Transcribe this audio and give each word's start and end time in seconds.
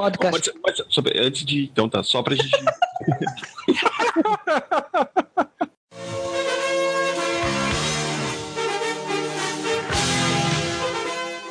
Podcast. 0.00 0.52
Pode, 0.52 0.60
pode, 0.60 0.84
sobre, 0.88 1.20
antes 1.20 1.44
de. 1.44 1.64
Então 1.64 1.86
tá, 1.86 2.02
só 2.02 2.22
pra 2.22 2.34
gente. 2.34 2.48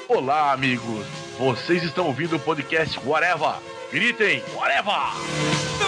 Olá, 0.09 0.51
amigos. 0.51 1.05
Vocês 1.37 1.83
estão 1.83 2.07
ouvindo 2.07 2.37
o 2.37 2.39
podcast 2.39 2.99
Whatever. 3.05 3.53
Gritem, 3.91 4.41
Whatever! 4.55 5.78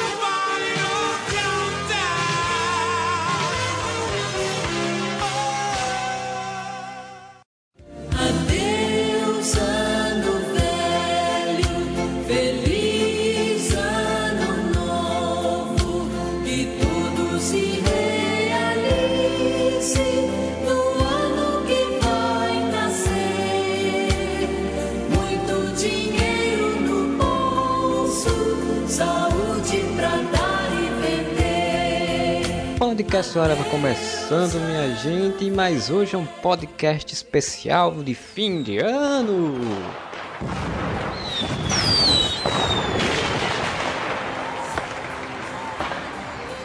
Podcast 33.11 33.37
Hora 33.37 33.55
vai 33.55 33.69
começando, 33.69 34.53
minha 34.67 34.95
gente, 34.95 35.51
mas 35.51 35.89
hoje 35.89 36.15
é 36.15 36.17
um 36.17 36.25
podcast 36.25 37.13
especial 37.13 37.91
de 38.01 38.15
fim 38.15 38.63
de 38.63 38.77
ano. 38.77 39.59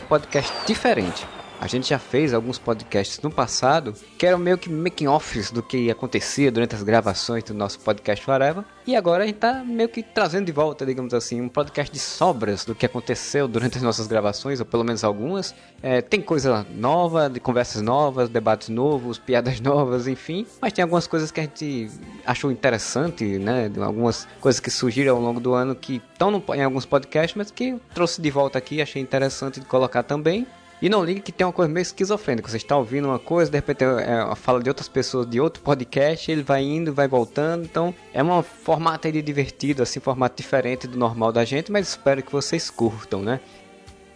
Podcast 0.09 0.53
diferente. 0.65 1.27
A 1.59 1.67
gente 1.67 1.89
já 1.89 1.99
fez 1.99 2.35
alguns 2.35 2.59
podcasts 2.59 3.19
no 3.23 3.31
passado 3.31 3.95
que 4.19 4.27
eram 4.27 4.39
meio 4.39 4.59
que 4.59 4.71
making 4.71 5.07
offs 5.07 5.51
do 5.51 5.63
que 5.63 5.91
acontecia 5.91 6.53
durante 6.53 6.75
as 6.75 6.83
gravações 6.83 7.43
do 7.45 7.55
nosso 7.55 7.81
podcast 7.81 8.29
Whatever. 8.29 8.63
E 8.87 8.95
agora 8.95 9.25
a 9.25 9.27
gente 9.27 9.37
tá 9.37 9.65
meio 9.65 9.89
que 9.89 10.03
trazendo 10.03 10.45
de 10.45 10.53
volta, 10.53 10.85
digamos 10.85 11.15
assim, 11.15 11.41
um 11.41 11.49
podcast 11.49 11.93
de 11.93 11.99
sobras 11.99 12.65
do 12.65 12.75
que 12.75 12.85
aconteceu 12.85 13.49
durante 13.49 13.79
as 13.79 13.83
nossas 13.83 14.07
gravações, 14.07 14.61
ou 14.61 14.67
pelo 14.67 14.85
menos 14.85 15.03
algumas. 15.03 15.55
É, 15.83 16.03
tem 16.03 16.21
coisa 16.21 16.67
nova, 16.71 17.31
de 17.31 17.41
conversas 17.41 17.81
novas, 17.81 18.29
debates 18.29 18.69
novos, 18.69 19.19
piadas 19.19 19.59
novas, 19.61 20.07
enfim. 20.07 20.47
Mas 20.61 20.75
tem 20.75 20.83
algumas 20.83 21.07
coisas 21.07 21.31
que 21.31 21.41
a 21.41 21.45
gente 21.45 21.89
achou 22.27 22.53
interessante, 22.53 23.39
né? 23.39 23.73
Algumas 23.81 24.29
coisas 24.41 24.61
que 24.61 24.71
surgiram 24.71 25.17
ao 25.17 25.23
longo 25.23 25.41
do 25.41 25.55
ano 25.55 25.75
que 25.75 26.03
estão 26.13 26.43
em 26.55 26.63
alguns 26.63 26.85
podcasts, 26.85 27.35
mas 27.35 27.51
que 27.51 27.77
trouxe 27.95 28.21
de 28.21 28.31
volta 28.31 28.59
aqui, 28.59 28.83
achei 28.83 29.01
interessante 29.01 29.59
de 29.59 29.67
colocar 29.67 30.03
também. 30.03 30.47
E 30.81 30.91
não 30.91 31.03
ligue 31.03 31.21
que 31.21 31.33
tem 31.33 31.47
uma 31.47 31.53
coisa 31.53 31.73
meio 31.73 31.83
esquizofrênica. 31.83 32.49
Você 32.49 32.59
está 32.59 32.77
ouvindo 32.77 33.09
uma 33.09 33.19
coisa, 33.19 33.51
de 33.51 33.57
repente 33.57 33.83
é 33.83 34.21
a 34.21 34.35
fala 34.35 34.63
de 34.63 34.69
outras 34.69 34.89
pessoas 34.89 35.27
de 35.27 35.41
outro 35.41 35.63
podcast, 35.63 36.31
ele 36.31 36.43
vai 36.43 36.63
indo, 36.63 36.93
vai 36.93 37.09
voltando. 37.09 37.65
Então 37.65 37.95
é 38.13 38.23
um 38.23 38.43
formato 38.43 39.07
aí 39.07 39.23
divertido, 39.23 39.83
assim, 39.83 40.01
formato 40.01 40.37
diferente 40.37 40.87
do 40.87 40.99
normal 40.99 41.33
da 41.33 41.45
gente, 41.45 41.73
mas 41.73 41.89
espero 41.89 42.23
que 42.23 42.31
vocês 42.31 42.69
curtam, 42.69 43.23
né? 43.23 43.41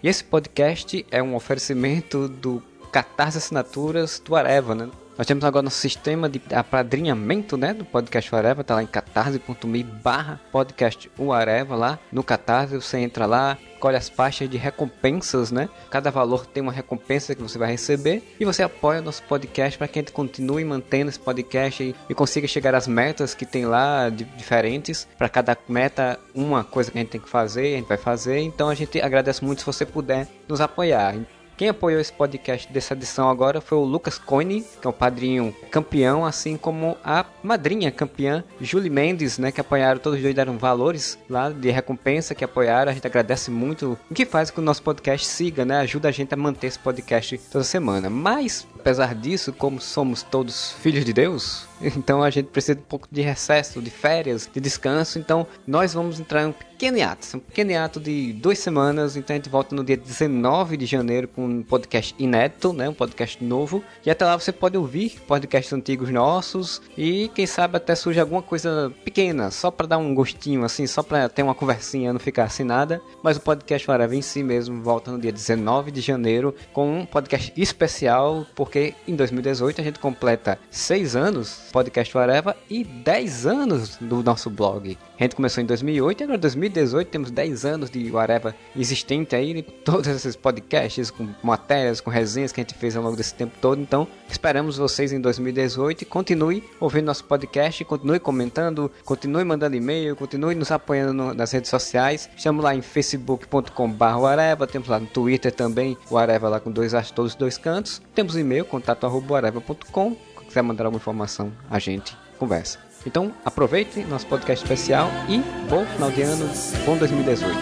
E 0.03 0.08
esse 0.08 0.22
podcast 0.22 1.05
é 1.11 1.22
um 1.22 1.34
oferecimento 1.34 2.28
do 2.28 2.62
Catarse 2.92 3.38
Assinaturas 3.38 4.20
do 4.22 4.36
Areva, 4.36 4.75
né? 4.75 4.91
Nós 5.20 5.26
temos 5.26 5.44
agora 5.44 5.64
nosso 5.64 5.76
sistema 5.76 6.30
de 6.30 6.40
apadrinhamento, 6.50 7.54
né, 7.54 7.74
do 7.74 7.84
podcast 7.84 8.34
Areva, 8.34 8.64
tá 8.64 8.76
lá 8.76 8.82
em 8.82 8.86
catarse.me 8.86 9.82
barra 9.84 10.40
podcast 10.50 11.10
Areva 11.34 11.76
lá 11.76 11.98
no 12.10 12.24
Catarse, 12.24 12.74
você 12.74 13.00
entra 13.00 13.26
lá, 13.26 13.58
colhe 13.78 13.98
as 13.98 14.08
pastas 14.08 14.48
de 14.48 14.56
recompensas, 14.56 15.52
né? 15.52 15.68
Cada 15.91 16.10
valor 16.10 16.46
tem 16.46 16.62
uma 16.62 16.72
recompensa 16.72 17.34
que 17.34 17.42
você 17.42 17.58
vai 17.58 17.70
receber 17.70 18.22
e 18.41 18.46
você 18.46 18.62
apoia 18.62 19.00
o 19.00 19.02
nosso 19.02 19.22
podcast 19.24 19.76
para 19.76 19.88
que 19.88 19.98
a 19.98 20.03
gente 20.03 20.12
continue 20.12 20.64
mantendo 20.64 21.10
esse 21.10 21.20
podcast 21.20 21.82
e, 21.82 21.94
e 22.09 22.14
consiga 22.14 22.48
chegar 22.48 22.75
às 22.75 22.88
metas 22.88 23.34
que 23.34 23.44
tem 23.44 23.66
lá 23.66 24.09
de, 24.09 24.25
diferentes. 24.25 25.06
Para 25.19 25.28
cada 25.28 25.54
meta, 25.69 26.19
uma 26.34 26.64
coisa 26.64 26.91
que 26.91 26.97
a 26.97 27.03
gente 27.03 27.10
tem 27.10 27.20
que 27.20 27.28
fazer, 27.28 27.75
a 27.75 27.76
gente 27.76 27.88
vai 27.88 27.98
fazer. 27.98 28.38
Então 28.38 28.70
a 28.70 28.75
gente 28.75 28.98
agradece 28.98 29.44
muito 29.44 29.59
se 29.59 29.66
você 29.66 29.84
puder 29.84 30.26
nos 30.48 30.62
apoiar. 30.62 31.14
Quem 31.60 31.69
apoiou 31.69 32.00
esse 32.00 32.10
podcast 32.10 32.72
dessa 32.72 32.94
edição 32.94 33.28
agora 33.28 33.60
foi 33.60 33.76
o 33.76 33.84
Lucas 33.84 34.16
Coine, 34.16 34.65
que 34.81 34.87
é 34.87 34.88
o 34.88 34.94
padrinho 34.94 35.54
campeão, 35.71 36.25
assim 36.25 36.56
como 36.56 36.97
a 37.04 37.26
madrinha 37.43 37.91
campeã, 37.91 38.43
Julie 38.59 38.88
Mendes, 38.88 39.37
né, 39.37 39.53
que 39.53 39.60
apoiaram, 39.60 40.00
todos 40.00 40.16
os 40.16 40.22
dois 40.22 40.34
deram 40.34 40.56
valores 40.56 41.19
lá 41.28 41.50
de 41.50 41.71
recompensa 41.71 42.34
que 42.34 42.43
apoiaram. 42.43 42.91
A 42.91 42.94
gente 42.94 43.06
agradece 43.06 43.50
muito, 43.50 43.98
o 44.10 44.15
que 44.15 44.25
faz 44.25 44.50
com 44.50 44.54
que 44.54 44.60
o 44.60 44.65
nosso 44.65 44.82
podcast 44.82 45.26
siga, 45.26 45.66
né, 45.66 45.81
ajuda 45.81 46.09
a 46.09 46.10
gente 46.10 46.32
a 46.32 46.37
manter 46.38 46.69
esse 46.69 46.78
podcast 46.78 47.37
toda 47.53 47.62
semana. 47.62 48.09
Mas, 48.09 48.66
apesar 48.75 49.15
disso, 49.15 49.53
como 49.53 49.82
somos 49.82 50.22
todos 50.22 50.72
filhos 50.72 51.04
de 51.04 51.12
Deus, 51.12 51.69
então 51.80 52.22
a 52.22 52.30
gente 52.30 52.46
precisa 52.46 52.74
de 52.74 52.82
um 52.82 52.84
pouco 52.84 53.08
de 53.10 53.20
recesso, 53.20 53.80
de 53.80 53.91
férias, 53.91 54.48
de 54.52 54.60
descanso. 54.60 55.18
Então 55.18 55.46
nós 55.66 55.94
vamos 55.94 56.20
entrar 56.20 56.42
em 56.42 56.46
um 56.46 56.52
pequeno 56.52 56.98
hiato, 56.98 57.36
um 57.36 57.41
pequeno 57.41 57.70
hiato 57.70 58.00
de 58.00 58.32
duas 58.32 58.58
semanas. 58.58 59.16
Então 59.16 59.34
a 59.34 59.38
gente 59.38 59.48
volta 59.48 59.74
no 59.74 59.84
dia 59.84 59.96
19 59.96 60.76
de 60.76 60.86
janeiro 60.86 61.28
com 61.28 61.44
um 61.44 61.62
podcast 61.62 62.14
inédito, 62.18 62.72
né? 62.72 62.88
Um 62.88 62.94
podcast 62.94 63.42
novo. 63.42 63.82
E 64.04 64.10
até 64.10 64.24
lá 64.24 64.38
você 64.38 64.52
pode 64.52 64.76
ouvir 64.76 65.20
podcasts 65.26 65.72
antigos 65.72 66.10
nossos 66.10 66.80
e 66.96 67.30
quem 67.34 67.46
sabe 67.46 67.76
até 67.76 67.94
surge 67.94 68.20
alguma 68.20 68.42
coisa 68.42 68.92
pequena, 69.04 69.50
só 69.50 69.70
para 69.70 69.86
dar 69.86 69.98
um 69.98 70.14
gostinho 70.14 70.64
assim, 70.64 70.86
só 70.86 71.02
para 71.02 71.28
ter 71.28 71.42
uma 71.42 71.54
conversinha, 71.54 72.12
não 72.12 72.20
ficar 72.20 72.44
assim 72.44 72.64
nada. 72.64 73.00
Mas 73.22 73.36
o 73.36 73.41
podcast 73.41 73.88
Whatever 73.91 74.18
em 74.18 74.22
si 74.22 74.42
mesmo 74.42 74.82
volta 74.82 75.10
no 75.10 75.18
dia 75.18 75.32
19 75.32 75.91
de 75.91 76.00
janeiro 76.00 76.54
com 76.72 77.00
um 77.00 77.06
podcast 77.06 77.52
especial, 77.56 78.47
porque 78.54 78.94
em 79.06 79.14
2018 79.14 79.80
a 79.80 79.84
gente 79.84 79.98
completa 79.98 80.58
seis 80.70 81.14
anos 81.16 81.69
podcast 81.70 82.16
Whatever 82.16 82.54
e 82.69 82.84
10 82.84 83.47
anos 83.47 83.97
do 84.00 84.22
nosso 84.22 84.50
blog. 84.50 84.97
A 85.19 85.22
gente 85.22 85.36
começou 85.36 85.62
em 85.62 85.66
2008 85.66 86.20
e 86.20 86.25
agora 86.25 86.38
em 86.38 86.41
2018 86.41 87.08
temos 87.08 87.31
10 87.31 87.64
anos 87.64 87.91
de 87.91 88.10
Whatever 88.10 88.54
existente 88.76 89.34
aí, 89.36 89.62
todos 89.84 90.06
esses 90.06 90.36
podcasts 90.36 91.10
com 91.10 91.28
matérias, 91.42 92.00
com 92.00 92.10
resenhas 92.10 92.53
que 92.53 92.60
a 92.60 92.64
gente 92.64 92.75
fez 92.75 92.97
ao 92.97 93.03
longo 93.03 93.16
desse 93.16 93.34
tempo 93.34 93.54
todo. 93.60 93.80
Então, 93.80 94.06
esperamos 94.28 94.76
vocês 94.76 95.12
em 95.12 95.20
2018 95.20 96.03
e 96.03 96.04
continue 96.04 96.64
ouvindo 96.78 97.06
nosso 97.06 97.25
podcast, 97.25 97.84
continue 97.84 98.19
comentando, 98.19 98.91
continue 99.04 99.44
mandando 99.44 99.76
e-mail, 99.76 100.16
continue 100.16 100.54
nos 100.54 100.70
apoiando 100.70 101.12
no, 101.12 101.34
nas 101.34 101.53
redes 101.53 101.70
sociais. 101.70 102.30
Estamos 102.36 102.64
lá 102.64 102.75
em 102.75 102.82
facebook.com.br, 102.82 104.66
temos 104.70 104.88
lá 104.88 104.98
no 104.98 105.06
Twitter 105.06 105.53
também, 105.53 105.97
o 106.10 106.16
Areva 106.16 106.48
lá 106.48 106.60
com 106.60 106.70
dois 106.70 106.92
todos 107.12 107.32
os 107.32 107.34
dois 107.36 107.56
cantos. 107.56 108.00
Temos 108.14 108.36
e-mail, 108.36 108.64
contato.areva.com 108.64 110.29
quiser 110.50 110.62
mandar 110.62 110.84
alguma 110.84 110.99
informação, 111.00 111.53
a 111.71 111.78
gente 111.78 112.16
conversa. 112.37 112.78
Então, 113.06 113.33
aproveite 113.44 114.00
nosso 114.05 114.27
podcast 114.27 114.65
especial 114.65 115.09
e 115.28 115.38
bom 115.71 115.87
final 115.87 116.11
de 116.11 116.22
ano, 116.22 116.44
bom 116.84 116.97
2018. 116.99 117.55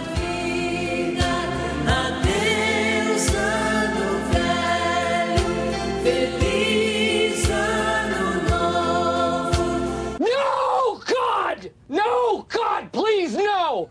Adeus, 1.86 3.28
ano 3.34 4.06
velho, 4.32 5.44
feliz 6.02 7.50
ano 7.50 8.48
novo. 8.48 9.62
No, 10.18 10.98
God! 11.04 11.70
No, 11.90 12.46
God, 12.50 12.90
please, 12.90 13.36
no! 13.36 13.90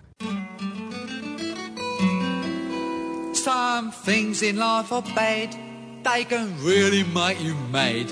Some 3.33 3.91
things 3.91 4.41
in 4.41 4.57
life 4.57 4.91
are 4.91 5.03
bad, 5.13 5.55
they 6.03 6.25
can 6.25 6.51
really 6.63 7.03
make 7.03 7.39
you 7.39 7.53
mad. 7.71 8.11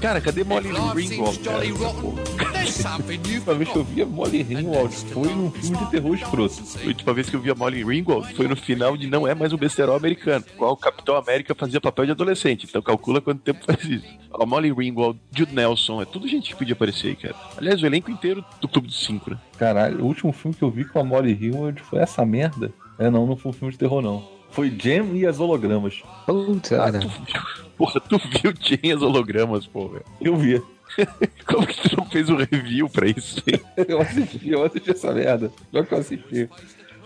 Cara, 0.00 0.20
cadê 0.20 0.44
Molly 0.44 0.68
Ringwald? 0.68 1.38
Cara, 1.40 1.64
última 3.34 3.54
vez 3.54 3.68
que 3.68 3.76
eu 3.76 3.84
vi 3.84 4.02
a 4.02 4.06
Molly 4.06 4.42
Ringwald 4.42 4.94
foi 5.12 5.34
num 5.34 5.50
filme 5.50 5.76
de 5.76 5.90
terror 5.90 6.14
escroto. 6.14 6.54
A 6.80 6.86
última 6.86 7.12
vez 7.12 7.28
que 7.28 7.34
eu 7.34 7.40
vi 7.40 7.50
a 7.50 7.54
Molly 7.54 7.82
Ringwald 7.82 8.32
foi 8.34 8.46
no 8.46 8.54
final 8.54 8.96
de 8.96 9.08
Não 9.08 9.26
É 9.26 9.34
Mais 9.34 9.52
um 9.52 9.56
Besterol 9.56 9.96
Americano, 9.96 10.44
qual 10.56 10.72
o 10.72 10.76
Capitão 10.76 11.16
América 11.16 11.52
fazia 11.52 11.80
papel 11.80 12.06
de 12.06 12.12
adolescente. 12.12 12.64
Então 12.68 12.80
calcula 12.80 13.20
quanto 13.20 13.40
tempo 13.40 13.64
faz 13.64 13.82
isso. 13.84 14.06
A 14.32 14.46
Molly 14.46 14.72
Ringwald, 14.72 15.18
Jude 15.34 15.52
Nelson, 15.52 16.00
é 16.00 16.04
tudo 16.04 16.28
gente 16.28 16.50
que 16.50 16.56
podia 16.56 16.74
aparecer 16.74 17.08
aí, 17.08 17.16
cara. 17.16 17.34
Aliás, 17.56 17.82
o 17.82 17.86
elenco 17.86 18.08
inteiro 18.08 18.44
do 18.60 18.68
Clube 18.68 18.86
dos 18.86 19.04
Cinco, 19.04 19.32
né? 19.32 19.38
Caralho, 19.58 20.04
o 20.04 20.06
último 20.06 20.32
filme 20.32 20.56
que 20.56 20.62
eu 20.62 20.70
vi 20.70 20.84
com 20.84 21.00
a 21.00 21.04
Molly 21.04 21.32
Ringwald 21.32 21.82
foi 21.82 21.98
essa 21.98 22.24
merda. 22.24 22.72
É, 23.00 23.10
não, 23.10 23.26
não 23.26 23.36
foi 23.36 23.50
um 23.50 23.54
filme 23.54 23.72
de 23.72 23.78
terror, 23.78 24.00
não. 24.00 24.37
Foi 24.50 24.70
Jam 24.80 25.14
e 25.14 25.26
as 25.26 25.38
hologramas. 25.38 26.02
Putz, 26.26 26.72
Ah, 26.72 26.90
tu, 26.92 27.10
porra, 27.76 28.00
tu 28.00 28.18
viu 28.18 28.52
Jane 28.60 28.92
as 28.92 29.02
hologramas, 29.02 29.66
porra. 29.66 30.00
Eu 30.20 30.36
vi. 30.36 30.62
Como 31.46 31.66
que 31.66 31.88
tu 31.88 31.96
não 31.96 32.06
fez 32.06 32.28
um 32.30 32.36
review 32.36 32.88
pra 32.88 33.06
isso? 33.06 33.42
Eu 33.86 34.00
assisti, 34.00 34.48
eu 34.50 34.64
assisti 34.64 34.90
essa 34.90 35.12
merda. 35.12 35.52
Pior 35.70 35.86
que 35.86 35.94
eu 35.94 35.98
assisti. 35.98 36.48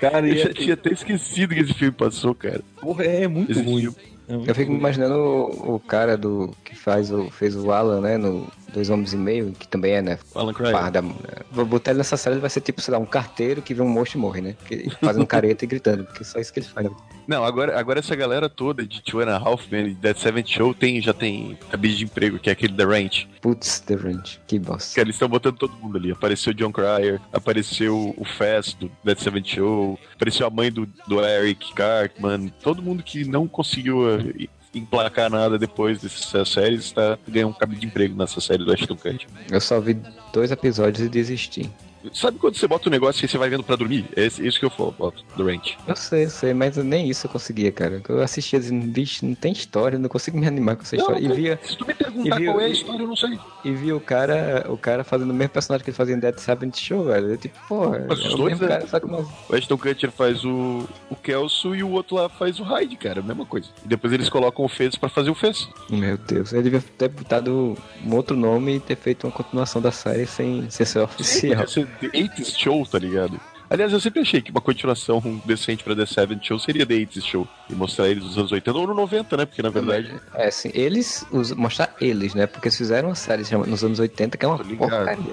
Cara, 0.01 0.27
Eu 0.27 0.35
e 0.35 0.39
já 0.39 0.51
é, 0.51 0.53
tinha 0.53 0.75
até 0.75 0.91
esquecido 0.93 1.55
que 1.55 1.61
esse 1.61 1.75
filme 1.75 1.93
passou, 1.93 2.35
cara. 2.35 2.63
porra, 2.81 3.05
é 3.05 3.27
muito 3.29 3.53
Esse 3.53 3.63
ruim. 3.63 3.81
filme. 3.83 3.97
É 4.29 4.37
muito 4.37 4.49
Eu 4.49 4.55
fico 4.55 4.71
ruim. 4.71 4.79
imaginando 4.79 5.15
o, 5.15 5.75
o 5.75 5.81
cara 5.81 6.17
do 6.17 6.55
que 6.65 6.75
faz 6.77 7.11
o, 7.13 7.29
fez 7.31 7.55
o 7.57 7.71
Alan, 7.73 8.01
né, 8.01 8.17
no 8.17 8.47
Dois 8.73 8.91
Homens 8.91 9.13
e 9.13 9.17
Meio, 9.17 9.53
que 9.53 9.69
também 9.69 9.93
é, 9.93 10.03
né, 10.03 10.19
Alan 10.35 10.53
Cry. 10.53 10.73
par 10.73 10.91
da, 10.91 11.03
vou 11.51 11.65
botar 11.65 11.91
ele 11.91 11.99
nessa 11.99 12.17
série, 12.17 12.35
ele 12.35 12.41
vai 12.41 12.51
ser 12.51 12.61
tipo, 12.61 12.81
sei 12.81 12.93
lá, 12.93 12.99
um 12.99 13.07
carteiro 13.07 13.61
que 13.63 13.75
vê 13.75 13.83
um 13.83 13.89
monstro 13.89 14.19
e 14.19 14.21
morre, 14.21 14.41
né, 14.41 14.57
fazendo 15.01 15.27
careta 15.27 15.65
e 15.65 15.69
gritando, 15.69 16.05
porque 16.05 16.25
só 16.25 16.39
isso 16.39 16.53
que 16.53 16.61
ele 16.61 16.67
faz. 16.67 16.89
né? 16.89 16.97
Não, 17.27 17.45
agora, 17.45 17.79
agora 17.79 18.01
essa 18.01 18.17
galera 18.17 18.49
toda 18.49 18.85
de 18.85 19.01
Two 19.03 19.21
and 19.21 19.31
a 19.31 19.37
Half 19.37 19.71
Men 19.71 19.89
e 19.89 19.95
Dead 19.95 20.17
Seventh 20.17 20.49
Show 20.49 20.75
tem, 20.75 21.01
já 21.01 21.13
tem 21.13 21.57
cabide 21.71 21.97
de 21.99 22.05
emprego, 22.05 22.39
que 22.39 22.49
é 22.51 22.53
aquele 22.53 22.75
The 22.75 22.85
Ranch. 22.85 23.29
Putz, 23.41 23.81
The 23.81 23.95
Range, 23.95 24.41
que 24.47 24.59
bosta. 24.59 24.95
Cara, 24.95 25.07
eles 25.07 25.15
estão 25.15 25.29
botando 25.29 25.57
todo 25.57 25.73
mundo 25.77 25.99
ali. 25.99 26.11
Apareceu 26.11 26.53
o 26.53 26.55
John 26.55 26.73
Cryer, 26.73 27.21
apareceu 27.33 28.15
o 28.17 28.25
Fast 28.25 28.77
do 28.77 28.91
Dead 29.05 29.19
Seventh 29.19 29.47
Show, 29.47 29.99
apareceu 30.15 30.47
a 30.47 30.51
mãe 30.51 30.71
do, 30.73 30.87
do 31.07 31.25
Eric 31.25 31.73
Cartman. 31.75 32.53
Todo 32.63 32.83
mundo 32.83 33.03
que 33.03 33.25
não 33.25 33.47
conseguiu 33.47 34.19
eh, 34.19 34.49
emplacar 34.75 35.31
nada 35.31 35.59
depois 35.59 36.01
dessas 36.01 36.49
séries 36.49 36.85
está 36.85 37.19
ganhando 37.29 37.51
um 37.51 37.53
cabide 37.53 37.81
de 37.81 37.87
emprego 37.87 38.17
nessa 38.17 38.41
série 38.41 38.65
do 38.65 38.73
Ashton 38.73 38.97
Kutcher. 38.97 39.29
Eu 39.51 39.61
só 39.61 39.81
vi 39.81 39.97
dois 40.33 40.51
episódios 40.51 41.07
e 41.07 41.09
desisti. 41.09 41.71
Sabe 42.13 42.39
quando 42.39 42.57
você 42.57 42.67
bota 42.67 42.89
um 42.89 42.93
negócio 42.93 43.25
e 43.25 43.29
você 43.29 43.39
vai 43.39 43.49
vendo 43.49 43.63
pra 43.63 43.77
dormir? 43.77 44.07
É 44.17 44.27
isso 44.27 44.59
que 44.59 44.65
eu 44.65 44.71
falo, 44.71 44.95
boto, 44.99 45.25
do 45.37 45.45
Ranch. 45.47 45.77
Eu 45.87 45.97
sei, 45.97 46.25
eu 46.25 46.31
sei, 46.31 46.55
mas 46.55 46.77
nem 46.77 47.09
isso 47.09 47.27
eu 47.27 47.31
conseguia, 47.31 47.71
cara. 47.73 48.03
Eu 48.09 48.23
assistia 48.23 48.59
dizendo, 48.59 48.87
bicho, 48.87 49.25
não 49.25 49.35
tem 49.35 49.53
história, 49.53 49.99
não 49.99 50.09
consigo 50.09 50.39
me 50.39 50.47
animar 50.47 50.77
com 50.77 50.83
essa 50.83 50.97
história. 50.97 51.19
E 51.25 51.29
via, 51.33 51.61
Se 51.63 51.77
tu 51.77 51.87
me 51.87 51.95
perguntar 51.95 52.37
viu- 52.37 52.53
qual 52.53 52.61
é 52.61 52.65
a 52.67 52.69
história, 52.69 53.03
eu 53.03 53.07
não 53.09 53.17
sei. 53.17 53.39
e 53.65 53.71
via 53.73 53.97
o 53.97 54.01
cara, 54.01 54.67
o 54.69 54.77
cara 54.77 55.05
fazendo 55.05 55.31
o 55.31 55.35
mesmo 55.35 55.51
personagem 55.51 55.85
que 55.85 55.91
ele 55.91 55.97
fazia 55.97 56.15
em 56.15 56.19
Dead 56.19 56.37
Seventh 56.39 56.77
Show, 56.79 57.05
velho. 57.05 57.31
Eu, 57.31 57.37
tipo, 57.37 57.59
porra, 57.69 57.97
é 57.99 58.07
Mas 58.09 58.19
os 58.21 58.35
o 58.35 58.37
dois, 58.37 58.59
né? 58.61 58.69
cara, 58.69 58.87
só 58.87 59.01
que 59.01 59.07
mais... 59.07 59.27
O 59.49 59.55
Ashton 59.55 59.79
Kutcher 59.79 60.11
faz 60.11 60.45
o, 60.45 60.89
o 61.11 61.17
Kelso 61.17 61.75
e 61.75 61.83
o 61.83 61.91
outro 61.91 62.17
lá 62.17 62.29
faz 62.29 62.59
o 62.59 62.63
Hyde, 62.65 62.97
cara. 62.97 63.21
A 63.21 63.23
mesma 63.23 63.47
coisa. 63.47 63.69
E 63.85 63.89
depois 63.89 64.13
eles 64.13 64.29
colocam 64.29 64.65
o 64.65 64.69
Fez 64.69 64.97
pra 64.97 65.09
fazer 65.09 65.31
o 65.31 65.35
Fez. 65.35 65.69
Meu 65.91 66.17
Deus, 66.17 66.53
ele 66.53 66.63
devia 66.65 66.83
ter 66.99 67.09
botado 67.09 67.77
um 68.05 68.15
outro 68.15 68.37
nome 68.37 68.77
e 68.77 68.81
ter 68.81 68.97
feito 68.97 69.27
uma 69.27 69.33
continuação 69.33 69.81
da 69.81 69.93
série 69.93 70.27
sem, 70.27 70.69
sem 70.71 70.85
ser 70.87 71.01
oficial. 71.01 71.67
Ser 71.69 71.87
The 72.01 72.09
80s 72.09 72.59
Show, 72.59 72.87
tá 72.87 72.99
ligado? 72.99 73.41
Aliás, 73.71 73.91
eu 73.93 74.01
sempre 74.01 74.21
achei 74.21 74.43
que 74.43 74.51
uma 74.51 74.61
continuação 74.61 75.23
decente 75.47 75.83
pra 75.83 75.97
The 75.97 76.05
Seventh 76.05 76.43
Show 76.45 76.59
seria 76.59 76.85
The 76.85 76.95
80s 76.95 77.23
Show. 77.25 77.49
E 77.71 77.75
mostrar 77.75 78.09
eles 78.09 78.23
nos 78.25 78.37
anos 78.37 78.53
80 78.53 78.79
ou 78.79 78.87
no 78.87 78.95
90, 78.95 79.37
né? 79.37 79.47
Porque 79.47 79.63
na 79.63 79.71
verdade. 79.71 80.15
É, 80.35 80.49
assim, 80.49 80.71
eles, 80.75 81.25
os- 81.33 81.53
mostrar 81.53 81.95
eles, 82.01 82.35
né? 82.35 82.47
Porque 82.47 82.69
eles 82.69 82.77
fizeram 82.77 83.09
uma 83.09 83.15
série 83.15 83.43
nos 83.67 83.83
anos 83.83 83.99
80 83.99 84.37
que 84.37 84.45
é 84.45 84.49
uma 84.49 84.59
porcaria. 84.59 85.33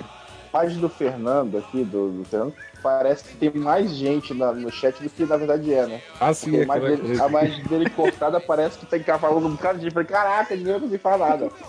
página 0.54 0.80
do 0.82 0.90
Fernando 0.90 1.58
aqui, 1.58 1.84
do, 1.84 2.10
do 2.12 2.24
Fernando, 2.26 2.54
parece 2.82 3.26
que 3.26 3.36
tem 3.36 3.52
mais 3.62 3.92
gente 3.92 4.34
na- 4.34 4.54
no 4.54 4.72
chat 4.72 5.04
do 5.04 5.10
que 5.10 5.26
na 5.26 5.36
verdade 5.36 5.74
é, 5.74 5.86
né? 5.86 6.02
Ah, 6.20 6.34
sim, 6.34 6.56
é 6.56 6.64
imagem 6.64 6.84
aquela 6.86 6.96
dele, 6.96 7.08
coisa. 7.08 7.26
a 7.26 7.28
imagem 7.28 7.64
dele 7.66 7.90
cortada 7.90 8.40
parece 8.40 8.80
que 8.80 8.86
tem 8.86 9.04
cavalo 9.04 9.46
um 9.46 9.52
bocado 9.52 9.80
de 9.80 9.84
gente. 9.84 9.94
Falei, 9.94 10.08
caraca, 10.08 10.54
ele 10.54 10.64
não 10.64 10.76
conseguiu 10.80 11.00
falar 11.00 11.30
nada. 11.30 11.50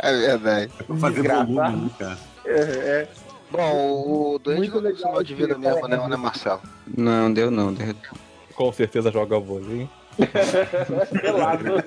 É 0.00 0.16
verdade. 0.16 0.72
Fazer 1.00 1.14
Desgraçado. 1.16 1.54
volume, 1.54 1.84
né, 1.84 1.90
cara? 1.98 2.18
É, 2.48 2.60
é. 2.60 3.08
Bom, 3.50 4.34
o 4.34 4.38
doente 4.38 4.58
Muito 4.58 4.74
não 4.74 4.82
legal 4.82 4.98
sinal 4.98 5.22
de 5.22 5.34
vida 5.34 5.56
mesmo, 5.56 5.88
né, 5.88 5.96
né, 5.96 6.16
Marcelo? 6.16 6.60
Não, 6.96 7.32
deu 7.32 7.50
não. 7.50 7.72
Deu... 7.72 7.94
Com 8.54 8.72
certeza 8.72 9.10
joga 9.10 9.38
vôlei, 9.38 9.82
hein? 9.82 9.90
pelado. 11.20 11.84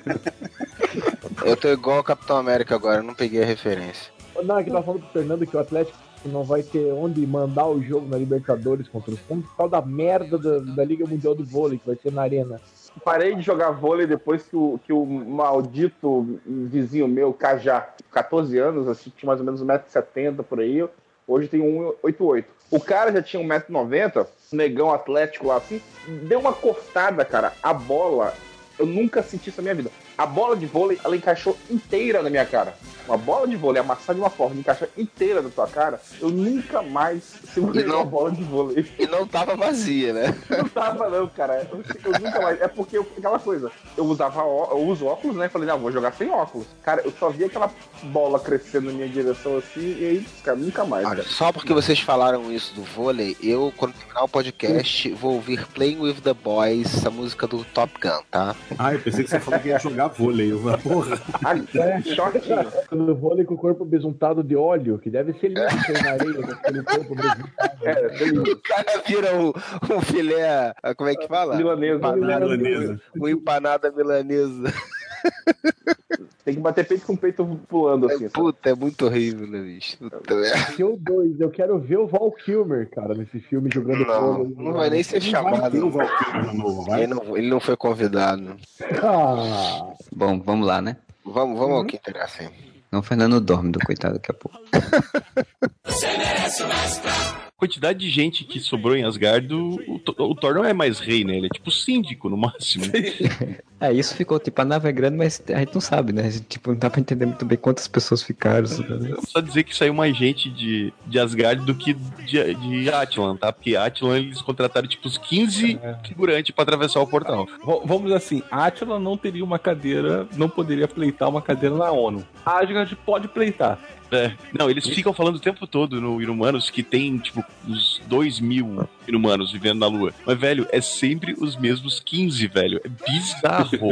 Eu 1.44 1.58
tô 1.58 1.68
igual 1.70 2.00
o 2.00 2.04
Capitão 2.04 2.38
América 2.38 2.76
agora, 2.76 3.02
não 3.02 3.14
peguei 3.14 3.44
a 3.44 3.46
referência. 3.46 4.12
Não, 4.44 4.58
é 4.58 4.64
que 4.64 4.72
tava 4.72 4.84
falando 4.84 5.02
pro 5.02 5.12
Fernando 5.12 5.46
que 5.46 5.56
o 5.56 5.60
Atlético 5.60 5.98
não 6.26 6.44
vai 6.44 6.64
ter 6.64 6.92
onde 6.94 7.26
mandar 7.26 7.68
o 7.68 7.82
jogo 7.82 8.08
na 8.08 8.18
Libertadores 8.18 8.88
contra 8.88 9.12
o 9.12 9.18
Santos 9.18 9.50
por 9.50 9.58
causa 9.58 9.72
da 9.72 9.82
merda 9.82 10.38
da, 10.38 10.60
da 10.60 10.86
Liga 10.86 11.06
Mundial 11.06 11.36
de 11.36 11.44
Vôlei, 11.44 11.80
que 11.80 11.88
vai 11.88 11.96
ser 11.96 12.12
na 12.12 12.22
Arena. 12.22 12.62
Parei 13.04 13.36
de 13.36 13.42
jogar 13.42 13.72
vôlei 13.72 14.06
depois 14.06 14.44
que 14.44 14.56
o, 14.56 14.80
que 14.86 14.94
o 14.94 15.06
maldito 15.06 16.40
vizinho 16.46 17.08
meu, 17.08 17.34
Cajá, 17.34 17.90
14 18.12 18.58
anos, 18.58 18.88
assim, 18.88 19.12
tinha 19.16 19.28
mais 19.28 19.40
ou 19.40 19.46
menos 19.46 19.64
1,70m 19.64 20.44
por 20.44 20.60
aí, 20.60 20.88
hoje 21.28 21.48
tem 21.48 21.62
1,88. 21.62 22.46
O 22.70 22.80
cara 22.80 23.12
já 23.12 23.22
tinha 23.22 23.44
1,90m, 23.44 24.28
negão 24.52 24.92
atlético 24.92 25.48
lá 25.48 25.58
assim, 25.58 25.82
deu 26.24 26.40
uma 26.40 26.54
cortada, 26.54 27.24
cara. 27.26 27.54
A 27.64 27.74
bola, 27.74 28.34
eu 28.78 28.86
nunca 28.86 29.24
senti 29.24 29.50
isso 29.50 29.62
na 29.62 29.64
minha 29.64 29.76
vida. 29.76 29.92
A 30.22 30.26
bola 30.28 30.56
de 30.56 30.68
vôlei, 30.68 31.00
ela 31.04 31.16
encaixou 31.16 31.58
inteira 31.70 32.22
na 32.22 32.30
minha 32.30 32.46
cara. 32.46 32.76
Uma 33.08 33.18
bola 33.18 33.48
de 33.48 33.56
vôlei 33.56 33.82
amassada 33.82 34.14
de 34.14 34.20
uma 34.22 34.30
forma, 34.30 34.56
encaixar 34.60 34.88
inteira 34.96 35.42
na 35.42 35.50
tua 35.50 35.68
cara, 35.68 36.00
eu 36.22 36.30
nunca 36.30 36.84
mais 36.84 37.24
segurei 37.52 37.84
não- 37.84 37.96
uma 37.96 38.06
bola 38.06 38.32
de 38.32 38.44
vôlei. 38.44 38.86
E 39.00 39.08
não 39.08 39.26
tava 39.26 39.56
vazia, 39.56 40.14
né? 40.14 40.36
Não 40.48 40.70
tava 40.70 41.10
não, 41.10 41.28
cara. 41.28 41.68
Eu, 41.72 41.84
eu 42.06 42.20
nunca 42.20 42.40
mais. 42.40 42.62
É 42.62 42.68
porque 42.68 42.98
eu- 43.00 43.08
aquela 43.18 43.40
coisa. 43.40 43.72
Eu 43.98 44.06
usava 44.06 44.44
ó- 44.44 44.70
eu 44.72 44.78
uso 44.88 45.08
óculos, 45.08 45.36
né? 45.36 45.50
Falei, 45.50 45.68
não, 45.68 45.80
vou 45.80 45.92
jogar 45.92 46.14
sem 46.14 46.30
óculos. 46.30 46.68
Cara, 46.84 47.02
eu 47.04 47.12
só 47.20 47.30
vi 47.30 47.44
aquela 47.46 47.72
bola 48.04 48.40
crescendo 48.40 48.86
na 48.86 48.94
minha 48.94 49.10
direção 49.10 49.58
assim, 49.58 49.98
e 50.00 50.06
aí, 50.06 50.26
cara, 50.44 50.56
nunca 50.58 50.86
mais. 50.86 51.06
Olha, 51.06 51.16
cara. 51.18 51.28
só 51.28 51.52
porque 51.52 51.74
vocês 51.74 52.00
falaram 52.00 52.52
isso 52.52 52.76
do 52.76 52.84
vôlei, 52.84 53.36
eu, 53.42 53.74
quando 53.76 53.94
terminar 53.96 54.24
o 54.24 54.30
podcast, 54.30 55.10
vou 55.14 55.34
ouvir 55.34 55.66
Playing 55.70 56.00
with 56.02 56.22
the 56.22 56.36
Boys, 56.36 57.04
a 57.06 57.10
música 57.10 57.48
do 57.48 57.66
Top 57.66 57.92
Gun, 58.00 58.22
tá? 58.30 58.56
Ah, 58.78 58.94
eu 58.94 59.00
pensei 59.00 59.24
que 59.24 59.30
você 59.32 59.40
falou 59.40 59.60
que 59.60 59.70
ia 59.70 59.80
jogar 59.80 60.11
vôlei. 60.18 60.52
Falei, 60.52 60.78
porra. 60.78 61.22
Ah, 61.46 62.02
shortinho. 62.02 62.72
Quando 62.88 63.16
vôlei 63.16 63.46
com 63.46 63.54
o 63.54 63.58
corpo 63.58 63.86
besuntado 63.86 64.44
de 64.44 64.56
óleo, 64.56 65.00
que 65.00 65.10
deve 65.10 65.34
ser 65.34 65.50
lindo 65.50 65.62
aí 65.62 66.04
na 66.04 66.12
areia, 66.12 66.34
com 66.34 66.52
aquele 66.52 66.84
corpo 66.84 67.16
besuntado. 67.16 67.52
É, 67.84 68.10
beleza. 68.18 68.42
O 68.42 68.62
cara 68.62 69.04
vira 69.08 69.36
um, 69.36 69.54
um 69.96 70.02
filé, 70.02 70.74
como 70.98 71.10
é 71.10 71.16
que 71.16 71.28
fala? 71.28 71.56
Milanesa. 71.56 72.16
Milanesa. 72.16 73.02
Um 73.20 73.28
empanada 73.28 73.92
milanesa. 73.92 74.74
Tem 76.44 76.56
que 76.56 76.60
bater 76.60 76.88
peito 76.88 77.06
com 77.06 77.14
o 77.14 77.18
peito 77.18 77.46
pulando 77.70 78.08
assim. 78.08 78.28
sabe? 78.28 78.32
Puta, 78.32 78.70
é 78.72 78.76
muito 78.76 79.06
horrível, 79.06 79.46
né, 79.48 79.62
bicho? 79.62 79.96
Puta. 79.98 80.44
Se 80.74 80.82
eu 80.82 80.98
dois, 81.00 81.40
eu 81.40 81.52
quero 81.52 81.78
ver 81.80 81.98
o 81.98 82.08
Val 82.08 82.32
Kilmer, 82.32 82.90
cara, 82.90 83.14
nesse 83.14 83.40
filme 83.42 83.70
jogando 83.72 84.06
Não, 84.06 84.34
vôlei. 84.38 84.56
não 84.58 84.74
vai 84.74 84.90
nem 84.90 85.04
ser 85.04 85.22
chamado. 85.22 85.78
novo, 85.78 86.84
vai? 86.86 87.04
Ele 87.04 87.14
não, 87.14 87.38
ele 87.38 87.50
não 87.50 87.60
foi 87.60 87.78
convidado. 87.78 88.56
Ah, 89.04 89.94
Bom, 90.12 90.40
vamos 90.42 90.66
lá, 90.66 90.82
né? 90.82 90.98
Vamos, 91.24 91.60
vamos 91.60 91.76
ao 91.78 91.86
que 91.86 91.98
interessa. 91.98 92.52
Não, 92.92 93.00
o 93.00 93.04
Fernando 93.04 93.40
dorme 93.40 93.72
do 93.72 93.80
coitado 93.80 94.16
daqui 94.16 94.32
a 94.32 94.34
pouco. 94.34 94.58
quantidade 97.62 98.00
de 98.00 98.10
gente 98.10 98.44
que 98.44 98.60
sobrou 98.60 98.96
em 98.96 99.04
Asgard, 99.04 99.54
o, 99.54 100.00
Thor 100.36 100.56
não 100.56 100.66
é 100.66 100.74
mais 100.74 101.00
rei, 101.00 101.24
né? 101.24 101.38
Ele 101.38 101.46
é 101.46 101.50
tipo 101.50 101.70
síndico, 101.70 102.28
no 102.28 102.36
máximo. 102.38 102.86
É, 103.84 103.92
isso 103.92 104.14
ficou, 104.16 104.38
tipo, 104.40 104.62
a 104.62 104.64
nave 104.64 104.88
é 104.88 104.92
grande, 104.92 105.18
mas 105.18 105.42
a 105.52 105.58
gente 105.58 105.74
não 105.74 105.82
sabe, 105.82 106.14
né? 106.14 106.28
A 106.28 106.30
gente, 106.30 106.46
tipo, 106.46 106.70
não 106.70 106.78
dá 106.78 106.88
pra 106.88 107.00
entender 107.02 107.26
muito 107.26 107.44
bem 107.44 107.58
quantas 107.58 107.88
pessoas 107.88 108.22
ficaram. 108.22 108.68
sabe? 108.68 108.88
Vamos 109.10 109.28
só 109.32 109.42
dizer 109.42 109.64
que 109.64 109.76
saiu 109.76 109.92
mais 109.92 110.16
gente 110.16 110.52
de, 110.52 110.94
de 111.08 111.18
Asgard 111.20 111.66
do 111.66 111.74
que 111.74 111.96
de, 111.96 112.54
de 112.54 112.90
Atlan, 112.92 113.36
tá? 113.38 113.52
Porque 113.52 113.76
Atlan 113.76 114.20
eles 114.20 114.40
contrataram 114.40 114.88
tipo 114.88 115.08
uns 115.08 115.18
15 115.18 115.80
figurantes 116.08 116.52
pra 116.54 116.62
atravessar 116.62 117.00
o 117.02 117.08
portal. 117.08 117.48
V- 117.48 117.82
Vamos 117.84 118.04
dizer 118.04 118.18
assim, 118.18 118.44
Atila 118.52 119.00
não 119.00 119.18
teria 119.18 119.44
uma 119.44 119.58
cadeira, 119.58 120.28
não 120.38 120.48
poderia 120.48 120.88
pleitar 120.88 121.28
uma 121.28 121.42
cadeira 121.42 121.76
na 121.76 121.90
ONU. 121.92 122.24
Asgard 122.46 122.96
pode 123.04 123.28
pleitar. 123.30 123.80
É. 124.12 124.34
Não, 124.58 124.70
eles 124.70 124.86
ficam 124.88 125.14
falando 125.14 125.36
o 125.36 125.40
tempo 125.40 125.66
todo 125.66 126.02
no 126.02 126.22
Inumanos 126.22 126.70
que 126.70 126.84
tem, 126.84 127.18
tipo, 127.18 127.44
uns 127.68 128.02
2 128.08 128.40
mil 128.40 128.88
Inumanos 129.08 129.52
vivendo 129.52 129.80
na 129.80 129.88
Lua. 129.88 130.14
Mas, 130.26 130.38
velho, 130.38 130.68
é 130.72 130.82
sempre 130.82 131.34
os 131.40 131.56
mesmos 131.56 132.00
15, 132.00 132.48
velho. 132.48 132.82
É 132.84 132.90
bizarro. 132.90 133.92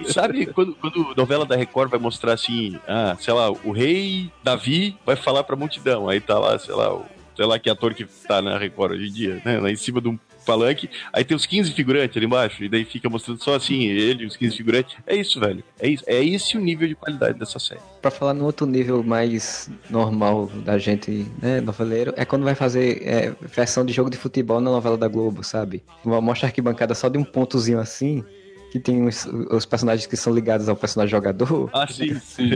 e 0.00 0.04
sabe 0.12 0.46
quando, 0.46 0.74
quando 0.74 1.14
novela 1.16 1.46
da 1.46 1.56
Record 1.56 1.90
vai 1.90 2.00
mostrar 2.00 2.32
assim, 2.32 2.78
ah, 2.86 3.16
sei 3.20 3.32
lá, 3.32 3.50
o 3.50 3.70
rei 3.70 4.30
Davi 4.42 4.96
vai 5.06 5.16
falar 5.16 5.44
pra 5.44 5.56
multidão. 5.56 6.08
Aí 6.08 6.20
tá 6.20 6.38
lá, 6.38 6.58
sei 6.58 6.74
lá, 6.74 6.92
o 6.92 7.06
sei 7.34 7.46
lá 7.46 7.58
que 7.58 7.70
ator 7.70 7.94
que 7.94 8.04
tá 8.04 8.42
na 8.42 8.58
Record 8.58 8.92
hoje 8.92 9.08
em 9.08 9.12
dia, 9.12 9.42
né? 9.44 9.58
Lá 9.58 9.70
em 9.70 9.76
cima 9.76 10.00
de 10.00 10.08
um 10.08 10.18
palanque, 10.42 10.88
aí 11.12 11.24
tem 11.24 11.36
os 11.36 11.46
15 11.46 11.72
figurantes 11.72 12.16
ali 12.16 12.26
embaixo, 12.26 12.64
e 12.64 12.68
daí 12.68 12.84
fica 12.84 13.08
mostrando 13.08 13.42
só 13.42 13.54
assim, 13.54 13.86
ele, 13.86 14.26
os 14.26 14.36
15 14.36 14.56
figurantes. 14.56 14.96
É 15.06 15.16
isso, 15.16 15.40
velho. 15.40 15.62
É 15.78 15.88
isso. 15.88 16.04
É 16.06 16.22
esse 16.22 16.56
o 16.56 16.60
nível 16.60 16.88
de 16.88 16.94
qualidade 16.94 17.38
dessa 17.38 17.58
série. 17.58 17.80
Pra 18.00 18.10
falar 18.10 18.34
no 18.34 18.44
outro 18.44 18.66
nível 18.66 19.02
mais 19.02 19.70
normal 19.88 20.46
da 20.64 20.78
gente, 20.78 21.26
né, 21.40 21.60
noveleiro, 21.60 22.12
é 22.16 22.24
quando 22.24 22.44
vai 22.44 22.54
fazer 22.54 23.02
é, 23.06 23.32
versão 23.40 23.84
de 23.84 23.92
jogo 23.92 24.10
de 24.10 24.16
futebol 24.16 24.60
na 24.60 24.70
novela 24.70 24.96
da 24.96 25.08
Globo, 25.08 25.42
sabe? 25.44 25.82
Mostra 26.04 26.46
a 26.46 26.48
arquibancada 26.48 26.94
só 26.94 27.08
de 27.08 27.18
um 27.18 27.24
pontozinho 27.24 27.78
assim, 27.78 28.24
que 28.70 28.80
tem 28.80 29.06
os, 29.06 29.26
os 29.50 29.66
personagens 29.66 30.06
que 30.06 30.16
são 30.16 30.34
ligados 30.34 30.68
ao 30.68 30.74
personagem 30.74 31.10
jogador. 31.10 31.70
Ah, 31.72 31.86
sim, 31.86 32.14
sim. 32.24 32.50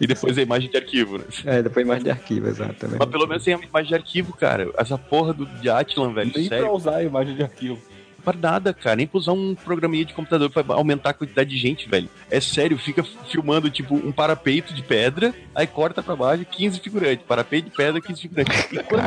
E 0.00 0.06
depois 0.06 0.36
a 0.36 0.42
imagem 0.42 0.70
de 0.70 0.76
arquivo, 0.76 1.18
né? 1.18 1.24
É, 1.44 1.62
depois 1.62 1.86
imagem 1.86 2.04
de 2.04 2.10
arquivo, 2.10 2.48
exatamente. 2.48 2.98
Mas 2.98 3.08
pelo 3.08 3.26
menos 3.26 3.44
tem 3.44 3.54
a 3.54 3.58
imagem 3.58 3.88
de 3.88 3.94
arquivo, 3.94 4.36
cara. 4.36 4.70
Essa 4.76 4.98
porra 4.98 5.32
do 5.32 5.46
de 5.46 5.70
Atlan, 5.70 6.12
velho. 6.12 6.32
Nem 6.34 6.48
sério. 6.48 6.64
pra 6.64 6.74
usar 6.74 6.96
a 6.96 7.02
imagem 7.02 7.34
de 7.34 7.42
arquivo. 7.42 7.78
Pra 8.26 8.36
nada, 8.36 8.74
cara. 8.74 8.96
Nem 8.96 9.06
pra 9.06 9.18
usar 9.18 9.30
um 9.30 9.54
programinha 9.54 10.04
de 10.04 10.12
computador 10.12 10.50
pra 10.50 10.64
aumentar 10.74 11.10
a 11.10 11.14
quantidade 11.14 11.48
de 11.48 11.56
gente, 11.56 11.88
velho. 11.88 12.10
É 12.28 12.40
sério, 12.40 12.76
fica 12.76 13.04
filmando, 13.30 13.70
tipo, 13.70 13.94
um 13.94 14.10
parapeito 14.10 14.74
de 14.74 14.82
pedra, 14.82 15.32
aí 15.54 15.64
corta 15.64 16.02
pra 16.02 16.16
baixo 16.16 16.44
15 16.44 16.80
figurantes. 16.80 17.24
Parapeito 17.24 17.70
de 17.70 17.76
pedra, 17.76 18.00
15 18.00 18.20
figurantes. 18.20 18.72
E 18.72 18.82
quando, 18.82 19.02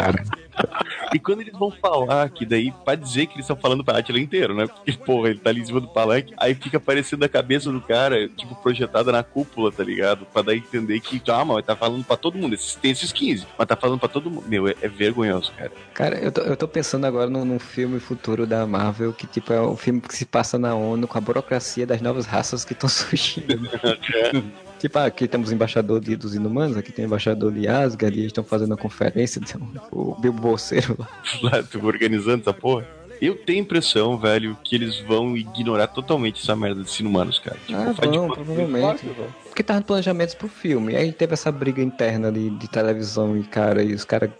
e 1.15 1.19
quando 1.19 1.41
eles 1.41 1.51
vão 1.51 1.69
falar, 1.69 2.29
que 2.29 2.45
daí, 2.45 2.73
pra 2.85 2.95
dizer 2.95 3.25
que 3.25 3.33
eles 3.33 3.43
estão 3.43 3.57
falando 3.57 3.83
pra 3.83 3.97
Atila 3.97 4.21
inteiro, 4.21 4.55
né? 4.55 4.67
Porque, 4.67 4.93
porra, 4.93 5.31
ele 5.31 5.39
tá 5.39 5.49
ali 5.49 5.59
em 5.59 5.65
cima 5.65 5.81
do 5.81 5.89
palanque, 5.89 6.33
aí 6.37 6.55
fica 6.55 6.77
aparecendo 6.77 7.23
a 7.25 7.29
cabeça 7.29 7.69
do 7.73 7.81
cara, 7.81 8.29
tipo, 8.29 8.55
projetada 8.55 9.11
na 9.11 9.21
cúpula, 9.21 9.69
tá 9.69 9.83
ligado? 9.83 10.25
Pra 10.27 10.41
dar 10.41 10.53
a 10.53 10.55
entender 10.55 10.97
que, 11.01 11.19
calma, 11.19 11.55
ele 11.55 11.63
tá 11.63 11.75
falando 11.75 12.05
pra 12.05 12.15
todo 12.15 12.37
mundo. 12.37 12.55
Esses, 12.55 12.75
tem 12.75 12.91
esses 12.91 13.11
15, 13.11 13.45
mas 13.57 13.67
tá 13.67 13.75
falando 13.75 13.99
pra 13.99 14.07
todo 14.07 14.31
mundo. 14.31 14.47
Meu, 14.47 14.65
é, 14.65 14.75
é 14.81 14.87
vergonhoso, 14.87 15.51
cara. 15.57 15.71
Cara, 15.93 16.17
eu 16.19 16.31
tô, 16.31 16.39
eu 16.39 16.55
tô 16.55 16.69
pensando 16.69 17.05
agora 17.05 17.29
num, 17.29 17.43
num 17.43 17.59
filme 17.59 17.99
futuro 17.99 18.47
da 18.47 18.65
Marvel, 18.65 19.08
que 19.13 19.27
tipo 19.27 19.51
é 19.53 19.61
um 19.61 19.75
filme 19.75 20.01
que 20.01 20.15
se 20.15 20.25
passa 20.25 20.57
na 20.57 20.75
ONU 20.75 21.07
com 21.07 21.17
a 21.17 21.21
burocracia 21.21 21.85
das 21.85 22.01
novas 22.01 22.25
raças 22.25 22.65
que 22.65 22.73
estão 22.73 22.87
surgindo. 22.89 23.69
tipo, 24.79 24.97
ah, 24.99 25.05
aqui 25.05 25.27
temos 25.27 25.49
o 25.49 25.53
embaixador 25.53 25.99
de, 25.99 26.15
dos 26.15 26.35
inumanos, 26.35 26.77
aqui 26.77 26.91
tem 26.91 27.05
o 27.05 27.07
embaixador 27.07 27.51
de 27.51 27.67
Asgard, 27.67 28.15
e 28.15 28.21
eles 28.21 28.29
estão 28.29 28.43
fazendo 28.43 28.71
uma 28.71 28.77
conferência, 28.77 29.39
então, 29.39 29.61
o 29.91 30.15
Bilbo 30.19 30.41
Bolseiro 30.41 30.95
lá. 30.97 31.07
lá, 31.43 31.63
tu 31.63 31.85
organizando 31.85 32.41
essa 32.41 32.53
porra. 32.53 32.98
Eu 33.21 33.35
tenho 33.35 33.59
a 33.59 33.61
impressão, 33.61 34.17
velho, 34.17 34.57
que 34.63 34.75
eles 34.75 34.99
vão 34.99 35.35
ignorar 35.35 35.87
totalmente 35.87 36.41
essa 36.41 36.55
merda 36.55 36.83
de 36.83 37.05
humanos, 37.05 37.39
cara. 37.39 37.57
Tipo, 37.67 37.79
Ah, 37.79 37.91
vão, 37.91 38.27
provavelmente. 38.29 39.05
Porque 39.45 39.63
tava 39.63 39.79
no 39.79 39.85
planejamento 39.85 40.37
pro 40.37 40.47
filme. 40.47 40.93
E 40.93 40.95
aí 40.95 41.11
teve 41.11 41.33
essa 41.33 41.51
briga 41.51 41.81
interna 41.81 42.31
de, 42.31 42.49
de 42.51 42.67
televisão 42.69 43.37
e 43.37 43.43
cara, 43.43 43.83
e 43.83 43.93
os 43.93 44.05
caras 44.05 44.31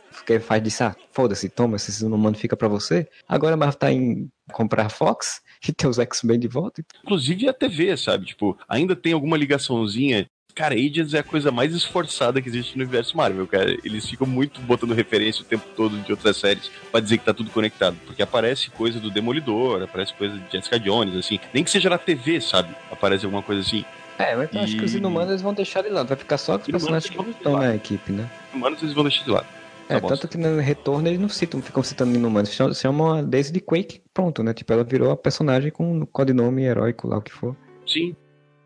faz 0.42 0.64
disso, 0.64 0.84
ah, 0.84 0.96
foda-se, 1.12 1.50
toma, 1.50 1.76
esse 1.76 2.06
humano 2.06 2.38
fica 2.38 2.56
pra 2.56 2.68
você. 2.68 3.08
Agora 3.28 3.58
Marvel 3.58 3.78
tá 3.80 3.92
em 3.92 4.30
comprar 4.52 4.90
Fox 4.90 5.42
e 5.68 5.72
tem 5.74 5.90
os 5.90 6.00
X-Men 6.00 6.40
de 6.40 6.48
volta. 6.48 6.84
Inclusive 7.04 7.50
a 7.50 7.54
TV, 7.54 7.98
sabe? 7.98 8.28
Tipo, 8.28 8.58
ainda 8.68 8.96
tem 8.96 9.14
alguma 9.14 9.38
ligaçãozinha. 9.38 10.30
Cara, 10.56 10.76
Agents 10.76 11.14
é 11.14 11.20
a 11.20 11.24
coisa 11.24 11.52
mais 11.52 11.74
esforçada 11.74 12.42
que 12.42 12.50
existe 12.50 12.78
no 12.78 12.84
universo 12.84 13.16
Marvel, 13.16 13.48
cara. 13.48 13.72
Eles 13.84 14.06
ficam 14.10 14.28
muito 14.28 14.60
botando 14.62 14.94
referência 14.94 15.42
o 15.42 15.46
tempo 15.46 15.64
todo 15.76 15.98
de 16.00 16.12
outras 16.12 16.36
séries 16.38 16.70
pra 16.92 17.00
dizer 17.00 17.18
que 17.18 17.24
tá 17.26 17.34
tudo 17.34 17.50
conectado. 17.50 17.96
Porque 18.06 18.22
aparece 18.22 18.70
coisa 18.72 19.00
do 19.00 19.10
Demolidor, 19.10 19.82
aparece 19.82 20.14
coisa 20.14 20.38
de 20.38 20.52
Jessica 20.52 20.78
Jones, 20.80 21.16
assim. 21.16 21.40
Nem 21.54 21.64
que 21.64 21.72
seja 21.72 21.90
na 21.90 21.98
TV, 21.98 22.42
sabe? 22.42 22.76
Aparece 22.92 23.24
alguma 23.26 23.42
coisa 23.42 23.62
assim. 23.62 23.86
É, 24.18 24.36
mas 24.36 24.50
eu 24.54 24.60
acho 24.62 24.76
que 24.78 24.84
os 24.84 24.94
E- 24.94 24.98
inumanos 24.98 25.42
vão 25.42 25.54
deixar 25.54 25.80
ele 25.86 25.94
lá. 25.94 26.04
Vai 26.04 26.18
ficar 26.18 26.38
só 26.38 26.58
com 26.58 26.64
os 26.64 26.68
Inumanos 26.68 27.06
personagens 27.08 27.36
que 27.36 27.40
estão 27.40 27.58
na 27.58 27.76
equipe, 27.76 28.12
né? 28.12 28.30
Humanos 28.54 28.82
eles 28.84 28.94
vão 28.94 29.04
deixar 29.04 29.24
de 29.24 29.30
lado. 29.32 29.48
É, 29.88 29.98
Tá 30.00 30.08
tanto 30.10 30.28
que 30.28 30.38
no 30.38 30.60
retorno 30.60 31.08
eles 31.08 31.20
não 31.20 31.30
citam, 31.30 31.62
ficam 31.62 31.82
citando 31.82 32.14
inumanos. 32.14 32.52
Chamam, 32.52 32.74
chamam 32.74 33.14
a 33.14 33.22
Daisy 33.22 33.54
de 33.54 33.62
Quake, 33.62 34.02
pronto, 34.14 34.44
né? 34.44 34.54
Tipo, 34.54 34.74
ela 34.74 34.84
virou 34.84 35.10
a 35.10 35.16
personagem 35.18 35.72
com 35.72 36.02
o 36.02 36.06
codinome 36.06 36.64
heróico 36.64 37.08
lá, 37.08 37.18
o 37.18 37.22
que 37.22 37.32
for. 37.32 37.56
Sim. 37.88 38.14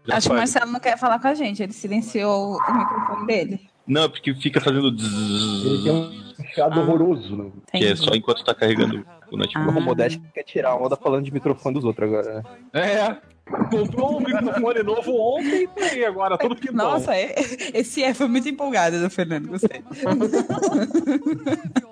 Acho 0.09 0.27
que 0.27 0.33
o 0.33 0.37
Marcelo 0.37 0.71
não 0.71 0.79
quer 0.79 0.97
falar 0.97 1.19
com 1.19 1.27
a 1.27 1.33
gente, 1.33 1.63
ele 1.63 1.73
silenciou 1.73 2.57
o 2.57 2.77
microfone 2.77 3.27
dele. 3.27 3.61
Não, 3.85 4.09
porque 4.09 4.33
fica 4.35 4.61
fazendo. 4.61 4.95
zzz, 4.95 5.65
Ele 5.65 5.83
tem 5.83 5.91
um 5.91 6.45
chiado 6.53 6.79
horroroso, 6.79 7.35
né? 7.35 7.51
Que 7.71 7.85
é 7.87 7.95
só 7.95 8.13
enquanto 8.13 8.43
tá 8.43 8.55
carregando 8.55 9.05
o 9.29 9.37
notebook. 9.37 9.77
O 9.77 9.81
Modeste 9.81 10.21
quer 10.33 10.43
tirar 10.43 10.69
a 10.71 10.75
onda 10.75 10.95
falando 10.95 11.25
de 11.25 11.33
microfone 11.33 11.75
dos 11.75 11.83
outros 11.83 12.07
agora, 12.07 12.43
né? 12.73 12.75
É. 12.81 13.17
Comprou 13.69 14.17
um 14.17 14.19
microfone 14.21 14.83
novo 14.83 15.11
ontem 15.19 15.63
e 15.63 15.67
tá 15.67 15.83
aí 15.85 16.05
agora, 16.05 16.37
todo 16.37 16.55
pintão. 16.55 16.91
Nossa, 16.91 17.13
é- 17.13 17.35
esse 17.73 18.01
é 18.01 18.13
foi 18.13 18.29
muito 18.29 18.47
empolgado 18.47 19.01
do 19.01 19.09
Fernando, 19.09 19.49
gostei. 19.49 19.83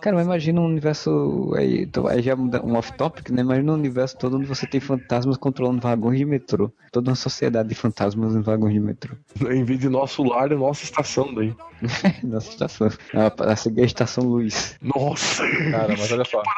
Cara, 0.00 0.16
mas 0.16 0.26
imagina 0.26 0.60
um 0.60 0.66
universo. 0.66 1.52
Aí, 1.56 1.88
aí 2.10 2.22
já 2.22 2.34
um 2.34 2.74
off-topic, 2.76 3.30
né? 3.30 3.42
Imagina 3.42 3.72
um 3.72 3.74
universo 3.74 4.16
todo 4.18 4.36
onde 4.36 4.46
você 4.46 4.66
tem 4.66 4.80
fantasmas 4.80 5.36
controlando 5.36 5.80
vagões 5.80 6.18
de 6.18 6.24
metrô. 6.24 6.70
Toda 6.90 7.10
uma 7.10 7.16
sociedade 7.16 7.68
de 7.68 7.74
fantasmas 7.74 8.34
em 8.34 8.40
vagões 8.40 8.72
de 8.74 8.80
metrô. 8.80 9.14
Em 9.50 9.64
vez 9.64 9.78
de 9.80 9.88
nosso 9.88 10.22
lar, 10.22 10.50
é 10.50 10.54
nossa 10.54 10.84
estação 10.84 11.32
daí. 11.34 11.54
Nossa 12.24 12.48
estação. 12.48 12.88
A, 13.12 13.52
a 13.52 13.56
seguir 13.56 13.82
a 13.82 13.86
estação 13.86 14.24
Luiz. 14.24 14.76
Nossa! 14.80 15.42
Cara, 15.70 15.94
mas 15.98 16.10
olha 16.12 16.24
só. 16.28 16.42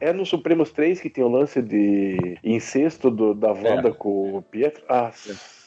É 0.00 0.12
no 0.12 0.24
Supremos 0.24 0.70
3 0.70 1.00
que 1.00 1.10
tem 1.10 1.24
o 1.24 1.28
lance 1.28 1.60
de 1.60 2.38
incesto 2.44 3.10
do- 3.10 3.34
da 3.34 3.50
Wanda 3.50 3.92
com 3.92 4.36
o 4.36 4.42
Pietro? 4.42 4.84
Ah, 4.88 5.10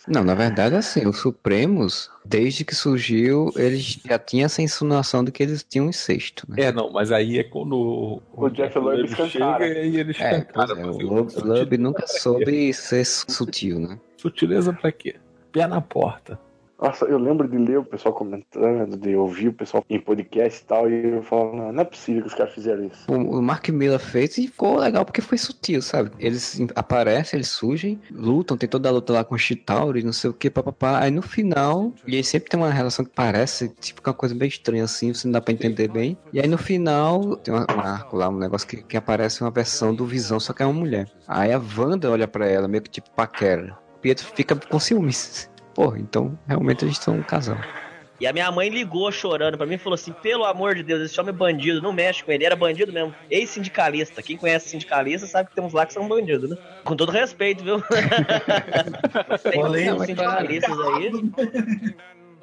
Não, 0.07 0.23
na 0.23 0.33
verdade, 0.33 0.75
assim, 0.75 1.07
os 1.07 1.19
Supremos, 1.19 2.09
desde 2.25 2.65
que 2.65 2.75
surgiu, 2.75 3.51
eles 3.55 3.99
já 4.03 4.17
tinham 4.17 4.45
essa 4.45 4.61
insinuação 4.61 5.23
de 5.23 5.31
que 5.31 5.43
eles 5.43 5.63
tinham 5.63 5.87
incesto, 5.87 6.45
né? 6.49 6.55
É, 6.59 6.71
não, 6.71 6.91
mas 6.91 7.11
aí 7.11 7.37
é 7.37 7.43
quando 7.43 7.75
o, 7.75 8.21
O 8.33 8.49
Jeff 8.49 8.77
Loeb 8.79 9.05
escancara. 9.05 9.67
chega 9.67 9.79
e 9.81 9.97
ele 9.97 10.15
É, 10.17 10.41
pois 10.41 10.69
é, 10.71 10.85
o 10.85 11.45
Loeb, 11.45 11.77
nunca 11.77 12.07
soube 12.07 12.73
ser 12.73 13.05
sutil, 13.05 13.79
né? 13.79 13.99
Sutileza 14.17 14.73
pra 14.73 14.91
quê? 14.91 15.15
Pé 15.51 15.67
na 15.67 15.81
porta. 15.81 16.39
Nossa, 16.81 17.05
eu 17.05 17.19
lembro 17.19 17.47
de 17.47 17.57
ler 17.57 17.77
o 17.77 17.83
pessoal 17.85 18.11
comentando, 18.13 18.97
de 18.97 19.15
ouvir 19.15 19.49
o 19.49 19.53
pessoal 19.53 19.85
em 19.87 19.99
podcast 19.99 20.61
e 20.61 20.65
tal, 20.65 20.89
e 20.89 21.13
eu 21.13 21.21
falo, 21.21 21.55
não, 21.55 21.71
não 21.71 21.81
é 21.81 21.85
possível 21.85 22.23
que 22.23 22.27
os 22.29 22.33
caras 22.33 22.53
fizeram 22.53 22.85
isso. 22.85 23.05
O, 23.11 23.39
Mark 23.39 23.69
Miller 23.69 23.99
fez 23.99 24.35
e 24.39 24.47
ficou 24.47 24.77
legal 24.79 25.05
porque 25.05 25.21
foi 25.21 25.37
sutil, 25.37 25.79
sabe? 25.81 26.09
Eles 26.17 26.59
em- 26.59 26.67
aparecem, 26.75 27.37
eles 27.37 27.49
surgem, 27.49 27.99
lutam, 28.11 28.57
tem 28.57 28.67
toda 28.67 28.89
a 28.89 28.91
luta 28.91 29.13
lá 29.13 29.23
com 29.23 29.35
o 29.35 29.37
Chitauri, 29.37 30.03
não 30.03 30.11
sei 30.11 30.31
o 30.31 30.33
que, 30.33 30.49
papapá. 30.49 30.99
Aí 30.99 31.11
no 31.11 31.21
final, 31.21 31.93
e 32.07 32.15
aí 32.15 32.23
sempre 32.23 32.49
tem 32.49 32.59
uma 32.59 32.71
relação 32.71 33.05
que 33.05 33.11
parece, 33.13 33.69
tipo, 33.79 34.01
uma 34.03 34.13
coisa 34.15 34.33
bem 34.33 34.47
estranha 34.47 34.83
assim, 34.85 35.13
você 35.13 35.27
não 35.27 35.33
dá 35.33 35.41
pra 35.41 35.53
entender 35.53 35.87
bem. 35.87 36.17
E 36.33 36.39
aí 36.39 36.47
no 36.47 36.57
final, 36.57 37.35
tem 37.37 37.53
um 37.53 37.57
arco 37.59 38.17
lá, 38.17 38.27
um 38.27 38.37
negócio 38.39 38.67
que, 38.67 38.77
que 38.81 38.97
aparece 38.97 39.41
uma 39.41 39.51
versão 39.51 39.93
do 39.93 40.03
Visão, 40.03 40.39
só 40.39 40.51
que 40.51 40.63
é 40.63 40.65
uma 40.65 40.73
mulher. 40.79 41.07
Aí 41.27 41.51
a 41.53 41.61
Wanda 41.77 42.09
olha 42.09 42.27
pra 42.27 42.47
ela, 42.47 42.67
meio 42.67 42.81
que 42.81 42.89
tipo 42.89 43.11
paquera. 43.11 43.77
Pietro 44.01 44.25
fica 44.25 44.55
com 44.55 44.79
ciúmes. 44.79 45.50
Porra, 45.81 45.97
então 45.97 46.37
realmente 46.47 46.85
eles 46.85 46.97
são 46.99 47.15
um 47.15 47.23
casal. 47.23 47.57
E 48.19 48.27
a 48.27 48.31
minha 48.33 48.51
mãe 48.51 48.69
ligou 48.69 49.11
chorando 49.11 49.57
pra 49.57 49.65
mim 49.65 49.73
e 49.73 49.77
falou 49.79 49.95
assim: 49.95 50.11
pelo 50.21 50.45
amor 50.45 50.75
de 50.75 50.83
Deus, 50.83 51.01
esse 51.01 51.19
homem 51.19 51.33
é 51.33 51.35
bandido, 51.35 51.81
não 51.81 51.91
mexe 51.91 52.23
com 52.23 52.31
ele, 52.31 52.45
era 52.45 52.55
bandido 52.55 52.93
mesmo. 52.93 53.15
Ex-sindicalista. 53.31 54.21
Quem 54.21 54.37
conhece 54.37 54.69
sindicalista 54.69 55.25
sabe 55.25 55.49
que 55.49 55.55
temos 55.55 55.73
lá 55.73 55.87
que 55.87 55.93
são 55.93 56.07
bandidos, 56.07 56.51
né? 56.51 56.55
Com 56.83 56.95
todo 56.95 57.11
respeito, 57.11 57.63
viu? 57.63 57.81
Tem 59.51 59.63
Não, 59.87 59.99
sindicalistas 60.05 60.79
aí. 60.79 61.11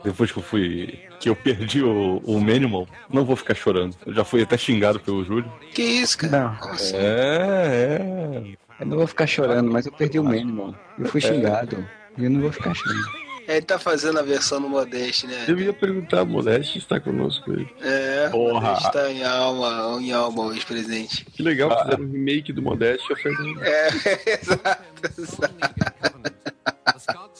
Depois 0.02 0.32
que 0.32 0.38
eu 0.38 0.42
fui. 0.42 0.98
que 1.20 1.28
eu 1.28 1.36
perdi 1.36 1.80
o, 1.84 2.20
o 2.24 2.40
Manimal, 2.40 2.88
não 3.08 3.24
vou 3.24 3.36
ficar 3.36 3.54
chorando. 3.54 3.94
Eu 4.04 4.14
já 4.14 4.24
fui 4.24 4.42
até 4.42 4.58
xingado 4.58 4.98
pelo 4.98 5.24
Júlio. 5.24 5.52
Que 5.72 5.82
isso, 5.82 6.18
cara? 6.18 6.58
É, 6.92 7.98
é. 8.00 8.56
Eu 8.80 8.86
não 8.86 8.96
vou 8.96 9.06
ficar 9.06 9.28
chorando, 9.28 9.70
mas 9.70 9.86
eu 9.86 9.92
perdi 9.92 10.18
o 10.18 10.24
mínimo. 10.24 10.74
Eu 10.98 11.06
fui 11.06 11.20
É. 11.20 11.22
xingado. 11.28 11.86
E 12.16 12.24
eu 12.24 12.30
não 12.30 12.40
vou 12.40 12.50
ficar 12.50 12.74
chorando. 12.74 13.27
Ele 13.48 13.62
tá 13.62 13.78
fazendo 13.78 14.18
a 14.18 14.22
versão 14.22 14.60
no 14.60 14.68
Modeste, 14.68 15.26
né? 15.26 15.46
Eu 15.48 15.58
ia 15.58 15.72
perguntar, 15.72 16.22
Modeste 16.26 16.76
está 16.78 17.00
conosco 17.00 17.50
aí. 17.50 17.66
É, 17.80 18.28
Porra. 18.28 18.52
o 18.52 18.62
Modeste 18.62 18.92
tá 18.92 19.10
em 19.10 19.24
alma, 19.24 19.98
em 20.02 20.12
alma 20.12 20.42
hoje, 20.44 20.66
presidente. 20.66 21.24
Que 21.24 21.42
legal, 21.42 21.70
fizeram 21.82 22.04
um 22.04 22.10
remake 22.10 22.52
do 22.52 22.60
Modeste. 22.60 23.08
Eu 23.10 23.16
falei, 23.16 23.54
É, 23.62 23.88
exato, 24.38 24.82
exato. 25.18 25.54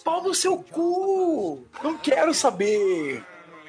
Pau 0.03 0.23
no 0.23 0.35
seu 0.35 0.57
cu! 0.71 1.67
Não 1.85 1.99
quero 1.99 2.33
saber! 2.33 3.23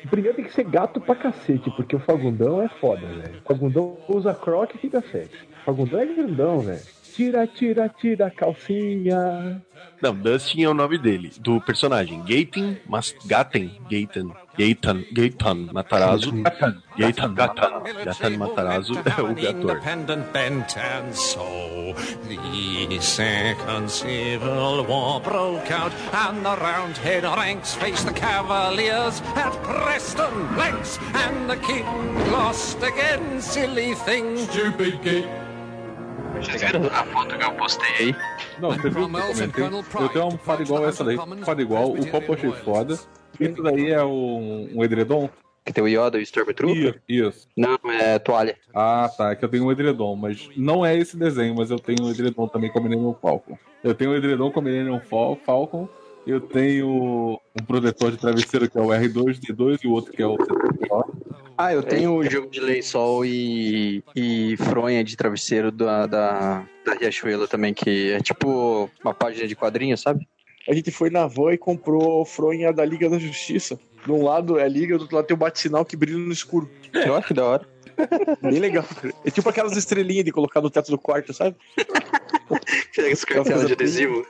Primeiro 0.09 0.37
tem 0.37 0.45
que 0.45 0.53
ser 0.53 0.63
gato 0.63 1.01
pra 1.01 1.15
cacete, 1.15 1.69
porque 1.75 1.93
o 1.95 1.99
Fagundão 1.99 2.61
é 2.61 2.69
foda, 2.79 3.05
velho. 3.05 3.41
O 3.43 3.47
Fagundão 3.47 3.97
usa 4.07 4.33
croque 4.33 4.77
e 4.77 4.79
fica 4.79 5.01
sexy. 5.01 5.35
O 5.61 5.65
Fagundão 5.65 5.99
é 5.99 6.05
grandão, 6.05 6.59
velho. 6.59 6.79
Tira, 7.19 7.45
tira, 7.45 7.89
tira 7.89 8.27
a 8.27 8.31
calcinha. 8.31 9.61
Não, 10.01 10.15
Dustin 10.15 10.63
é 10.63 10.69
o 10.69 10.73
nome 10.73 10.97
dele, 10.97 11.33
do 11.41 11.59
personagem. 11.59 12.21
Gaten, 12.21 12.79
mas 12.87 13.13
Gaten, 13.25 13.77
Gaten. 13.91 14.31
Gaetan, 14.57 15.03
Gaetan 15.11 15.69
Matarazzo. 15.73 16.31
Gaetan 16.97 17.33
Gatan. 17.33 17.83
Gatan 18.05 18.37
Matarazzo 18.37 18.93
é 18.93 19.21
o 19.21 19.49
ator. 19.49 19.71
independent 19.75 20.31
bent 20.31 20.77
and 20.77 21.13
so 21.13 21.93
the 22.29 23.01
second 23.01 23.89
civil 23.89 24.85
war 24.85 25.19
broke 25.19 25.71
out 25.71 25.91
and 26.13 26.45
the 26.45 26.55
roundhead 26.55 27.23
ranks 27.23 27.75
faced 27.75 28.05
the 28.05 28.13
cavaliers 28.13 29.21
at 29.35 29.51
preston 29.63 30.55
blanks 30.55 30.97
and 31.13 31.49
the 31.49 31.57
king 31.57 31.85
lost 32.31 32.81
again 32.83 33.41
silly 33.41 33.93
thing 34.05 34.37
stupid 34.37 35.01
gate 35.01 35.48
A 36.93 37.03
foto 37.05 37.37
que 37.37 37.43
eu 37.43 37.51
postei 37.53 37.89
aí? 37.99 38.15
Não, 38.59 38.69
você 38.71 38.89
viu 38.89 38.91
que 38.91 38.99
eu 38.99 39.09
comentei? 39.09 39.63
Eu 39.65 40.09
tenho 40.09 40.23
uma 40.23 40.23
almofada 40.23 40.63
igual 40.63 40.87
essa 40.87 41.03
daí, 41.03 41.17
almofada 41.17 41.61
igual, 41.61 41.91
o 41.91 42.07
copo 42.07 42.31
eu 42.31 42.33
achei 42.35 42.51
foda. 42.63 42.99
Isso 43.39 43.61
daí 43.63 43.91
é 43.91 44.03
um, 44.03 44.69
um 44.75 44.83
edredom? 44.83 45.29
Que 45.65 45.73
tem 45.73 45.83
o 45.83 45.87
Yoda 45.87 46.17
e 46.17 46.21
o 46.21 46.23
Stormtrooper? 46.23 46.75
Isso, 47.07 47.27
isso. 47.27 47.47
Não, 47.55 47.77
é 47.91 48.17
toalha. 48.17 48.55
Ah, 48.73 49.09
tá. 49.15 49.31
É 49.31 49.35
que 49.35 49.45
eu 49.45 49.49
tenho 49.49 49.65
um 49.65 49.71
edredom, 49.71 50.15
mas 50.15 50.49
não 50.57 50.85
é 50.85 50.97
esse 50.97 51.15
desenho, 51.15 51.53
mas 51.55 51.69
eu 51.69 51.77
tenho 51.77 52.03
um 52.03 52.09
edredom 52.09 52.47
também 52.47 52.71
com 52.71 52.79
a 52.79 52.81
Millennium 52.81 53.13
Falcon. 53.21 53.57
Eu 53.83 53.93
tenho 53.93 54.11
um 54.11 54.15
edredom 54.15 54.49
com 54.51 54.59
a 54.59 54.63
Millennium 54.63 54.99
Fal- 55.01 55.37
Falcon, 55.45 55.87
eu 56.25 56.39
tenho 56.41 57.39
um 57.59 57.63
protetor 57.65 58.11
de 58.11 58.17
travesseiro 58.17 58.69
que 58.69 58.77
é 58.77 58.81
o 58.81 58.87
R2D2 58.87 59.79
e 59.83 59.87
o 59.87 59.91
outro 59.91 60.11
que 60.11 60.21
é 60.21 60.25
o 60.27 60.37
C3PO. 60.37 61.03
Ah, 61.61 61.73
eu 61.73 61.83
tenho 61.83 62.13
o 62.15 62.23
jogo 62.23 62.49
de 62.49 62.61
lençol 62.61 63.25
e, 63.25 64.01
e 64.15 64.55
fronha 64.55 65.03
de 65.03 65.17
travesseiro 65.17 65.73
da, 65.73 66.07
da, 66.07 66.65
da 66.85 66.93
Riachuelo 66.93 67.49
também, 67.49 67.73
que 67.73 68.13
é 68.13 68.21
tipo 68.21 68.89
uma 69.03 69.13
página 69.13 69.45
de 69.45 69.57
quadrinhos, 69.57 69.99
sabe? 69.99 70.25
A 70.69 70.73
gente 70.73 70.89
foi 70.89 71.09
na 71.09 71.27
van 71.27 71.51
e 71.51 71.57
comprou 71.57 72.23
fronha 72.23 72.71
da 72.71 72.85
Liga 72.85 73.09
da 73.09 73.19
Justiça. 73.19 73.77
De 74.05 74.09
um 74.09 74.23
lado 74.23 74.57
é 74.57 74.63
a 74.63 74.69
Liga, 74.69 74.95
do 74.95 75.01
outro 75.01 75.17
lado 75.17 75.25
tem 75.25 75.35
o 75.35 75.37
bate-sinal 75.37 75.83
que 75.83 75.97
brilha 75.97 76.17
no 76.17 76.31
escuro. 76.31 76.71
Olha 76.95 77.21
que 77.21 77.33
da 77.33 77.43
hora. 77.43 77.67
Bem 78.41 78.59
legal. 78.59 78.85
É 79.25 79.29
tipo 79.29 79.49
aquelas 79.49 79.75
estrelinhas 79.75 80.23
de 80.23 80.31
colocar 80.31 80.61
no 80.61 80.69
teto 80.69 80.89
do 80.89 80.97
quarto, 80.97 81.33
sabe? 81.33 81.57
Esse 82.97 83.25
cartela 83.25 83.65
de 83.65 83.73
adesivo. 83.73 84.25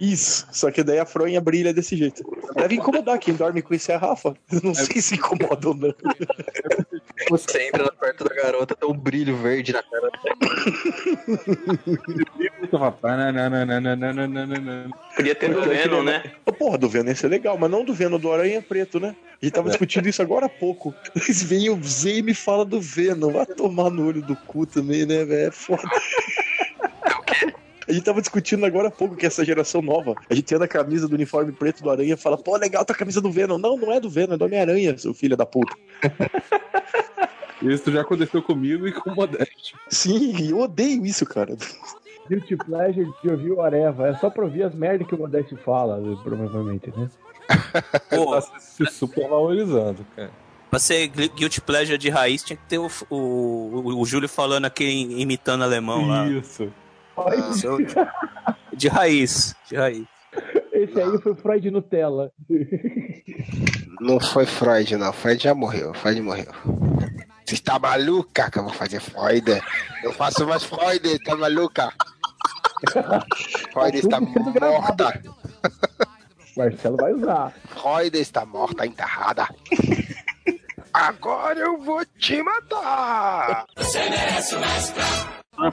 Isso, 0.00 0.46
só 0.52 0.70
que 0.70 0.82
daí 0.82 0.98
a 0.98 1.06
fronha 1.06 1.40
brilha 1.40 1.72
desse 1.72 1.96
jeito. 1.96 2.22
Deve 2.54 2.76
incomodar 2.76 3.18
quem 3.18 3.34
dorme 3.34 3.62
com 3.62 3.74
isso 3.74 3.90
é 3.90 3.94
a 3.94 3.98
Rafa. 3.98 4.34
Eu 4.52 4.60
Não 4.62 4.74
sei 4.74 5.00
se 5.00 5.14
incomoda 5.14 5.68
ou 5.68 5.74
não. 5.74 5.94
Você 7.30 7.68
entra 7.68 7.90
perto 7.92 8.24
da 8.24 8.34
garota, 8.34 8.74
tem 8.74 8.88
um 8.88 8.96
brilho 8.96 9.36
verde 9.36 9.72
na 9.72 9.82
cara. 9.82 10.10
Podia 15.16 15.34
ter 15.34 15.52
do 15.52 15.62
Venom, 15.62 16.02
né? 16.02 16.22
Porra, 16.58 16.78
do 16.78 16.88
Venom 16.88 17.08
ia 17.08 17.14
ser 17.14 17.28
legal, 17.28 17.56
mas 17.58 17.70
não 17.70 17.84
do 17.84 17.94
Venom, 17.94 18.18
do 18.18 18.32
Aranha 18.32 18.62
Preto, 18.62 19.00
né? 19.00 19.14
A 19.40 19.44
gente 19.44 19.54
tava 19.54 19.68
discutindo 19.68 20.08
isso 20.08 20.22
agora 20.22 20.46
há 20.46 20.48
pouco. 20.48 20.94
Eles 21.14 21.42
vêm 21.42 21.70
o 21.70 21.82
Z 21.82 22.16
e 22.18 22.22
me 22.22 22.34
fala 22.34 22.64
do 22.64 22.80
Venom. 22.80 23.32
Vai 23.32 23.46
tomar 23.46 23.90
no 23.90 24.06
olho 24.06 24.22
do 24.22 24.34
cu 24.34 24.66
também, 24.66 25.04
né, 25.04 25.24
velho? 25.24 25.48
É 25.48 25.50
foda. 25.50 25.82
A 27.88 27.92
gente 27.92 28.04
tava 28.04 28.20
discutindo 28.20 28.66
agora 28.66 28.88
há 28.88 28.90
pouco 28.90 29.14
que 29.14 29.24
essa 29.26 29.44
geração 29.44 29.80
nova, 29.80 30.14
a 30.28 30.34
gente 30.34 30.52
anda 30.54 30.64
a 30.64 30.68
camisa 30.68 31.06
do 31.08 31.14
uniforme 31.14 31.52
preto 31.52 31.82
do 31.82 31.90
Aranha 31.90 32.14
e 32.14 32.16
fala, 32.16 32.36
pô, 32.36 32.56
legal, 32.56 32.84
tá 32.84 32.92
a 32.92 32.96
camisa 32.96 33.20
do 33.20 33.30
Venom. 33.30 33.58
Não, 33.58 33.76
não 33.76 33.92
é 33.92 34.00
do 34.00 34.10
Venom, 34.10 34.34
é 34.34 34.36
do 34.36 34.44
Homem-Aranha, 34.44 34.98
seu 34.98 35.14
filho 35.14 35.36
da 35.36 35.46
puta. 35.46 35.72
Isso 37.62 37.90
já 37.90 38.02
aconteceu 38.02 38.42
comigo 38.42 38.86
e 38.86 38.92
com 38.92 39.10
o 39.10 39.14
Modeste. 39.14 39.74
Sim, 39.88 40.50
eu 40.50 40.60
odeio 40.60 41.06
isso, 41.06 41.24
cara. 41.24 41.56
Guilty 42.28 42.56
Pleasure 42.56 43.10
de 43.22 43.30
ouvir 43.30 43.50
o 43.52 43.62
Areva. 43.62 44.08
É 44.08 44.14
só 44.16 44.28
pra 44.28 44.44
ouvir 44.44 44.62
as 44.64 44.74
merdas 44.74 45.06
que 45.08 45.14
o 45.14 45.18
Modeste 45.18 45.56
fala, 45.64 45.98
provavelmente, 46.22 46.92
né? 46.96 47.08
Tá 48.10 48.40
se 48.58 48.84
super 48.86 49.28
valorizando, 49.28 50.04
cara. 50.14 50.30
Pra 50.68 50.78
ser 50.78 51.06
gui- 51.08 51.28
Guilty 51.28 51.60
Pleasure 51.60 51.96
de 51.96 52.10
raiz, 52.10 52.42
tinha 52.42 52.56
que 52.56 52.64
ter 52.68 52.78
o, 52.78 52.88
o, 53.08 53.16
o, 53.16 54.00
o 54.00 54.04
Júlio 54.04 54.28
falando 54.28 54.64
aquele 54.66 55.20
imitando 55.22 55.62
alemão 55.64 56.06
lá. 56.08 56.28
Isso. 56.28 56.70
Seu- 57.54 57.78
De 58.72 58.88
raiz, 58.88 59.54
de 59.68 59.76
raiz. 59.76 60.06
Esse 60.72 61.00
aí 61.00 61.18
foi 61.22 61.34
Freud 61.34 61.70
Nutella. 61.70 62.30
Não 64.00 64.20
foi 64.20 64.44
Freud, 64.44 64.96
não. 64.96 65.12
Freud 65.12 65.42
já 65.42 65.54
morreu. 65.54 65.94
Freud 65.94 66.20
morreu. 66.20 66.52
Você 67.46 67.54
está 67.54 67.78
maluca 67.78 68.50
que 68.50 68.58
eu 68.58 68.64
vou 68.64 68.72
fazer 68.72 69.00
Freud? 69.00 69.62
Eu 70.02 70.12
faço 70.12 70.46
mais 70.46 70.64
Freud, 70.64 71.18
tá 71.24 71.34
maluca? 71.36 71.90
Freud 73.72 73.96
está 73.96 74.20
morta. 74.20 75.22
Marcelo 76.56 76.96
vai 76.98 77.12
usar. 77.14 77.54
Freud 77.68 78.18
está 78.18 78.44
morta, 78.44 78.84
enterrada. 78.86 79.48
Agora 80.92 81.58
eu 81.58 81.78
vou 81.78 82.04
te 82.18 82.42
matar. 82.42 83.64
Você 83.76 83.98
merece 84.10 84.54
Não 84.54 84.62
é 84.64 84.66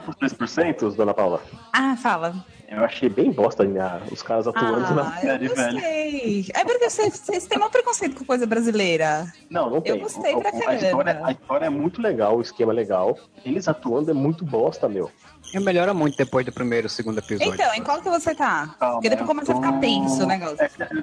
por 0.04 0.14
3%, 0.14 0.94
dona 0.94 1.14
Paula? 1.14 1.42
Ah, 1.72 1.96
fala. 1.96 2.34
Eu 2.66 2.82
achei 2.82 3.08
bem 3.08 3.30
bosta 3.30 3.62
minha, 3.62 4.00
os 4.10 4.22
caras 4.22 4.48
atuando 4.48 4.94
na 4.94 5.02
Ah, 5.02 5.20
série, 5.20 5.46
eu 5.46 5.54
velho. 5.54 5.72
gostei. 5.74 6.46
É 6.54 6.64
porque 6.64 6.90
vocês, 6.90 7.20
vocês 7.20 7.46
têm 7.46 7.62
um 7.62 7.70
preconceito 7.70 8.16
com 8.16 8.24
coisa 8.24 8.46
brasileira. 8.46 9.30
Não, 9.50 9.70
não 9.70 9.80
tem. 9.80 9.92
Eu 9.92 10.00
gostei 10.00 10.34
O- 10.34 10.40
pra 10.40 10.50
a, 10.50 10.74
história, 10.74 10.80
caramba. 11.14 11.28
a 11.28 11.32
história 11.32 11.66
é 11.66 11.70
muito 11.70 12.00
legal, 12.02 12.36
o 12.38 12.40
esquema 12.40 12.72
é 12.72 12.74
legal. 12.74 13.16
Eles 13.44 13.68
atuando 13.68 14.10
é 14.10 14.14
muito 14.14 14.44
bosta, 14.44 14.88
meu. 14.88 15.08
E 15.52 15.60
melhora 15.60 15.94
muito 15.94 16.16
depois 16.16 16.44
do 16.44 16.50
primeiro, 16.52 16.88
segundo 16.88 17.18
episódio. 17.18 17.52
Então, 17.54 17.74
em 17.74 17.82
qual 17.82 18.00
que 18.02 18.08
você 18.08 18.34
tá? 18.34 18.74
Calma, 18.80 18.94
Porque 18.94 19.10
depois 19.10 19.28
começa 19.28 19.52
a 19.52 19.56
ficar 19.56 19.72
tenso 19.78 20.24
o 20.24 20.26
negócio. 20.26 20.56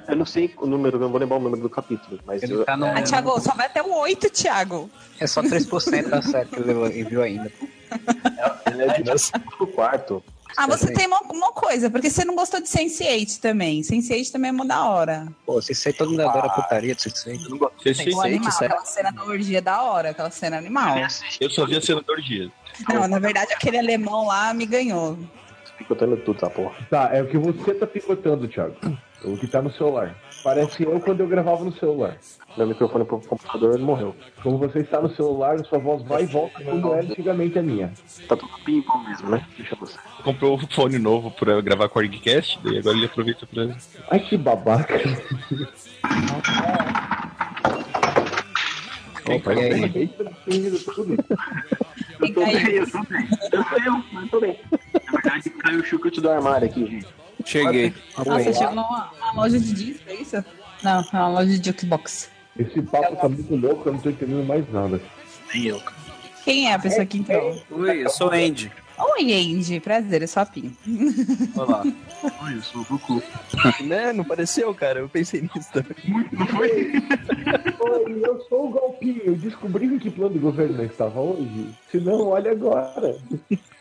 Eu 0.08 0.16
não 0.16 0.26
sei 0.26 0.52
o 0.58 0.66
número, 0.66 0.96
eu 0.96 1.00
não 1.00 1.08
vou 1.10 1.20
lembrar 1.20 1.36
o 1.36 1.40
número 1.40 1.62
do 1.62 1.70
capítulo, 1.70 2.20
mas. 2.26 2.42
Ele 2.42 2.54
eu- 2.54 2.64
tá 2.64 2.76
no- 2.76 2.86
Ah, 2.86 3.00
Thiago, 3.02 3.40
só 3.40 3.54
vai 3.54 3.66
até 3.66 3.80
o 3.82 3.94
8, 3.94 4.28
Thiago. 4.28 4.90
É 5.18 5.26
só 5.26 5.40
3% 5.42 6.10
da 6.10 6.20
série 6.20 6.48
que 6.50 6.56
ele 6.56 7.04
viu 7.04 7.22
ainda. 7.22 7.50
Ele 8.66 8.82
é 8.82 8.98
de 8.98 9.02
do 9.58 9.66
quarto. 9.66 10.22
Ah, 10.56 10.66
você 10.66 10.92
tem 10.92 11.06
uma, 11.06 11.20
uma 11.22 11.52
coisa, 11.52 11.90
porque 11.90 12.10
você 12.10 12.24
não 12.24 12.34
gostou 12.34 12.60
de 12.60 12.68
Sense8 12.68 13.40
também. 13.40 13.80
Sense8 13.80 14.30
também 14.30 14.50
é 14.50 14.52
mó 14.52 14.64
da 14.64 14.84
hora. 14.84 15.26
Pô, 15.46 15.60
se 15.62 15.74
sei 15.74 15.92
todo 15.92 16.10
mundo 16.10 16.20
adora 16.20 16.48
putaria, 16.50 16.94
se 16.98 17.10
sei. 17.10 17.36
Eu 17.36 17.50
não 17.50 17.58
gosto 17.58 17.74
o 17.84 18.20
animal, 18.20 18.50
aquela 18.50 18.84
cena 18.84 19.10
da 19.10 19.24
orgia 19.24 19.58
é 19.58 19.60
da 19.60 19.82
hora, 19.82 20.10
aquela 20.10 20.30
cena 20.30 20.58
animal. 20.58 20.96
Eu 21.40 21.50
só 21.50 21.66
vi 21.66 21.76
a 21.76 21.80
cena 21.80 22.02
do 22.02 22.12
orgia. 22.12 22.50
Não, 22.88 23.08
na 23.08 23.18
verdade, 23.18 23.52
aquele 23.52 23.78
alemão 23.78 24.26
lá 24.26 24.52
me 24.52 24.66
ganhou. 24.66 25.18
Picotando 25.78 26.16
tudo, 26.18 26.38
tá, 26.38 26.50
porra. 26.50 26.74
Tá, 26.90 27.10
é 27.12 27.22
o 27.22 27.26
que 27.26 27.38
você 27.38 27.74
tá 27.74 27.86
picotando, 27.86 28.46
Thiago. 28.46 28.76
O 29.24 29.36
que 29.36 29.46
tá 29.46 29.62
no 29.62 29.72
celular. 29.72 30.16
Parece 30.42 30.82
eu 30.82 31.00
quando 31.00 31.20
eu 31.20 31.28
gravava 31.28 31.64
no 31.64 31.72
celular. 31.76 32.16
Meu 32.56 32.66
microfone 32.66 33.04
pro 33.04 33.20
computador 33.20 33.78
não 33.78 33.86
morreu. 33.86 34.16
Como 34.42 34.58
você 34.58 34.80
está 34.80 35.00
no 35.00 35.14
celular, 35.14 35.58
sua 35.64 35.78
voz 35.78 36.02
vai 36.02 36.24
e 36.24 36.26
volta 36.26 36.62
como 36.62 36.92
era 36.92 37.04
antigamente 37.04 37.58
a 37.58 37.62
minha. 37.62 37.92
Tá 38.28 38.36
tudo 38.36 38.52
ping-pong 38.64 39.08
mesmo, 39.08 39.30
né? 39.30 39.46
Deixa 39.56 39.76
você. 39.76 39.98
Comprou 40.22 40.56
um 40.56 40.66
fone 40.66 40.98
novo 40.98 41.30
pra 41.30 41.60
gravar 41.60 41.88
com 41.88 41.98
o 41.98 42.02
Orgcast, 42.02 42.58
daí 42.62 42.78
agora 42.78 42.96
ele 42.96 43.06
aproveita 43.06 43.46
pra. 43.46 43.76
Ai, 44.10 44.20
que 44.20 44.36
babaca. 44.36 44.94
Opa, 49.28 49.54
é 49.54 49.68
ele 50.46 50.78
tudo. 50.78 51.16
Eu 52.20 52.34
tô 52.34 52.44
bem, 52.44 52.74
eu 52.74 52.90
tô 52.90 53.02
bem. 53.04 53.28
Eu 53.52 53.64
tô 53.64 53.76
eu, 53.76 54.04
mas 54.12 54.30
tô 54.30 54.40
bem. 54.40 54.58
Na 55.04 55.12
verdade, 55.12 55.50
caiu 55.50 55.80
o 55.80 55.84
chucrute 55.84 56.20
do 56.20 56.30
armário 56.30 56.68
aqui, 56.68 56.84
gente. 56.86 57.21
Cheguei. 57.44 57.94
Nossa, 58.16 58.44
você 58.44 58.52
chegou 58.54 58.74
numa, 58.74 59.10
numa 59.18 59.32
loja 59.42 59.58
de 59.58 59.72
disco, 59.72 60.02
é 60.08 60.14
isso? 60.14 60.44
Não, 60.82 61.00
é 61.00 61.16
uma 61.16 61.28
loja 61.28 61.58
de 61.58 61.70
jukebox. 61.70 62.30
Esse 62.58 62.82
papo 62.82 63.16
tá 63.16 63.28
muito 63.28 63.54
louco, 63.56 63.88
eu 63.88 63.92
não 63.94 64.00
tô 64.00 64.10
entendendo 64.10 64.46
mais 64.46 64.70
nada. 64.72 65.00
Nem 65.54 65.66
eu. 65.66 65.82
Quem 66.44 66.68
é 66.68 66.74
a 66.74 66.78
pessoa 66.78 67.06
que 67.06 67.18
entrou? 67.18 67.62
Oi, 67.70 68.04
eu 68.04 68.10
sou 68.10 68.28
o 68.28 68.32
Andy. 68.32 68.70
Oi, 68.98 69.32
Andy. 69.32 69.80
Prazer, 69.80 70.22
eu 70.22 70.28
sou 70.28 70.42
a 70.42 70.46
Pim. 70.46 70.76
Olá. 71.56 71.82
Oi, 71.84 72.54
eu 72.54 72.62
sou 72.62 72.82
o 72.82 72.84
Goku. 72.84 73.22
né? 73.84 74.12
Não 74.12 74.24
pareceu, 74.24 74.74
cara? 74.74 75.00
Eu 75.00 75.08
pensei 75.08 75.40
nisso 75.42 75.70
também. 75.72 75.96
Não 76.32 76.46
foi? 76.46 76.92
Oi, 77.80 78.22
eu 78.24 78.40
sou 78.48 78.68
o 78.68 78.72
Galpinho. 78.72 79.22
Eu 79.24 79.34
descobri 79.36 79.86
em 79.86 79.98
que 79.98 80.10
plano 80.10 80.34
de 80.34 80.40
governo 80.40 80.82
eu 80.82 80.86
estava 80.86 81.20
hoje. 81.20 81.68
Se 81.90 81.98
não, 81.98 82.28
olha 82.28 82.50
agora. 82.52 83.16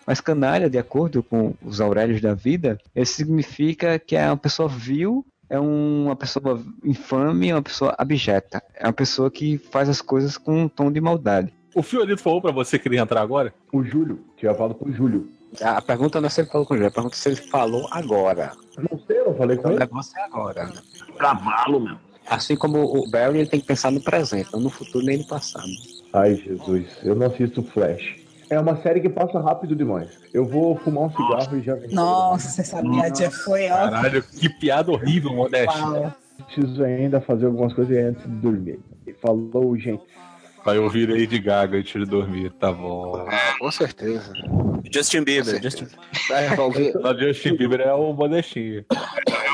Mas 0.06 0.20
canalha, 0.22 0.70
de 0.70 0.78
acordo 0.78 1.22
com 1.24 1.54
os 1.64 1.80
Aurélios 1.80 2.22
da 2.22 2.34
vida, 2.34 2.78
isso 2.96 3.14
significa 3.14 4.00
que 4.00 4.16
é 4.16 4.26
uma 4.28 4.38
pessoa 4.38 4.68
vil, 4.68 5.26
é 5.50 5.60
uma 5.60 6.16
pessoa 6.16 6.62
infame, 6.84 7.50
é 7.50 7.56
uma 7.56 7.62
pessoa 7.62 7.94
abjeta. 7.98 8.64
É 8.76 8.86
uma 8.88 8.94
pessoa 8.94 9.30
que 9.30 9.58
faz 9.58 9.90
as 9.90 10.02
coisas 10.02 10.38
com 10.38 10.64
um 10.64 10.68
tom 10.70 10.92
de 10.92 11.00
maldade. 11.02 11.54
O 11.76 11.82
Fiorito 11.84 12.22
falou 12.22 12.42
pra 12.42 12.52
você 12.52 12.78
que 12.80 12.88
ele 12.88 12.96
ia 12.96 13.02
entrar 13.02 13.22
agora? 13.22 13.54
O 13.72 13.84
Júlio. 13.84 14.20
Tinha 14.38 14.54
falado 14.54 14.76
pro 14.76 14.92
Júlio. 14.92 15.30
A 15.62 15.82
pergunta 15.82 16.20
não 16.22 16.28
é 16.28 16.30
se 16.30 16.42
ele 16.42 16.50
falou 16.50 16.66
com 16.66 16.74
o 16.74 16.78
Júlio, 16.78 16.90
a 16.90 16.94
pergunta 16.94 17.16
é 17.16 17.20
se 17.20 17.30
ele 17.30 17.36
falou 17.36 17.88
agora. 17.92 18.52
Não 18.78 19.00
sei, 19.06 19.20
eu 19.20 19.26
não 19.28 19.36
falei 19.36 19.58
com 19.58 19.68
O 19.68 19.72
ele. 19.72 19.80
negócio 19.80 20.18
é 20.18 20.24
agora. 20.24 20.72
Cavalo, 21.18 21.80
meu. 21.80 21.98
Assim 22.30 22.56
como 22.56 22.84
o 22.84 23.10
Barry, 23.10 23.40
ele 23.40 23.50
tem 23.50 23.60
que 23.60 23.68
pensar 23.68 23.92
no 23.92 24.02
presente, 24.02 24.50
não 24.54 24.62
no 24.62 24.70
futuro 24.70 25.06
nem 25.06 25.18
no 25.18 25.28
passado. 25.28 25.68
Ai, 26.14 26.36
Jesus, 26.36 26.86
eu 27.04 27.16
não 27.16 27.28
assisto 27.28 27.62
Flash. 27.64 28.21
É 28.52 28.60
uma 28.60 28.76
série 28.82 29.00
que 29.00 29.08
passa 29.08 29.40
rápido 29.40 29.74
demais. 29.74 30.20
Eu 30.34 30.46
vou 30.46 30.76
fumar 30.76 31.06
um 31.06 31.10
cigarro 31.10 31.58
e 31.58 31.62
já 31.62 31.74
venho. 31.74 31.96
Nossa, 31.96 32.60
essa 32.60 32.82
piadinha 32.82 33.32
foi 33.32 33.70
ó. 33.70 33.90
Caralho, 33.90 34.22
que 34.22 34.50
piada 34.50 34.92
horrível, 34.92 35.34
Modeste. 35.34 35.80
Uau. 35.80 36.14
preciso 36.46 36.84
ainda 36.84 37.22
fazer 37.22 37.46
algumas 37.46 37.72
coisas 37.72 37.98
antes 37.98 38.24
de 38.24 38.30
dormir. 38.30 38.80
E 39.08 39.14
falou, 39.14 39.78
gente. 39.78 40.04
Vai 40.66 40.78
ouvir 40.78 41.10
Lady 41.10 41.40
Gaga 41.40 41.78
antes 41.78 41.94
de 41.94 42.06
dormir, 42.06 42.52
tá 42.52 42.74
bom. 42.74 43.26
Com 43.58 43.72
certeza. 43.72 44.34
Justin 44.94 45.24
Bieber. 45.24 45.64
Justin... 45.64 45.88
Vai 46.28 46.60
ouvir... 46.60 46.94
O 47.00 47.18
Justin 47.18 47.56
Bieber 47.56 47.80
é 47.80 47.94
o 47.94 48.12
modestinho. 48.12 48.84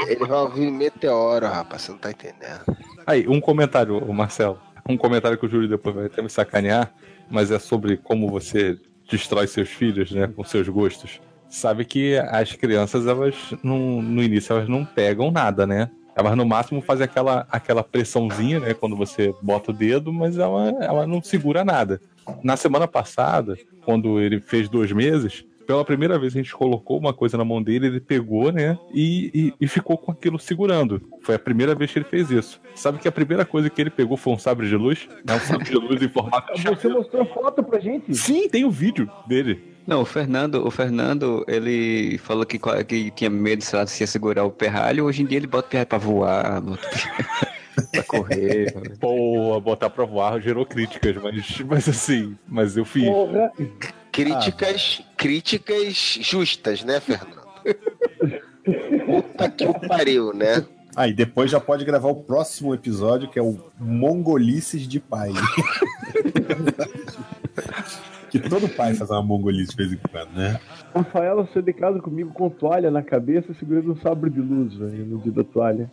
Ele 0.08 0.26
vai 0.26 0.40
ouvir 0.40 0.72
Meteoro, 0.72 1.46
rapaz, 1.46 1.84
você 1.84 1.92
não 1.92 2.00
tá 2.00 2.10
entendendo. 2.10 2.66
Aí, 3.06 3.28
um 3.28 3.40
comentário, 3.40 4.12
Marcelo. 4.12 4.60
Um 4.90 4.98
comentário 4.98 5.38
que 5.38 5.46
o 5.46 5.50
Júlio 5.50 5.70
depois 5.70 5.96
vai 5.96 6.06
até 6.08 6.22
me 6.22 6.30
sacanear, 6.30 6.92
mas 7.30 7.52
é 7.52 7.60
sobre 7.60 7.98
como 7.98 8.28
você 8.28 8.80
destrói 9.10 9.48
seus 9.48 9.70
filhos, 9.70 10.12
né, 10.12 10.28
com 10.28 10.44
seus 10.44 10.68
gostos. 10.68 11.22
Sabe 11.50 11.86
que 11.86 12.18
as 12.18 12.54
crianças, 12.54 13.08
elas, 13.08 13.36
no, 13.64 14.02
no 14.02 14.22
início, 14.22 14.54
elas 14.54 14.68
não 14.68 14.84
pegam 14.84 15.32
nada, 15.32 15.66
né? 15.66 15.90
Elas 16.16 16.36
no 16.36 16.46
máximo 16.46 16.82
fazem 16.82 17.06
aquela, 17.06 17.48
aquela 17.50 17.84
pressãozinha, 17.84 18.60
né, 18.60 18.74
quando 18.74 18.96
você 18.96 19.34
bota 19.42 19.72
o 19.72 19.74
dedo, 19.74 20.12
mas 20.12 20.38
ela, 20.38 20.70
ela 20.82 21.08
não 21.08 21.22
segura 21.22 21.64
nada. 21.64 22.02
Na 22.44 22.58
semana 22.58 22.88
passada, 22.88 23.56
quando 23.86 24.20
ele 24.20 24.42
fez 24.42 24.68
dois 24.68 24.92
meses, 24.92 25.46
pela 25.68 25.84
primeira 25.84 26.18
vez 26.18 26.34
a 26.34 26.38
gente 26.38 26.56
colocou 26.56 26.98
uma 26.98 27.14
coisa 27.14 27.38
na 27.38 27.44
mão 27.44 27.62
dele, 27.62 27.88
ele 27.88 28.00
pegou, 28.00 28.52
né? 28.54 28.80
E, 28.94 29.30
e, 29.60 29.66
e 29.66 29.68
ficou 29.68 29.98
com 29.98 30.14
aquilo 30.14 30.40
segurando. 30.40 31.02
Foi 31.22 31.36
a 31.36 31.40
primeira 31.40 31.76
vez 31.76 31.92
que 31.92 32.00
ele 32.00 32.06
fez 32.06 32.32
isso. 32.32 32.62
Sabe 32.74 33.00
que 33.00 33.08
a 33.08 33.12
primeira 33.12 33.44
coisa 33.44 33.70
que 33.70 33.82
ele 33.82 33.90
pegou 33.90 34.16
foi 34.16 34.34
um 34.34 34.40
sabre 34.40 34.68
de 34.70 34.78
luz? 34.78 35.10
É 35.28 35.34
um 35.34 35.40
sabre 35.40 35.66
de 35.66 35.76
luz 35.76 36.02
em 36.02 36.08
formato 36.08 36.54
de 36.54 36.64
Você 36.64 36.88
mostrou 36.88 37.26
foto 37.26 37.62
pra 37.62 37.80
gente? 37.80 38.16
Sim, 38.16 38.48
tem 38.48 38.64
o 38.64 38.72
vídeo 38.72 39.12
dele. 39.28 39.76
Não, 39.86 40.02
o 40.02 40.06
Fernando, 40.06 40.66
o 40.66 40.72
Fernando, 40.72 41.46
ele 41.48 42.18
falou 42.20 42.46
que, 42.46 42.60
que 42.86 43.12
tinha 43.12 43.30
medo, 43.30 43.64
sei 43.64 43.80
lá, 43.80 43.86
se 43.86 44.04
ia 44.04 44.08
segurar 44.08 44.46
o 44.46 44.52
perralho. 44.52 45.06
Hoje 45.06 45.22
em 45.22 45.26
dia 45.26 45.38
ele 45.38 45.48
bota 45.48 45.68
o 45.68 45.72
perralho 45.72 45.88
pra 45.88 45.98
voar, 45.98 46.62
bota 46.62 46.88
o 46.88 46.90
perralho 46.90 47.48
pra 47.92 48.04
correr. 48.04 48.98
Pô, 49.00 49.60
botar 49.60 49.90
pra 49.90 50.06
voar 50.06 50.42
gerou 50.42 50.66
críticas, 50.66 51.16
mas, 51.22 51.62
mas 51.62 51.90
assim, 51.90 52.38
mas 52.48 52.78
eu 52.78 52.86
fiz. 52.86 53.06
Porra. 53.06 53.52
Críticas, 54.12 55.04
críticas 55.18 56.20
justas, 56.22 56.84
né, 56.84 57.00
Fernando? 57.00 57.42
Puta 59.06 59.50
que 59.50 59.66
o 59.66 59.74
pariu, 59.74 60.34
né? 60.34 60.66
Aí 60.96 61.14
depois 61.14 61.52
já 61.52 61.60
pode 61.60 61.86
gravar 61.86 62.10
o 62.10 62.16
próximo 62.16 62.74
episódio, 62.74 63.30
que 63.30 63.38
é 63.38 63.42
o 63.42 63.58
Mongolices 63.80 64.88
de 64.88 65.00
pai. 65.00 65.32
que 68.30 68.40
todo 68.40 68.68
pai 68.70 68.94
faz 68.94 69.10
uma 69.10 69.22
mongolice 69.22 69.72
de 69.72 69.78
vez 69.78 69.94
em 69.94 70.00
quando, 70.10 70.32
né? 70.32 70.60
Rafaela 70.94 71.48
saiu 71.54 71.62
de 71.62 71.74
casa 71.74 72.00
comigo 72.00 72.32
com 72.34 72.50
toalha 72.50 72.90
na 72.90 73.04
cabeça, 73.04 73.54
segurando 73.54 73.92
um 73.92 73.98
sabre 73.98 74.30
de 74.30 74.42
luz, 74.42 74.74
velho, 74.74 75.06
no 75.06 75.20
dia 75.20 75.32
da 75.32 75.44
toalha. 75.44 75.90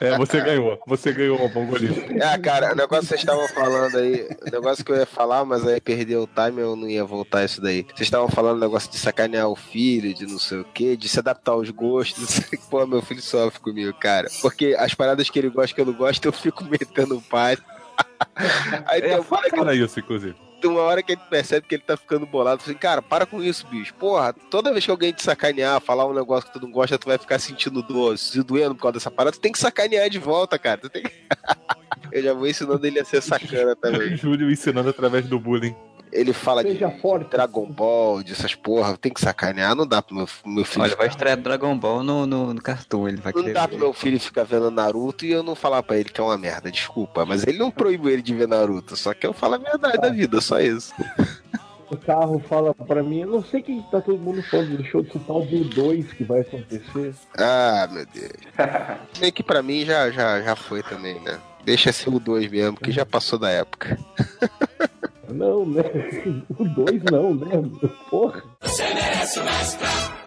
É, 0.00 0.16
você 0.16 0.40
ganhou. 0.40 0.80
Você 0.86 1.12
ganhou 1.12 1.38
o 1.38 1.52
mongolista. 1.52 2.00
Ah, 2.22 2.38
cara, 2.38 2.72
o 2.72 2.76
negócio 2.76 3.02
que 3.02 3.08
vocês 3.08 3.20
estavam 3.20 3.46
falando 3.48 3.98
aí, 3.98 4.28
o 4.46 4.50
negócio 4.50 4.84
que 4.84 4.90
eu 4.92 4.96
ia 4.96 5.06
falar, 5.06 5.44
mas 5.44 5.66
aí 5.66 5.80
perdeu 5.80 6.22
o 6.22 6.26
time, 6.26 6.60
eu 6.60 6.74
não 6.74 6.88
ia 6.88 7.04
voltar 7.04 7.44
isso 7.44 7.60
daí. 7.60 7.82
Vocês 7.82 8.02
estavam 8.02 8.28
falando 8.28 8.60
negócio 8.60 8.90
de 8.90 8.98
sacanear 8.98 9.48
o 9.48 9.56
filho, 9.56 10.14
de 10.14 10.26
não 10.26 10.38
sei 10.38 10.58
o 10.58 10.64
quê, 10.64 10.96
de 10.96 11.08
se 11.08 11.18
adaptar 11.18 11.52
aos 11.52 11.70
gostos. 11.70 12.40
Pô, 12.70 12.86
meu 12.86 13.02
filho 13.02 13.22
sofre 13.22 13.60
comigo, 13.60 13.92
cara. 13.94 14.28
Porque 14.40 14.74
as 14.78 14.94
paradas 14.94 15.28
que 15.28 15.38
ele 15.38 15.50
gosta 15.50 15.74
que 15.74 15.80
eu 15.80 15.86
não 15.86 15.94
gosto, 15.94 16.24
eu 16.24 16.32
fico 16.32 16.64
metendo 16.64 17.18
o 17.18 17.22
pai. 17.22 17.56
Aí 18.86 19.00
tem 19.00 19.18
uma 19.18 19.26
hora 19.30 19.50
que 19.50 19.56
Cara, 19.56 19.74
isso, 19.74 20.00
inclusive. 20.00 20.51
Tem 20.62 20.70
uma 20.70 20.80
hora 20.80 21.02
que 21.02 21.12
ele 21.12 21.20
percebe 21.28 21.66
que 21.66 21.74
ele 21.74 21.82
tá 21.82 21.96
ficando 21.96 22.24
bolado. 22.24 22.62
Assim, 22.62 22.74
cara, 22.74 23.02
para 23.02 23.26
com 23.26 23.42
isso, 23.42 23.66
bicho. 23.66 23.92
Porra, 23.94 24.32
toda 24.32 24.72
vez 24.72 24.84
que 24.84 24.90
alguém 24.90 25.12
te 25.12 25.22
sacanear, 25.22 25.80
falar 25.80 26.06
um 26.06 26.14
negócio 26.14 26.46
que 26.50 26.58
tu 26.58 26.64
não 26.64 26.70
gosta, 26.70 26.98
tu 26.98 27.08
vai 27.08 27.18
ficar 27.18 27.38
sentindo 27.40 27.82
dor, 27.82 28.14
doendo 28.46 28.74
por 28.76 28.82
causa 28.82 28.94
dessa 28.94 29.10
parada. 29.10 29.36
Tu 29.36 29.40
tem 29.40 29.52
que 29.52 29.58
sacanear 29.58 30.08
de 30.08 30.18
volta, 30.18 30.58
cara. 30.58 30.80
Tu 30.80 30.88
tem 30.88 31.02
que... 31.02 31.10
Eu 32.12 32.22
já 32.22 32.34
vou 32.34 32.46
ensinando 32.46 32.86
ele 32.86 33.00
a 33.00 33.04
ser 33.04 33.22
sacana 33.22 33.74
também. 33.74 34.16
Júlio 34.16 34.50
ensinando 34.50 34.90
através 34.90 35.26
do 35.26 35.38
bullying. 35.38 35.74
Ele 36.12 36.32
fala 36.34 36.62
de 36.62 36.78
Dragon 37.30 37.64
Ball, 37.66 38.22
dessas 38.22 38.54
porra, 38.54 38.96
tem 38.98 39.10
que 39.10 39.20
sacanear, 39.20 39.74
não 39.74 39.86
dá 39.86 40.02
pro 40.02 40.14
meu, 40.14 40.28
meu 40.44 40.64
filho. 40.64 40.82
Olha, 40.84 40.94
vai 40.94 41.06
estrear 41.06 41.38
Dragon 41.38 41.76
Ball 41.76 42.02
no, 42.02 42.26
no, 42.26 42.52
no 42.52 42.60
Cartoon, 42.60 43.08
ele 43.08 43.16
vai 43.16 43.32
Não 43.32 43.40
querer 43.40 43.54
dá 43.54 43.62
ver. 43.62 43.68
pro 43.68 43.78
meu 43.78 43.92
filho 43.94 44.20
ficar 44.20 44.44
vendo 44.44 44.70
Naruto 44.70 45.24
e 45.24 45.32
eu 45.32 45.42
não 45.42 45.54
falar 45.54 45.82
pra 45.82 45.96
ele 45.96 46.10
que 46.10 46.20
é 46.20 46.24
uma 46.24 46.36
merda, 46.36 46.70
desculpa. 46.70 47.24
Mas 47.24 47.46
ele 47.46 47.56
não 47.58 47.70
proíbe 47.70 48.10
ele 48.10 48.20
de 48.20 48.34
ver 48.34 48.46
Naruto, 48.46 48.94
só 48.94 49.14
que 49.14 49.26
eu 49.26 49.32
falo 49.32 49.54
a 49.54 49.58
verdade 49.58 49.96
da 49.98 50.10
vida, 50.10 50.38
só 50.42 50.60
isso. 50.60 50.92
O 51.90 51.96
carro 51.96 52.38
fala 52.48 52.74
pra 52.74 53.02
mim, 53.02 53.20
eu 53.20 53.28
não 53.28 53.42
sei 53.44 53.62
quem 53.62 53.80
tá 53.90 54.00
todo 54.00 54.18
mundo 54.18 54.42
falando, 54.42 54.76
deixou 54.78 55.02
de 55.02 55.12
citar 55.12 55.36
o 55.36 55.44
Bill 55.44 55.64
2 55.64 56.12
que 56.12 56.24
vai 56.24 56.40
acontecer. 56.40 57.14
Ah, 57.38 57.88
meu 57.90 58.04
Deus. 58.06 58.32
Bem 59.18 59.32
que 59.32 59.42
pra 59.42 59.62
mim 59.62 59.84
já, 59.84 60.10
já, 60.10 60.40
já 60.42 60.56
foi 60.56 60.82
também, 60.82 61.18
né? 61.20 61.38
Deixa 61.64 61.92
ser 61.92 62.08
o 62.10 62.18
2 62.18 62.50
mesmo, 62.50 62.76
que 62.76 62.90
já 62.90 63.06
passou 63.06 63.38
da 63.38 63.50
época. 63.50 63.98
Não, 65.32 65.66
né? 65.66 65.82
O 66.58 66.64
2 66.64 67.02
não, 67.04 67.34
né? 67.34 67.50
Porra. 68.10 68.42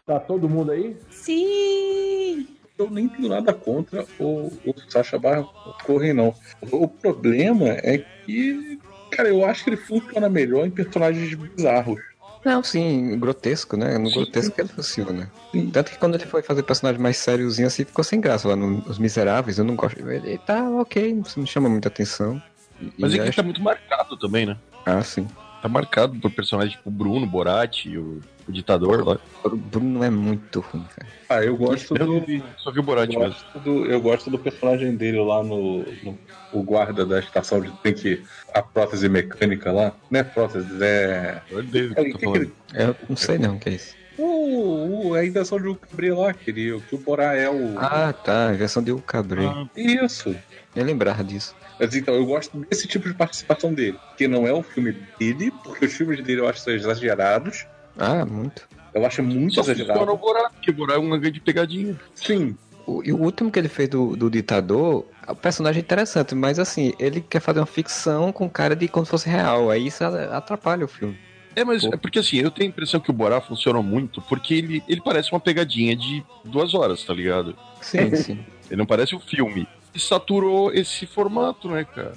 Tá 0.06 0.20
todo 0.20 0.48
mundo 0.50 0.72
aí? 0.72 0.96
Sim! 1.10 2.48
Eu 2.78 2.89
nem 2.89 3.08
tenho 3.08 3.30
nada 3.30 3.54
contra 3.54 4.06
o, 4.20 4.48
o 4.65 4.76
Sacha 4.89 5.18
Baron 5.18 5.48
Cohen, 5.86 6.13
não. 6.13 6.34
O 6.72 6.88
problema 6.88 7.70
é 7.70 8.04
que, 8.26 8.80
cara, 9.12 9.30
eu 9.30 9.46
acho 9.46 9.63
que 9.63 9.70
ele 9.72 9.78
funciona 9.78 10.28
melhor 10.28 10.65
em 10.68 10.72
personagens 10.72 11.34
bizarros. 11.34 12.00
Não, 12.44 12.62
sim, 12.63 13.18
grotesco, 13.18 13.76
né? 13.76 13.98
No 13.98 14.12
grotesco 14.12 14.54
ele 14.62 14.68
funciona. 14.68 15.32
Tanto 15.74 15.89
que 15.91 15.98
quando 15.98 16.13
ele 16.15 16.26
foi 16.26 16.44
fazer 16.44 16.62
personagem 16.63 17.02
mais 17.02 17.18
sériozinho 17.18 17.68
assim, 17.68 17.86
ficou 17.86 18.04
sem 18.04 18.22
graça 18.22 18.48
lá 18.48 18.56
nos 18.56 19.00
Miseráveis. 19.00 19.58
Eu 19.58 19.63
não 19.65 19.76
gosto. 19.76 19.98
Ele 20.00 20.15
ele 20.30 20.38
tá 20.38 20.70
ok, 20.70 21.13
não 21.13 21.24
me 21.38 21.48
chama 21.48 21.70
muita 21.70 21.88
atenção. 21.88 22.39
E- 22.80 22.91
Mas 23.00 23.13
e 23.13 23.15
é 23.20 23.24
que 23.24 23.30
acho- 23.30 23.38
tá 23.38 23.44
muito 23.44 23.62
marcado 23.63 24.15
também, 24.18 24.46
né? 24.46 24.58
Ah, 24.86 25.02
sim. 25.02 25.28
Tá 25.62 25.67
marcado 25.69 26.15
por 26.19 26.30
personagens 26.32 26.76
tipo 26.76 26.89
o 26.89 26.91
Bruno, 26.91 27.26
Borat, 27.26 27.86
o, 27.88 28.19
o 28.48 28.52
ditador 28.52 29.04
lá. 29.08 29.17
O 29.43 29.50
Bruno 29.56 30.04
é 30.04 30.10
muito 30.12 30.60
ruim, 30.60 30.86
cara. 30.95 31.08
Ah, 31.28 31.43
eu 31.43 31.58
gosto 31.58 31.98
Eu 31.98 32.06
do. 32.06 32.21
vi, 32.21 32.43
só 32.58 32.71
vi 32.71 32.80
o 32.80 32.84
Borat 32.84 33.12
eu 33.12 33.19
mesmo. 33.19 33.34
gosto 33.34 33.60
do, 33.60 33.86
eu 33.88 34.00
gosto 34.00 34.30
do 34.30 34.38
personagem 34.38 34.95
dele 34.95 35.19
lá 35.19 35.41
no, 35.43 35.80
no- 36.04 36.19
O 36.54 36.62
guarda 36.62 37.04
da 37.06 37.19
estação 37.19 37.60
de 37.62 37.71
tem 37.82 37.93
que. 37.93 38.21
A 38.54 38.62
prótese 38.62 39.10
mecânica 39.10 39.71
lá. 39.71 39.91
Não 40.12 40.19
é 40.19 40.24
prótese, 40.24 40.67
é. 40.82 41.41
David 41.50 41.95
que 41.95 42.13
que 42.13 42.26
ele- 42.28 42.54
Eu 42.74 42.95
não 43.10 43.15
sei 43.15 43.39
não 43.39 43.56
o 43.56 43.60
que 43.60 43.69
é 43.69 43.74
isso. 43.74 43.95
O, 44.19 45.10
o- 45.10 45.13
a 45.15 45.26
invenção 45.26 45.60
de 45.60 45.67
um 45.67 45.74
Cabré 45.76 46.13
lá, 46.13 46.32
que, 46.32 46.52
ele, 46.52 46.80
que 46.88 46.95
o 46.95 47.00
Borá 47.00 47.34
é 47.36 47.50
o. 47.50 47.74
Ah, 47.80 48.13
tá. 48.13 48.50
A 48.50 48.54
versão 48.54 48.84
de 48.84 48.91
O 48.91 49.02
Cabré. 49.02 49.41
Isso. 49.76 50.36
Nem 50.76 50.86
lembrava 50.86 51.24
disso. 51.24 51.56
Mas 51.80 51.96
então, 51.96 52.14
eu 52.14 52.26
gosto 52.26 52.58
desse 52.70 52.88
tipo 52.88 53.08
de 53.08 53.14
participação 53.14 53.74
dele. 53.74 53.98
Que 54.18 54.28
não 54.28 54.48
é 54.48 54.54
o 54.54 54.64
filme 54.64 54.96
dele, 55.20 55.52
porque 55.64 55.86
os 55.86 55.94
filmes 55.94 56.24
dele 56.24 56.42
eu 56.42 56.48
acho 56.48 56.60
que 56.60 56.66
são 56.66 56.74
exagerados. 56.74 57.66
Ah, 57.98 58.26
muito. 58.26 58.68
Eu 58.94 59.06
acho 59.06 59.22
muito 59.22 59.56
Só 59.56 59.62
exagerado. 59.62 60.10
o 60.10 60.18
Borat, 60.18 60.52
porque 60.54 60.72
o 60.72 60.74
Borat 60.74 60.96
é 60.96 61.00
uma 61.00 61.18
grande 61.18 61.42
pegadinha. 61.42 62.00
Sim. 62.14 62.56
O, 62.88 63.04
e 63.04 63.12
o 63.12 63.18
último 63.18 63.52
que 63.52 63.60
ele 63.60 63.68
fez 63.68 63.90
do, 63.90 64.16
do 64.16 64.30
ditador, 64.30 65.06
o 65.28 65.36
personagem 65.36 65.82
é 65.82 65.84
interessante, 65.84 66.36
mas 66.36 66.60
assim, 66.60 66.94
ele 67.00 67.20
quer 67.20 67.40
fazer 67.40 67.60
uma 67.60 67.66
ficção 67.66 68.32
com 68.32 68.50
cara 68.50 68.76
de 68.76 68.88
como 68.88 69.06
se 69.06 69.12
fosse 69.12 69.28
real. 69.28 69.70
Aí 69.70 69.88
isso 69.88 70.04
atrapalha 70.04 70.86
o 70.86 70.88
filme. 70.88 71.18
É, 71.56 71.64
mas 71.64 71.84
é 71.86 71.96
porque 71.96 72.20
assim, 72.20 72.38
eu 72.38 72.52
tenho 72.52 72.68
a 72.68 72.72
impressão 72.72 73.00
que 73.00 73.10
o 73.10 73.14
Borat 73.14 73.46
funciona 73.46 73.82
muito 73.82 74.22
porque 74.22 74.54
ele, 74.54 74.84
ele 74.88 75.02
parece 75.02 75.32
uma 75.32 75.40
pegadinha 75.40 75.96
de 75.96 76.24
duas 76.44 76.74
horas, 76.74 77.04
tá 77.04 77.14
ligado? 77.14 77.56
Sim, 77.82 78.14
sim. 78.16 78.46
Ele 78.70 78.78
não 78.78 78.86
parece 78.86 79.16
um 79.16 79.20
filme. 79.20 79.68
E 79.96 80.00
saturou 80.00 80.74
esse 80.74 81.06
formato, 81.06 81.70
né, 81.70 81.86
cara? 81.86 82.14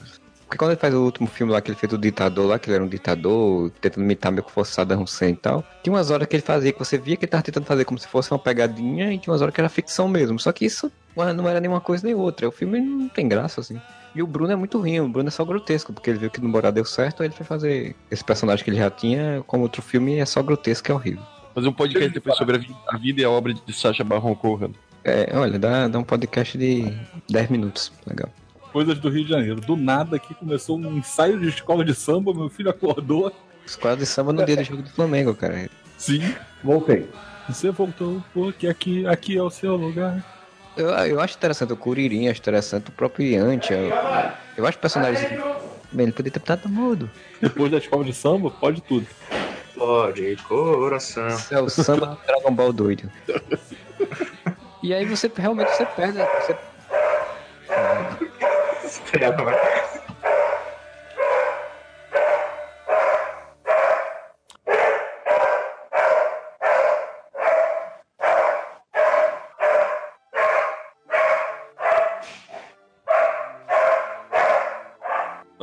Porque 0.48 0.56
quando 0.56 0.70
ele 0.70 0.80
faz 0.80 0.94
o 0.94 1.04
último 1.04 1.28
filme 1.28 1.52
lá 1.52 1.60
que 1.60 1.70
ele 1.70 1.76
fez 1.76 1.90
do 1.90 1.98
ditador 1.98 2.46
lá, 2.46 2.58
que 2.58 2.70
ele 2.70 2.76
era 2.76 2.84
um 2.84 2.88
ditador, 2.88 3.70
tentando 3.82 4.02
imitar 4.02 4.32
meio 4.32 4.42
que 4.42 4.50
fosse 4.50 4.72
Saddam 4.72 5.02
Hussein 5.02 5.32
e 5.32 5.36
tal, 5.36 5.62
tinha 5.82 5.92
umas 5.92 6.10
horas 6.10 6.26
que 6.26 6.36
ele 6.36 6.42
fazia 6.42 6.72
que 6.72 6.78
você 6.78 6.96
via 6.96 7.16
que 7.16 7.26
ele 7.26 7.30
tava 7.30 7.42
tentando 7.42 7.66
fazer 7.66 7.84
como 7.84 7.98
se 7.98 8.08
fosse 8.08 8.32
uma 8.32 8.38
pegadinha 8.38 9.12
e 9.12 9.18
tinha 9.18 9.30
umas 9.30 9.42
horas 9.42 9.54
que 9.54 9.60
era 9.60 9.68
ficção 9.68 10.08
mesmo. 10.08 10.38
Só 10.40 10.50
que 10.50 10.64
isso 10.64 10.90
não 11.14 11.46
era 11.46 11.60
nenhuma 11.60 11.82
coisa 11.82 12.06
nem 12.06 12.14
outra. 12.14 12.48
O 12.48 12.50
filme 12.50 12.80
não 12.80 13.10
tem 13.10 13.28
graça, 13.28 13.60
assim. 13.60 13.78
E 14.14 14.22
o 14.22 14.26
Bruno 14.26 14.50
é 14.50 14.56
muito 14.56 14.78
ruim, 14.78 15.00
o 15.00 15.08
Bruno 15.08 15.28
é 15.28 15.30
só 15.30 15.44
grotesco, 15.44 15.92
porque 15.92 16.08
ele 16.08 16.18
viu 16.18 16.30
que 16.30 16.40
no 16.40 16.48
Borá 16.48 16.70
deu 16.70 16.84
certo, 16.84 17.22
aí 17.22 17.28
ele 17.28 17.34
foi 17.34 17.44
fazer 17.44 17.94
esse 18.10 18.24
personagem 18.24 18.64
que 18.64 18.70
ele 18.70 18.78
já 18.78 18.90
tinha, 18.90 19.44
como 19.46 19.64
outro 19.64 19.82
filme, 19.82 20.16
é 20.16 20.24
só 20.24 20.42
grotesco, 20.42 20.90
é 20.90 20.94
horrível. 20.94 21.22
Fazer 21.54 21.68
um 21.68 21.72
podcast 21.74 22.10
depois 22.10 22.36
sobre 22.36 22.56
a 22.56 22.94
a 22.94 22.98
vida 22.98 23.20
e 23.20 23.24
a 23.24 23.30
obra 23.30 23.52
de 23.52 23.72
Sacha 23.72 24.02
Baron 24.02 24.34
Cohen. 24.34 24.72
É, 25.04 25.36
olha, 25.36 25.58
dá, 25.58 25.88
dá 25.88 25.98
um 25.98 26.04
podcast 26.04 26.56
de 26.58 26.92
10 27.30 27.50
minutos, 27.50 27.92
legal. 28.06 28.28
Coisas 28.72 28.98
do 28.98 29.08
Rio 29.08 29.24
de 29.24 29.30
Janeiro. 29.30 29.60
Do 29.60 29.76
nada 29.76 30.16
aqui 30.16 30.34
começou 30.34 30.78
um 30.78 30.98
ensaio 30.98 31.40
de 31.40 31.48
escola 31.48 31.84
de 31.84 31.94
samba, 31.94 32.34
meu 32.34 32.48
filho 32.48 32.70
acordou. 32.70 33.32
Escola 33.66 33.96
de 33.96 34.06
samba 34.06 34.32
no 34.32 34.44
dia 34.44 34.56
do 34.56 34.64
jogo 34.64 34.82
do 34.82 34.90
Flamengo, 34.90 35.34
cara. 35.34 35.68
Sim. 35.96 36.34
Voltei. 36.62 37.08
Você 37.48 37.70
voltou, 37.70 38.22
porque 38.34 38.66
aqui, 38.66 39.06
aqui 39.06 39.36
é 39.36 39.42
o 39.42 39.50
seu 39.50 39.74
lugar. 39.76 40.22
Eu, 40.76 40.88
eu 40.88 41.20
acho 41.20 41.36
interessante 41.36 41.72
o 41.72 41.76
Curirim, 41.76 42.28
acho 42.28 42.40
interessante 42.40 42.88
o 42.88 42.92
próprio 42.92 43.26
Yantia. 43.26 43.76
Eu, 43.76 43.92
eu 44.58 44.66
acho 44.66 44.78
personagens. 44.78 45.28
Bem, 45.90 46.04
ele 46.04 46.12
podia 46.12 46.30
ter 46.30 46.38
botado 46.38 46.68
mudo. 46.68 47.10
Depois 47.40 47.70
da 47.70 47.78
escola 47.78 48.04
de 48.04 48.12
samba, 48.12 48.50
pode 48.50 48.82
tudo. 48.82 49.06
Pode, 49.74 50.36
coração. 50.46 51.28
Isso 51.28 51.54
é 51.54 51.60
o 51.60 51.68
samba 51.68 52.06
do 52.06 52.18
Dragon 52.26 52.52
Ball 52.52 52.72
doido. 52.72 53.10
E 54.82 54.94
aí 54.94 55.04
você 55.04 55.30
realmente 55.34 55.70
você 55.70 55.84
perde. 55.86 56.18
Você, 56.18 56.56
ferro, 59.04 59.44
velho. 59.44 59.58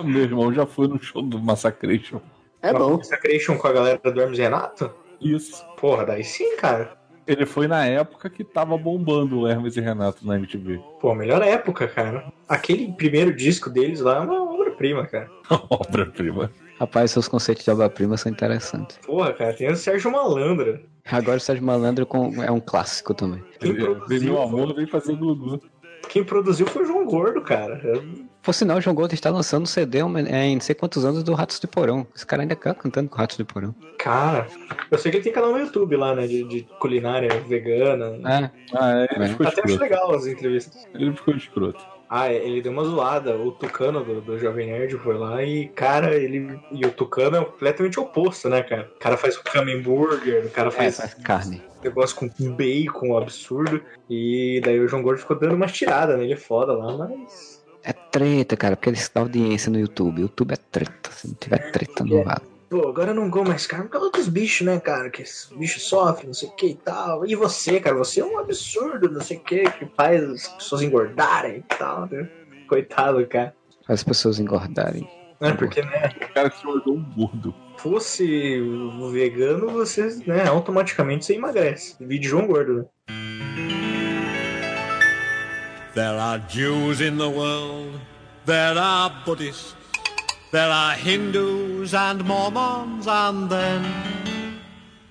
Meu 0.03 0.21
irmão 0.21 0.53
já 0.53 0.65
foi 0.67 0.87
no 0.87 1.01
show 1.01 1.21
do 1.21 1.39
Massacration. 1.39 2.21
É 2.61 2.71
bom. 2.71 3.01
Sacration 3.03 3.57
com 3.57 3.67
a 3.67 3.73
galera 3.73 3.97
do 3.99 4.21
Hermes 4.21 4.37
Renato? 4.37 4.93
Isso. 5.19 5.65
Porra, 5.77 6.05
daí 6.05 6.23
sim, 6.23 6.55
cara. 6.57 6.95
Ele 7.27 7.45
foi 7.45 7.67
na 7.67 7.85
época 7.85 8.29
que 8.29 8.43
tava 8.43 8.77
bombando 8.77 9.39
o 9.41 9.47
Hermes 9.47 9.75
e 9.75 9.81
Renato 9.81 10.25
na 10.25 10.35
MTV. 10.35 10.79
Pô, 11.01 11.15
melhor 11.15 11.41
época, 11.41 11.87
cara. 11.87 12.31
Aquele 12.47 12.91
primeiro 12.93 13.35
disco 13.35 13.69
deles 13.69 13.99
lá 13.99 14.17
é 14.17 14.19
uma 14.19 14.53
obra-prima, 14.53 15.05
cara. 15.07 15.29
Obra-prima. 15.69 16.51
Rapaz, 16.79 17.11
seus 17.11 17.27
conceitos 17.27 17.63
de 17.63 17.71
obra-prima 17.71 18.17
são 18.17 18.31
interessantes. 18.31 18.97
Porra, 19.05 19.33
cara, 19.33 19.53
tem 19.53 19.71
o 19.71 19.75
Sérgio 19.75 20.11
Malandra. 20.11 20.81
Agora 21.09 21.37
o 21.37 21.39
Sérgio 21.41 21.63
Malandro 21.65 22.05
com- 22.05 22.43
é 22.43 22.51
um 22.51 22.59
clássico 22.59 23.13
também. 23.13 23.41
Quem 23.59 23.75
produziu, 23.75 24.33
meu 24.33 24.41
amor, 24.41 24.75
vem 24.75 24.85
fazer 24.85 25.15
Gugu. 25.15 25.61
quem 26.09 26.23
produziu 26.23 26.67
foi 26.67 26.83
o 26.83 26.85
João 26.85 27.05
Gordo, 27.05 27.41
cara. 27.41 27.81
Por 28.45 28.53
sinal, 28.53 28.77
o 28.77 28.81
João 28.81 28.95
Gordo 28.95 29.13
está 29.13 29.31
lançando 29.31 29.63
um 29.63 29.65
CD 29.65 29.97
é, 30.29 30.45
em 30.45 30.53
não 30.55 30.61
sei 30.61 30.75
quantos 30.75 31.03
anos 31.03 31.23
do 31.23 31.33
Ratos 31.33 31.59
de 31.59 31.65
Porão. 31.65 32.05
Esse 32.15 32.25
cara 32.25 32.43
ainda 32.43 32.55
tá 32.55 32.75
cantando 32.75 33.09
com 33.09 33.17
Ratos 33.17 33.37
de 33.37 33.43
Porão. 33.43 33.73
Cara, 33.97 34.45
eu 34.91 34.97
sei 34.99 35.09
que 35.11 35.17
ele 35.17 35.23
tem 35.23 35.33
canal 35.33 35.51
no 35.51 35.57
YouTube 35.59 35.95
lá, 35.95 36.13
né? 36.13 36.27
De, 36.27 36.43
de 36.43 36.61
culinária 36.79 37.29
vegana. 37.41 38.05
É. 38.29 38.51
Ah, 38.73 38.99
é, 39.01 39.07
ele 39.15 39.25
É. 39.25 39.27
ficou 39.29 39.47
Até 39.47 39.61
acho 39.61 39.71
escroto. 39.73 39.81
legal 39.81 40.15
as 40.15 40.27
entrevistas. 40.27 40.87
Ele 40.93 41.11
ficou 41.13 41.33
escroto. 41.35 41.83
Ah, 42.07 42.31
ele 42.31 42.61
deu 42.61 42.71
uma 42.71 42.83
zoada. 42.83 43.35
O 43.35 43.51
Tucano 43.51 44.03
do, 44.03 44.21
do 44.21 44.37
Jovem 44.37 44.67
Nerd 44.67 44.95
foi 44.99 45.17
lá 45.17 45.41
e, 45.43 45.69
cara, 45.69 46.15
ele. 46.15 46.59
E 46.71 46.85
o 46.85 46.91
Tucano 46.91 47.37
é 47.37 47.43
completamente 47.43 47.99
oposto, 47.99 48.47
né, 48.47 48.61
cara? 48.61 48.91
O 48.95 48.99
cara 48.99 49.17
faz 49.17 49.35
o 49.37 49.41
hambúrguer, 49.59 50.45
o 50.45 50.49
cara 50.51 50.69
faz 50.69 50.99
É, 50.99 51.07
carne. 51.23 51.63
negócio 51.83 52.15
com 52.15 52.29
bacon 52.53 53.17
absurdo. 53.17 53.81
E 54.07 54.61
daí 54.63 54.79
o 54.79 54.87
João 54.87 55.01
Gordo 55.01 55.17
ficou 55.19 55.35
dando 55.37 55.55
umas 55.55 55.71
tiradas 55.71 56.15
nele 56.19 56.35
foda 56.35 56.73
lá, 56.73 56.95
mas. 56.95 57.54
É 57.85 57.93
treta, 57.93 58.57
cara, 58.57 58.75
porque 58.75 58.89
eles 58.89 59.09
dão 59.13 59.23
audiência 59.23 59.71
no 59.71 59.79
YouTube. 59.79 60.21
YouTube 60.21 60.53
é 60.53 60.57
treta. 60.57 61.11
Se 61.11 61.27
não 61.27 61.35
tiver 61.35 61.71
treta, 61.71 62.03
não 62.03 62.23
vale. 62.23 62.41
Pô, 62.67 62.89
agora 62.89 63.11
eu 63.11 63.15
não 63.15 63.29
como 63.29 63.49
mais 63.49 63.67
carne 63.67 63.85
por 63.85 63.91
causa 63.91 64.11
dos 64.11 64.27
bichos, 64.27 64.65
né, 64.65 64.79
cara? 64.79 65.11
Que 65.11 65.21
os 65.21 65.53
bichos 65.55 65.83
sofrem, 65.83 66.25
não 66.27 66.33
sei 66.33 66.49
o 66.49 66.55
que 66.55 66.67
e 66.69 66.75
tal. 66.75 67.25
E 67.27 67.35
você, 67.35 67.79
cara, 67.79 67.95
você 67.95 68.21
é 68.21 68.25
um 68.25 68.39
absurdo, 68.39 69.11
não 69.11 69.21
sei 69.21 69.37
o 69.37 69.41
que, 69.41 69.69
que 69.69 69.85
faz 69.95 70.23
as 70.23 70.47
pessoas 70.47 70.81
engordarem 70.81 71.57
e 71.57 71.77
tal, 71.77 72.09
né? 72.11 72.27
Coitado, 72.67 73.25
cara. 73.27 73.55
As 73.87 74.03
pessoas 74.03 74.39
engordarem. 74.39 75.07
É, 75.39 75.51
porque, 75.51 75.83
né? 75.83 76.11
O 76.27 76.33
cara 76.33 76.49
se 76.49 76.63
tornou 76.63 76.95
um 76.95 77.03
gordo. 77.15 77.53
Fosse 77.77 78.59
vegano, 79.11 79.69
você, 79.69 80.07
né, 80.25 80.47
automaticamente 80.47 81.25
você 81.25 81.35
emagrece. 81.35 81.95
Vídeo 81.99 82.31
João 82.31 82.47
Gordo, 82.47 82.73
né? 82.73 82.85
There 85.95 86.19
are 86.19 86.39
Jews 86.39 86.99
in 86.99 87.17
the 87.17 87.29
world, 87.29 88.01
there 88.45 88.77
are 88.77 89.09
Buddhists, 89.25 89.75
there 90.51 90.69
are 90.69 90.91
Hindus 90.91 91.93
and 91.93 92.21
Mormons, 92.25 93.07
and 93.07 93.49
then 93.49 94.59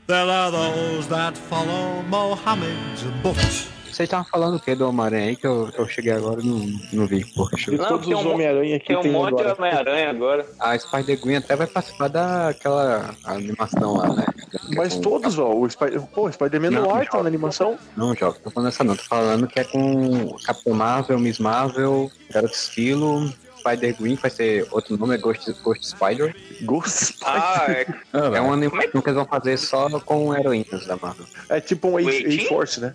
there 0.06 0.26
are 0.26 0.50
those 0.50 1.08
that 1.08 1.38
follow 1.38 2.02
Mohammed's 2.02 3.02
books. 3.22 3.73
Vocês 3.94 4.08
estavam 4.08 4.26
falando 4.26 4.56
o 4.56 4.60
que 4.60 4.74
do 4.74 4.88
Homem-Aranha 4.88 5.28
aí 5.28 5.36
que 5.36 5.46
eu, 5.46 5.70
eu 5.78 5.86
cheguei 5.86 6.10
agora 6.10 6.40
e 6.42 6.44
não, 6.44 6.80
não 6.92 7.06
vi. 7.06 7.24
Porra, 7.26 7.56
De 7.56 7.78
todos 7.78 8.08
os 8.08 8.26
Homem-Aranha 8.26 8.80
que 8.80 8.86
Tem 8.88 8.96
um 8.96 9.02
tem 9.02 9.12
monte 9.12 9.36
de 9.36 9.42
agora. 9.42 9.54
Homem-Aranha 9.56 10.10
agora. 10.10 10.46
A 10.58 10.76
Spider-Gwen 10.76 11.36
até 11.36 11.54
vai 11.54 11.68
participar 11.68 12.08
daquela 12.08 13.14
animação 13.24 13.98
lá, 13.98 14.12
né? 14.12 14.26
Mas 14.74 14.96
todos, 14.98 15.38
ó. 15.38 15.52
O 15.54 15.70
Spider... 15.70 16.02
Pô, 16.12 16.26
o 16.26 16.32
Spider-Man 16.32 16.70
no 16.70 16.82
Não, 16.82 16.90
ar 16.90 17.04
não. 17.04 17.06
tá 17.06 17.22
na 17.22 17.28
animação. 17.28 17.78
Não, 17.96 18.16
Jovem, 18.16 18.40
tô 18.42 18.50
falando 18.50 18.68
essa 18.68 18.82
não. 18.82 18.96
Tô 18.96 19.04
falando 19.04 19.46
que 19.46 19.60
é 19.60 19.64
com 19.64 20.34
Capitão 20.44 20.74
Marvel, 20.74 21.18
Miss 21.20 21.38
Marvel, 21.38 22.10
Garoto 22.32 22.52
Esquilo, 22.54 23.32
Spider-Gwen, 23.64 24.16
que 24.16 24.22
vai 24.22 24.30
ser 24.30 24.66
outro 24.70 24.96
nome, 24.98 25.14
é 25.14 25.18
Ghost, 25.18 25.50
Ghost 25.62 25.88
Spider. 25.88 26.36
Ghost 26.62 27.06
Spider. 27.06 27.22
Ah, 27.32 27.66
é. 27.68 27.86
É 28.36 28.40
uma 28.40 28.54
animação 28.54 29.00
que 29.00 29.08
eles 29.08 29.14
vão 29.14 29.24
fazer 29.26 29.56
só 29.56 29.88
com 30.00 30.34
heroínas 30.34 30.86
da 30.86 30.96
Marvel. 30.96 31.26
É 31.48 31.60
tipo 31.60 31.88
um 31.88 31.94
O 31.94 32.10
Eighteen? 32.10 32.46
A-Force, 32.46 32.80
né? 32.80 32.94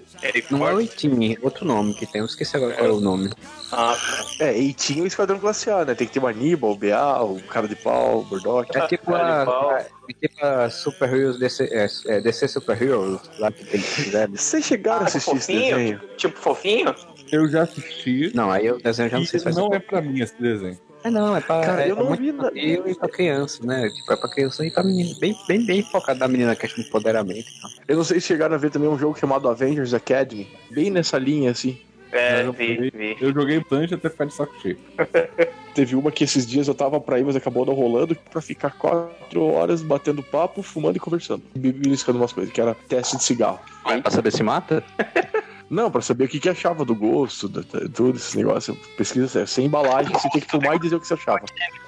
Não 0.52 0.68
é 0.68 0.74
o 0.74 0.82
Itim, 0.82 1.38
outro 1.42 1.66
nome 1.66 1.94
que 1.94 2.06
tem, 2.06 2.20
eu 2.20 2.26
esqueci 2.26 2.56
agora 2.56 2.74
qual 2.74 2.88
é 2.88 2.92
o 2.92 3.00
nome. 3.00 3.30
Ah, 3.72 3.96
É, 4.40 4.58
e 4.58 4.74
tinha 4.74 5.04
o 5.04 5.08
Esquadrão 5.08 5.40
Classe 5.40 5.70
A, 5.70 5.86
né? 5.86 5.94
Tem 5.96 6.08
que 6.08 6.14
ter 6.14 6.20
o 6.20 6.28
Aníbal, 6.28 6.72
o 6.72 6.76
BA, 6.76 7.24
o 7.24 7.40
Cara 7.44 7.68
de 7.68 7.76
Pau, 7.76 8.22
o 8.22 8.26
Murdoch. 8.26 8.70
É 8.76 8.88
tipo 8.88 9.14
a, 9.14 9.86
é 10.10 10.14
tipo 10.14 10.46
a 10.46 10.70
Super 10.70 11.14
Heroes 11.14 11.38
DC, 11.40 11.70
é, 11.72 11.88
é 12.08 12.22
DC 12.22 12.48
Super 12.48 12.82
Heroes, 12.82 13.20
lá 13.38 13.52
que 13.52 13.64
tem 13.66 13.80
que 13.82 13.88
fizeram. 13.88 14.36
Vocês 14.36 14.66
chegaram 14.66 15.02
a 15.02 15.06
assistir 15.06 15.36
esse 15.36 15.48
fofinho? 15.48 15.76
desenho? 15.76 16.02
Tipo 16.18 16.40
fofinho? 16.40 16.96
Eu 17.32 17.48
já 17.50 17.64
assisti. 17.64 18.32
Não, 18.36 18.50
aí 18.52 18.70
o 18.72 18.78
desenho 18.78 19.10
já 19.10 19.18
não 19.18 19.26
sei 19.26 19.40
se 19.40 19.46
vai 19.46 19.54
não 19.54 19.74
é 19.74 19.80
pra 19.80 20.02
mim 20.02 20.20
esse 20.22 20.40
desenho. 20.42 20.78
É 21.04 21.10
não, 21.10 21.36
é 21.36 21.40
pra. 21.40 21.62
Cara, 21.62 21.84
é, 21.86 21.92
eu 21.92 21.96
não 21.96 22.14
é 22.14 22.18
vi 22.18 22.32
na- 22.32 22.48
infantil 22.50 22.88
e 22.88 22.96
pra 22.96 23.08
criança, 23.10 23.66
né? 23.66 23.90
Tipo, 23.90 24.14
é 24.14 24.16
pra 24.18 24.30
criança 24.30 24.66
e 24.66 24.72
pra 24.72 24.84
menina. 24.84 25.16
Bem, 25.20 25.36
bem, 25.48 25.66
bem 25.66 25.82
focado 25.84 26.20
na 26.20 26.28
menina, 26.28 26.56
questão 26.56 26.84
de 26.84 26.90
empoderamento. 26.90 27.48
e 27.50 27.62
tal. 27.62 27.72
Eu 27.88 27.98
não 27.98 28.04
sei 28.04 28.20
se 28.20 28.28
chegaram 28.28 28.56
a 28.56 28.58
ver 28.58 28.70
também 28.70 28.90
um 28.90 28.98
jogo 29.00 29.18
chamado 29.18 29.48
Avengers 29.48 29.94
Academy. 29.94 30.48
Bem 30.72 30.90
nessa 30.90 31.18
linha, 31.18 31.52
assim. 31.52 31.80
É, 32.12 32.42
eu, 32.44 32.52
vi, 32.52 32.74
joguei, 32.76 32.92
vi. 32.92 33.18
eu 33.22 33.32
joguei 33.34 33.60
bastante 33.60 33.94
até 33.94 34.10
ficar 34.10 34.26
de 34.26 34.34
saco 34.34 34.54
cheio. 34.62 34.78
Teve 35.76 35.96
uma 35.96 36.12
que 36.12 36.24
esses 36.24 36.46
dias 36.46 36.68
eu 36.68 36.74
tava 36.74 37.00
pra 37.00 37.20
ir, 37.20 37.24
mas 37.24 37.36
acabou 37.36 37.66
não 37.66 37.74
rolando, 37.76 38.16
pra 38.32 38.42
ficar 38.42 38.72
quatro 38.72 39.44
horas 39.46 39.82
batendo 39.84 40.24
papo, 40.24 40.64
fumando 40.64 40.98
e 40.98 41.00
conversando. 41.00 41.44
Beliscando 41.56 42.18
umas 42.18 42.34
coisas, 42.34 42.52
que 42.52 42.60
era 42.60 42.76
teste 42.88 43.16
de 43.16 43.24
cigarro. 43.24 43.60
Vai 43.86 44.02
pra 44.02 44.10
saber 44.12 44.32
se 44.32 44.42
mata? 44.44 44.84
Não, 45.70 45.92
pra 45.92 46.02
saber 46.02 46.24
o 46.24 46.28
que, 46.28 46.40
que 46.40 46.50
achava 46.50 46.84
do 46.84 46.96
gosto, 46.96 47.48
tudo 47.94 48.16
esse 48.18 48.36
negócio. 48.38 48.76
Pesquisa 48.98 49.46
sem 49.46 49.66
embalagem, 49.68 50.12
você 50.12 50.30
tem 50.30 50.42
que 50.42 50.50
fumar 50.50 50.76
e 50.76 50.80
dizer 50.80 50.96
o 50.96 51.00
que 51.00 51.08
você 51.08 51.14
achava. 51.14 51.46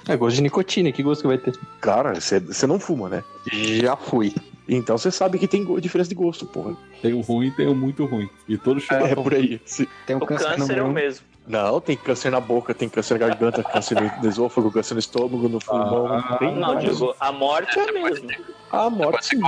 É 0.07 0.15
gosto 0.15 0.35
de 0.35 0.43
nicotina, 0.43 0.91
que 0.91 1.01
gosto 1.01 1.21
que 1.21 1.27
vai 1.27 1.37
ter? 1.37 1.57
Cara, 1.79 2.13
você, 2.19 2.39
você 2.39 2.67
não 2.67 2.79
fuma, 2.79 3.09
né? 3.09 3.23
Já 3.51 3.95
fui. 3.95 4.33
Então 4.69 4.97
você 4.97 5.09
sabe 5.11 5.39
que 5.39 5.47
tem 5.47 5.65
diferença 5.81 6.09
de 6.09 6.15
gosto, 6.15 6.45
porra. 6.45 6.77
Tem 7.01 7.11
o 7.13 7.21
ruim 7.21 7.47
e 7.47 7.51
tem 7.51 7.67
o 7.67 7.75
muito 7.75 8.05
ruim. 8.05 8.29
E 8.47 8.57
todos 8.57 8.83
chegam 8.83 9.07
É, 9.07 9.15
por 9.15 9.33
aí. 9.33 9.59
Se- 9.65 9.89
Tem 10.05 10.15
um 10.15 10.19
O 10.19 10.25
câncer, 10.25 10.45
câncer 10.55 10.77
é 10.77 10.81
no 10.81 10.87
o 10.89 10.91
mesmo. 10.91 11.25
Não, 11.47 11.81
tem 11.81 11.97
câncer 11.97 12.29
na 12.29 12.39
boca, 12.39 12.73
tem 12.73 12.87
câncer 12.87 13.15
na 13.19 13.27
garganta, 13.27 13.63
câncer 13.63 13.97
no 14.21 14.29
esôfago, 14.29 14.71
câncer 14.71 14.93
no 14.93 14.99
estômago, 14.99 15.49
no 15.49 15.57
pulmão. 15.59 16.05
Ah, 16.07 16.37
Não, 16.39 16.75
vários. 16.75 16.93
digo, 16.99 17.15
a 17.19 17.31
morte 17.31 17.79
é 17.79 17.89
a 17.89 17.91
mesma. 17.91 18.29
A 18.69 18.89
morte 18.91 19.25
sim. 19.25 19.39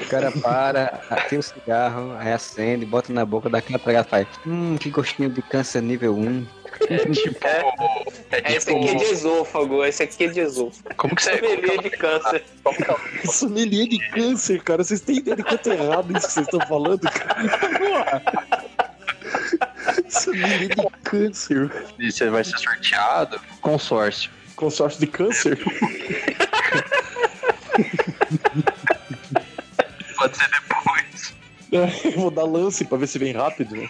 O 0.00 0.08
cara 0.08 0.30
para, 0.32 1.00
atira 1.08 1.40
o 1.40 1.42
cigarro, 1.42 2.16
aí 2.18 2.32
acende, 2.32 2.84
bota 2.84 3.12
na 3.12 3.24
boca, 3.24 3.48
dá 3.48 3.58
aquela 3.58 3.78
pegada 3.78 4.06
e 4.06 4.10
faz. 4.10 4.26
Hum, 4.46 4.76
que 4.76 4.90
gostinho 4.90 5.30
de 5.30 5.40
câncer 5.42 5.82
nível 5.82 6.16
1. 6.16 6.46
É, 8.30 8.56
esse 8.56 8.70
aqui 8.70 8.88
é 8.88 8.94
de 8.94 9.04
esôfago, 9.04 9.84
esse 9.84 10.02
aqui 10.02 10.24
é 10.24 10.28
de 10.28 10.40
esôfago. 10.40 10.94
Como 10.96 11.14
que 11.14 11.22
você. 11.22 11.38
Sommelier 11.38 11.82
de 11.82 11.90
câncer. 11.90 12.44
Sommelier 13.24 13.86
de 13.86 13.98
câncer, 14.10 14.62
cara. 14.62 14.82
Vocês 14.82 15.00
têm 15.00 15.18
ideia 15.18 15.36
de 15.36 15.44
quanto 15.44 15.70
é 15.70 15.74
errado 15.74 16.16
isso 16.16 16.26
que 16.26 16.32
vocês 16.32 16.46
estão 16.46 16.60
falando, 16.66 17.08
cara? 17.10 18.22
Sommelier 20.08 20.68
de 20.68 20.90
câncer. 21.04 21.70
E 21.98 22.10
Você 22.10 22.28
vai 22.28 22.42
ser 22.42 22.58
sorteado? 22.58 23.40
Consórcio. 23.60 24.30
Consórcio 24.56 25.00
de 25.00 25.06
câncer? 25.06 25.58
Depois. 30.38 32.14
Vou 32.14 32.30
dar 32.30 32.44
lance 32.44 32.84
pra 32.84 32.98
ver 32.98 33.06
se 33.06 33.18
vem 33.18 33.32
rápido, 33.32 33.74
né? 33.76 33.88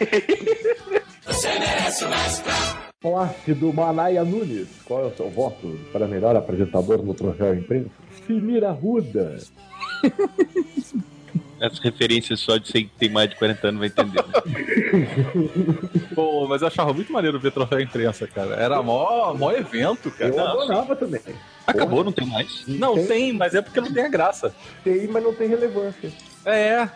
Plácido 3.00 3.72
Manaia 3.72 4.24
Nunes, 4.24 4.68
qual 4.84 5.02
é 5.02 5.06
o 5.06 5.16
seu 5.16 5.28
voto 5.28 5.78
para 5.92 6.06
melhor 6.06 6.36
apresentador 6.36 7.02
no 7.02 7.14
troféu 7.14 7.54
imprensa? 7.54 7.90
Simira 8.26 8.70
Ruda. 8.70 9.38
As 11.62 11.78
referências 11.78 12.40
só 12.40 12.56
de 12.56 12.72
quem 12.72 12.90
tem 12.98 13.08
mais 13.08 13.30
de 13.30 13.36
40 13.36 13.68
anos 13.68 13.78
vai 13.78 13.88
entender. 13.88 14.24
Pô, 16.12 16.48
mas 16.48 16.60
eu 16.60 16.66
achava 16.68 16.92
muito 16.92 17.12
maneiro 17.12 17.38
ver 17.38 17.52
troféu 17.52 17.80
imprensa, 17.80 18.26
cara. 18.26 18.56
Era 18.56 18.82
mó, 18.82 19.32
mó 19.34 19.52
evento, 19.52 20.10
cara. 20.10 20.34
Eu 20.34 20.40
adorava 20.40 20.96
também. 20.96 21.20
Acabou, 21.64 22.02
não 22.02 22.10
tem 22.10 22.26
mais? 22.26 22.64
Não, 22.66 22.94
Tem. 22.94 23.06
tem, 23.06 23.32
mas 23.32 23.54
é 23.54 23.62
porque 23.62 23.80
não 23.80 23.92
tem 23.92 24.04
a 24.04 24.08
graça. 24.08 24.52
Tem, 24.82 25.06
mas 25.06 25.22
não 25.22 25.32
tem 25.32 25.48
relevância. 25.48 26.10
É, 26.44 26.88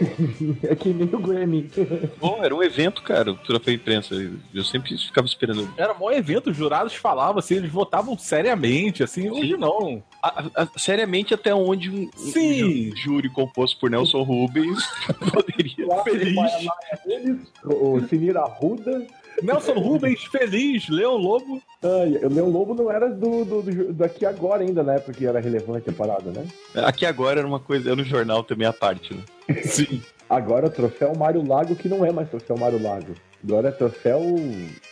É 0.70 0.74
que 0.74 0.88
nem 0.90 1.06
o 1.14 1.18
Grammy. 1.18 1.70
Bom, 2.18 2.38
era 2.42 2.54
um 2.54 2.62
evento, 2.62 3.02
cara, 3.02 3.32
o 3.32 3.36
troféu 3.36 3.74
imprensa. 3.74 4.14
Eu 4.54 4.64
sempre 4.64 4.96
ficava 4.96 5.26
esperando. 5.26 5.68
era 5.76 5.92
mó 5.94 6.10
evento, 6.10 6.50
os 6.50 6.56
jurados 6.56 6.94
falavam 6.94 7.38
assim, 7.38 7.56
eles 7.56 7.70
votavam 7.70 8.16
seriamente, 8.18 9.02
assim, 9.02 9.28
hoje 9.30 9.56
não. 9.56 10.02
A- 10.22 10.44
a- 10.54 10.68
seriamente, 10.78 11.34
até 11.34 11.54
onde 11.54 11.90
um, 11.90 12.04
um 12.04 12.10
Sim. 12.32 12.90
ju- 12.90 12.96
júri 12.96 13.28
composto 13.30 13.78
por 13.78 13.90
Nelson 13.90 14.22
Rubens 14.22 14.78
poderia. 15.32 15.86
Manaia 15.86 16.98
Nunes, 17.06 17.46
o 17.64 18.00
Simira 18.08 18.44
Ruda, 18.44 19.06
Nelson 19.42 19.74
Rubens, 19.74 20.24
feliz, 20.24 20.88
Leão 20.88 21.16
Lobo. 21.16 21.60
Ai, 21.82 22.18
o 22.24 22.28
Leão 22.28 22.48
Lobo 22.50 22.74
não 22.74 22.90
era 22.90 23.08
do, 23.08 23.44
do, 23.44 23.62
do- 23.62 23.92
daqui 23.92 24.24
agora 24.26 24.62
ainda, 24.62 24.82
na 24.82 24.94
época 24.94 25.12
que 25.12 25.26
era 25.26 25.40
relevante 25.40 25.88
a 25.90 25.92
parada, 25.92 26.30
né? 26.30 26.46
Aqui 26.76 27.04
agora 27.06 27.40
era 27.40 27.48
uma 27.48 27.60
coisa, 27.60 27.92
é 27.92 27.94
no 27.94 28.04
jornal 28.04 28.42
também 28.44 28.66
a 28.66 28.72
parte, 28.72 29.14
né? 29.14 29.22
Sim. 29.64 30.02
Agora 30.28 30.66
o 30.66 30.70
troféu 30.70 31.12
Mário 31.16 31.46
Lago, 31.46 31.74
que 31.74 31.88
não 31.88 32.04
é 32.04 32.12
mais 32.12 32.28
troféu 32.28 32.56
Mário 32.56 32.80
Lago. 32.82 33.14
Agora 33.42 33.68
é 33.68 33.72
troféu 33.72 34.18
o 34.20 34.42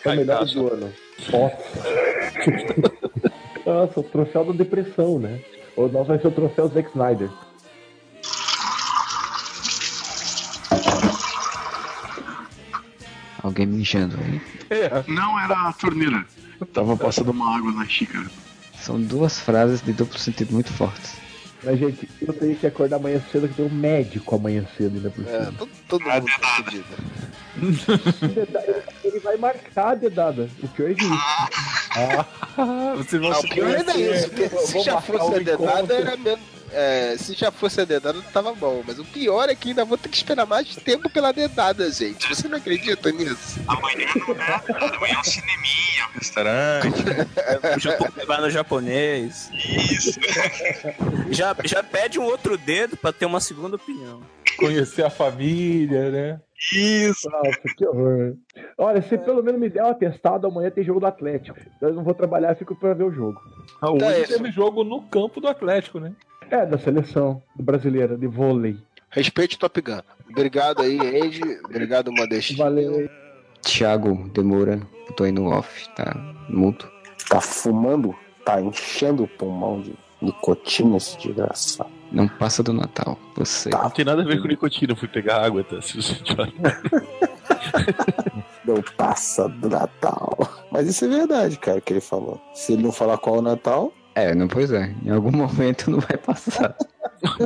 melhor 0.06 0.44
do 0.46 0.72
ano. 0.72 0.92
Nossa. 1.30 1.58
Nossa, 3.66 4.00
o 4.00 4.02
troféu 4.02 4.44
da 4.44 4.52
depressão, 4.52 5.18
né? 5.18 5.40
O 5.76 5.86
nosso 5.88 6.06
vai 6.06 6.18
ser 6.18 6.28
o 6.28 6.32
troféu 6.32 6.68
Zack 6.68 6.88
Snyder. 6.90 7.28
Alguém 13.42 13.66
mijando 13.66 14.16
aí. 14.18 14.40
Não 15.06 15.38
era 15.38 15.68
a 15.68 15.72
torneira. 15.72 16.24
Eu 16.60 16.66
tava 16.66 16.96
passando 16.96 17.30
uma 17.30 17.56
água 17.56 17.72
na 17.72 17.86
xícara. 17.86 18.26
São 18.80 19.00
duas 19.00 19.38
frases 19.38 19.80
de 19.82 19.92
duplo 19.92 20.18
sentido 20.18 20.52
muito 20.52 20.72
fortes. 20.72 21.16
Mas, 21.62 21.78
gente, 21.78 22.08
eu 22.22 22.32
tenho 22.32 22.56
que 22.56 22.66
acordar 22.66 22.96
amanhã 22.96 23.20
cedo, 23.32 23.48
que 23.48 23.54
tem 23.54 23.66
um 23.66 23.70
médico 23.70 24.36
amanhã 24.36 24.64
cedo 24.76 24.96
ainda 24.96 25.10
por 25.10 25.24
cima. 25.24 25.36
É, 25.36 25.50
todo, 25.58 25.70
todo 25.88 26.04
mundo 26.04 26.26
tá. 26.40 26.64
Ele 29.04 29.20
vai 29.20 29.36
marcar 29.36 29.90
a 29.90 29.94
dedada. 29.96 30.48
O 30.62 30.68
pior 30.68 30.90
é 30.90 30.92
isso. 30.92 31.10
Ah, 31.96 32.94
você 32.96 33.18
Não, 33.18 33.30
o 33.30 33.48
pior 33.48 33.70
é 33.70 33.96
isso, 33.96 34.28
porque 34.30 34.48
se 34.48 34.80
já 34.80 35.00
fosse 35.00 35.34
a 35.34 35.38
dedada, 35.38 35.94
era 35.94 36.16
menos. 36.16 36.57
É, 36.72 37.16
se 37.16 37.34
já 37.34 37.50
fosse 37.50 37.80
a 37.80 37.84
dedada, 37.84 38.20
tava 38.32 38.54
bom. 38.54 38.82
Mas 38.86 38.98
o 38.98 39.04
pior 39.04 39.48
é 39.48 39.54
que 39.54 39.70
ainda 39.70 39.84
vou 39.84 39.96
ter 39.96 40.08
que 40.08 40.16
esperar 40.16 40.46
mais 40.46 40.76
tempo 40.76 41.08
pela 41.10 41.32
dedada, 41.32 41.90
gente. 41.90 42.28
Você 42.28 42.48
não 42.48 42.58
acredita 42.58 43.10
nisso? 43.10 43.60
Amanhã 43.66 44.06
não 44.14 44.34
dá, 44.34 44.58
cara. 44.60 44.96
Amanhã 44.96 45.14
é 45.14 45.18
um 45.18 45.24
cineminha, 45.24 46.08
um 46.14 46.18
restaurante. 46.18 47.04
Vai 48.26 48.40
no 48.40 48.50
japonês. 48.50 49.50
Isso. 49.52 50.20
Já, 51.30 51.56
já 51.64 51.82
pede 51.82 52.18
um 52.18 52.24
outro 52.24 52.56
dedo 52.58 52.96
pra 52.96 53.12
ter 53.12 53.26
uma 53.26 53.40
segunda 53.40 53.76
opinião. 53.76 54.20
Conhecer 54.58 55.04
a 55.04 55.10
família, 55.10 56.10
né? 56.10 56.40
Isso. 56.72 57.30
Nossa, 57.30 57.60
que 57.76 57.86
horror. 57.86 58.34
Olha, 58.76 59.00
se 59.00 59.16
pelo 59.16 59.42
menos 59.42 59.60
me 59.60 59.70
der 59.70 59.84
um 59.84 59.90
atestado, 59.90 60.46
amanhã 60.46 60.70
tem 60.70 60.82
jogo 60.82 61.00
do 61.00 61.06
Atlético. 61.06 61.56
Eu 61.80 61.94
não 61.94 62.02
vou 62.02 62.14
trabalhar, 62.14 62.56
fico 62.56 62.74
pra 62.74 62.94
ver 62.94 63.04
o 63.04 63.12
jogo. 63.12 63.40
Ah, 63.80 63.90
hoje 63.90 64.26
teve 64.26 64.50
jogo 64.50 64.82
no 64.82 65.02
campo 65.02 65.40
do 65.40 65.46
Atlético, 65.46 66.00
né? 66.00 66.12
É, 66.50 66.64
da 66.64 66.78
seleção 66.78 67.42
brasileira 67.54 68.16
de 68.16 68.26
vôlei. 68.26 68.78
Respeite 69.10 69.58
Top 69.58 69.80
Gun. 69.80 70.00
Obrigado 70.30 70.82
aí, 70.82 70.98
Andy. 70.98 71.42
Obrigado, 71.64 72.12
Modestinho. 72.12 72.58
Valeu. 72.58 73.10
Thiago 73.62 74.30
Demora, 74.32 74.80
eu 75.08 75.14
tô 75.14 75.24
aí 75.24 75.32
no 75.32 75.46
off, 75.50 75.88
tá 75.94 76.14
mudo. 76.48 76.88
Tá 77.28 77.40
fumando? 77.40 78.14
Tá 78.44 78.60
enchendo 78.60 79.24
o 79.24 79.28
pulmão 79.28 79.82
de 79.82 79.94
nicotina 80.22 80.96
esse 80.96 81.18
desgraçado. 81.18 81.90
Não 82.10 82.26
passa 82.26 82.62
do 82.62 82.72
Natal. 82.72 83.18
Você. 83.36 83.68
Não 83.70 83.90
tem 83.90 84.04
nada 84.04 84.22
a 84.22 84.24
ver 84.24 84.40
com 84.40 84.48
nicotina, 84.48 84.92
eu 84.92 84.96
fui 84.96 85.08
pegar 85.08 85.44
água, 85.44 85.62
tá? 85.64 85.80
Se 85.82 85.96
você 86.00 86.14
tiver... 86.14 86.48
Não 88.64 88.82
passa 88.96 89.48
do 89.48 89.68
Natal. 89.68 90.36
Mas 90.70 90.88
isso 90.88 91.04
é 91.04 91.08
verdade, 91.08 91.58
cara, 91.58 91.80
que 91.80 91.92
ele 91.92 92.00
falou. 92.00 92.40
Se 92.52 92.74
ele 92.74 92.82
não 92.82 92.92
falar 92.92 93.16
qual 93.16 93.36
é 93.36 93.38
o 93.38 93.42
Natal, 93.42 93.92
É, 94.22 94.34
não, 94.34 94.48
pois 94.48 94.72
é. 94.72 94.90
Em 95.04 95.10
algum 95.10 95.30
momento 95.36 95.90
não 95.90 96.00
vai 96.00 96.16
passar. 96.16 96.76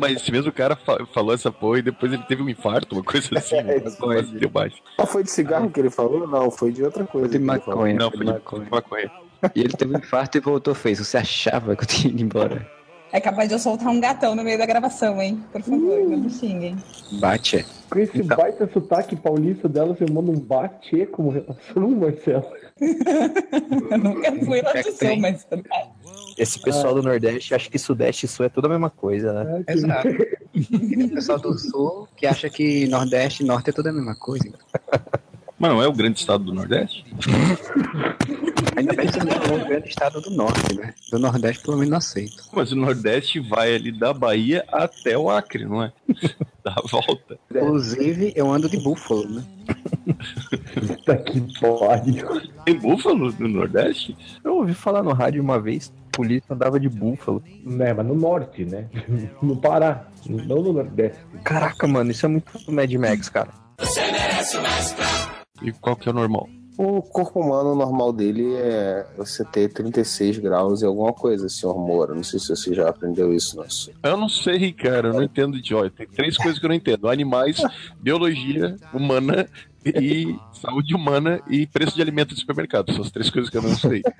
Mas 0.01 0.17
esse 0.21 0.31
mesmo 0.31 0.53
cara 0.53 0.77
fa- 0.77 1.05
falou 1.15 1.35
essa 1.35 1.51
porra 1.51 1.79
e 1.79 1.83
depois 1.83 2.13
ele 2.13 2.23
teve 2.25 2.43
um 2.43 2.49
infarto, 2.49 2.95
uma 2.95 3.03
coisa 3.05 3.29
assim. 3.39 3.57
É, 3.57 3.81
quase- 3.81 3.97
quase 3.97 4.39
deu 4.39 4.49
baixo. 4.51 4.77
ah, 4.99 5.07
foi 5.07 5.23
de 5.25 5.31
cigarro 5.31 5.71
que 5.71 5.81
ele 5.81 5.91
falou? 5.91 6.27
Não, 6.27 6.51
foi 6.51 6.73
de 6.73 6.83
outra 6.83 7.05
coisa. 7.05 7.29
De 7.29 7.37
ele 7.37 7.47
falou. 7.47 7.67
maconha. 7.69 7.95
Não, 7.95 8.11
foi 8.11 8.19
foi 8.19 8.27
de 8.27 8.33
de 8.33 8.39
maconha. 8.39 8.69
maconha. 8.71 9.11
E 9.57 9.61
ele 9.61 9.73
teve 9.77 9.95
um 9.95 9.99
infarto 9.99 10.37
e 10.39 10.41
voltou 10.41 10.75
fez. 10.75 10.99
Você 10.99 11.17
achava 11.17 11.75
que 11.75 11.83
eu 11.85 11.89
tinha 11.89 12.13
ido 12.13 12.23
embora? 12.23 12.67
É 13.15 13.21
capaz 13.21 13.47
de 13.49 13.55
eu 13.55 13.59
soltar 13.59 13.89
um 13.89 14.01
gatão 14.01 14.35
no 14.35 14.43
meio 14.43 14.57
da 14.57 14.65
gravação, 14.65 15.21
hein? 15.21 15.43
Por 15.53 15.61
favor, 15.63 15.99
não 16.09 16.17
me 16.19 16.31
xinguem. 16.31 16.77
Bate. 17.21 17.63
Com 17.91 17.99
esse 17.99 18.23
baita 18.23 18.67
sotaque 18.73 19.15
paulista 19.17 19.69
dela, 19.69 19.95
você 19.95 20.07
manda 20.11 20.31
um 20.31 20.41
bate 20.41 21.05
como 21.07 21.29
relação, 21.29 21.91
Marcelo. 21.91 22.47
Eu 23.91 23.99
nunca 23.99 24.33
fui 24.47 24.63
lá 24.63 24.73
do 24.73 24.93
sul, 24.93 25.17
mas. 25.21 25.47
Esse 26.37 26.61
pessoal 26.61 26.95
do 26.95 27.03
Nordeste 27.03 27.55
acha 27.55 27.71
que 27.71 27.79
Sudeste 27.79 28.27
e 28.27 28.29
Sul 28.29 28.47
é 28.47 28.49
tudo 28.49 28.67
a 28.67 28.71
mesma 28.71 28.91
coisa, 28.91 29.33
né? 29.33 29.65
Exato. 29.69 30.09
E 30.55 30.65
tem 30.79 31.05
o 31.05 31.11
pessoal 31.11 31.39
do 31.39 31.59
Sul 31.59 32.09
que 32.17 32.27
acha 32.27 32.49
que 32.49 32.87
Nordeste 32.89 33.43
e 33.43 33.47
Norte 33.47 33.71
é 33.71 33.73
tudo 33.73 33.89
a 33.89 33.93
mesma 33.93 34.15
coisa. 34.15 34.53
Mas 35.59 35.71
não 35.71 35.83
é 35.83 35.87
o 35.87 35.93
grande 35.93 36.19
estado 36.19 36.45
do 36.45 36.55
Nordeste? 36.55 37.05
Ainda 38.77 38.95
bem 38.95 39.07
que 39.07 39.13
você 39.13 39.25
não 39.25 39.33
falou 39.33 39.61
o 39.61 39.65
grande 39.65 39.89
estado 39.89 40.21
do 40.21 40.31
Norte, 40.31 40.75
né? 40.75 40.95
Do 41.11 41.19
Nordeste, 41.19 41.63
pelo 41.63 41.77
menos, 41.77 41.91
não 41.91 41.99
aceito. 41.99 42.45
Mas 42.53 42.73
o 42.73 42.77
Nordeste 42.77 43.39
vai 43.41 43.75
ali 43.75 43.93
da 43.93 44.13
Bahia 44.15 44.65
até 44.73 45.17
o 45.17 45.31
Acre, 45.31 45.65
não 45.65 45.83
é? 45.83 45.93
Dá 46.65 46.75
a 46.77 46.89
volta. 46.89 47.39
Inclusive, 47.51 48.33
eu 48.37 48.51
ando 48.51 48.69
de 48.69 48.79
búfalo, 48.79 49.29
né? 49.29 49.45
Puta 50.75 51.17
que 51.17 51.41
pariu. 51.61 52.41
Tem 52.65 52.79
búfalo 52.79 53.33
no 53.39 53.49
Nordeste? 53.49 54.17
Eu 54.45 54.57
ouvi 54.57 54.73
falar 54.73 55.03
no 55.03 55.13
rádio 55.13 55.43
uma 55.43 55.61
vez, 55.61 55.93
a 56.09 56.17
polícia 56.17 56.55
andava 56.55 56.79
de 56.79 56.89
búfalo. 56.89 57.43
Né, 57.65 57.93
mas 57.93 58.07
no 58.07 58.15
norte, 58.15 58.65
né? 58.65 58.89
No 59.43 59.57
Pará, 59.57 60.07
não 60.27 60.63
no 60.63 60.73
Nordeste. 60.73 61.19
Caraca, 61.45 61.87
mano, 61.87 62.11
isso 62.11 62.25
é 62.27 62.29
muito 62.29 62.53
Mad 62.71 62.93
Max, 62.95 63.29
cara. 63.29 63.51
E 65.61 65.73
qual 65.73 65.97
que 65.97 66.09
é 66.09 66.13
o 66.13 66.15
normal? 66.15 66.49
O 66.79 67.03
corpo 67.03 67.41
humano 67.41 67.75
normal 67.75 68.13
dele 68.13 68.55
é 68.55 69.07
você 69.17 69.45
ter 69.45 69.69
36 69.73 70.39
graus 70.39 70.81
e 70.81 70.87
alguma 70.87 71.13
coisa, 71.13 71.49
senhor 71.49 71.79
Moura. 71.79 72.15
Não 72.15 72.25
sei 72.25 72.39
se 72.39 72.49
você 72.49 72.75
já 72.75 72.89
aprendeu 72.89 73.33
isso, 73.33 73.57
nosso. 73.57 73.91
Eu 74.03 74.17
não 74.17 74.29
sei, 74.29 74.73
cara, 74.73 75.09
eu 75.09 75.13
não 75.13 75.23
entendo 75.23 75.61
de. 75.61 75.75
Tem 75.91 76.07
três 76.07 76.37
coisas 76.37 76.59
que 76.59 76.65
eu 76.65 76.69
não 76.69 76.77
entendo: 76.77 77.09
animais, 77.09 77.63
biologia 78.01 78.77
humana 78.93 79.49
e 79.85 80.39
saúde 80.53 80.95
humana 80.95 81.41
e 81.49 81.67
preço 81.67 81.95
de 81.97 82.03
alimento 82.03 82.35
de 82.35 82.41
supermercado. 82.41 82.93
São 82.93 83.03
as 83.03 83.11
três 83.11 83.29
coisas 83.31 83.51
que 83.51 83.57
eu 83.59 83.63
não 83.63 83.75
sei. 83.75 84.03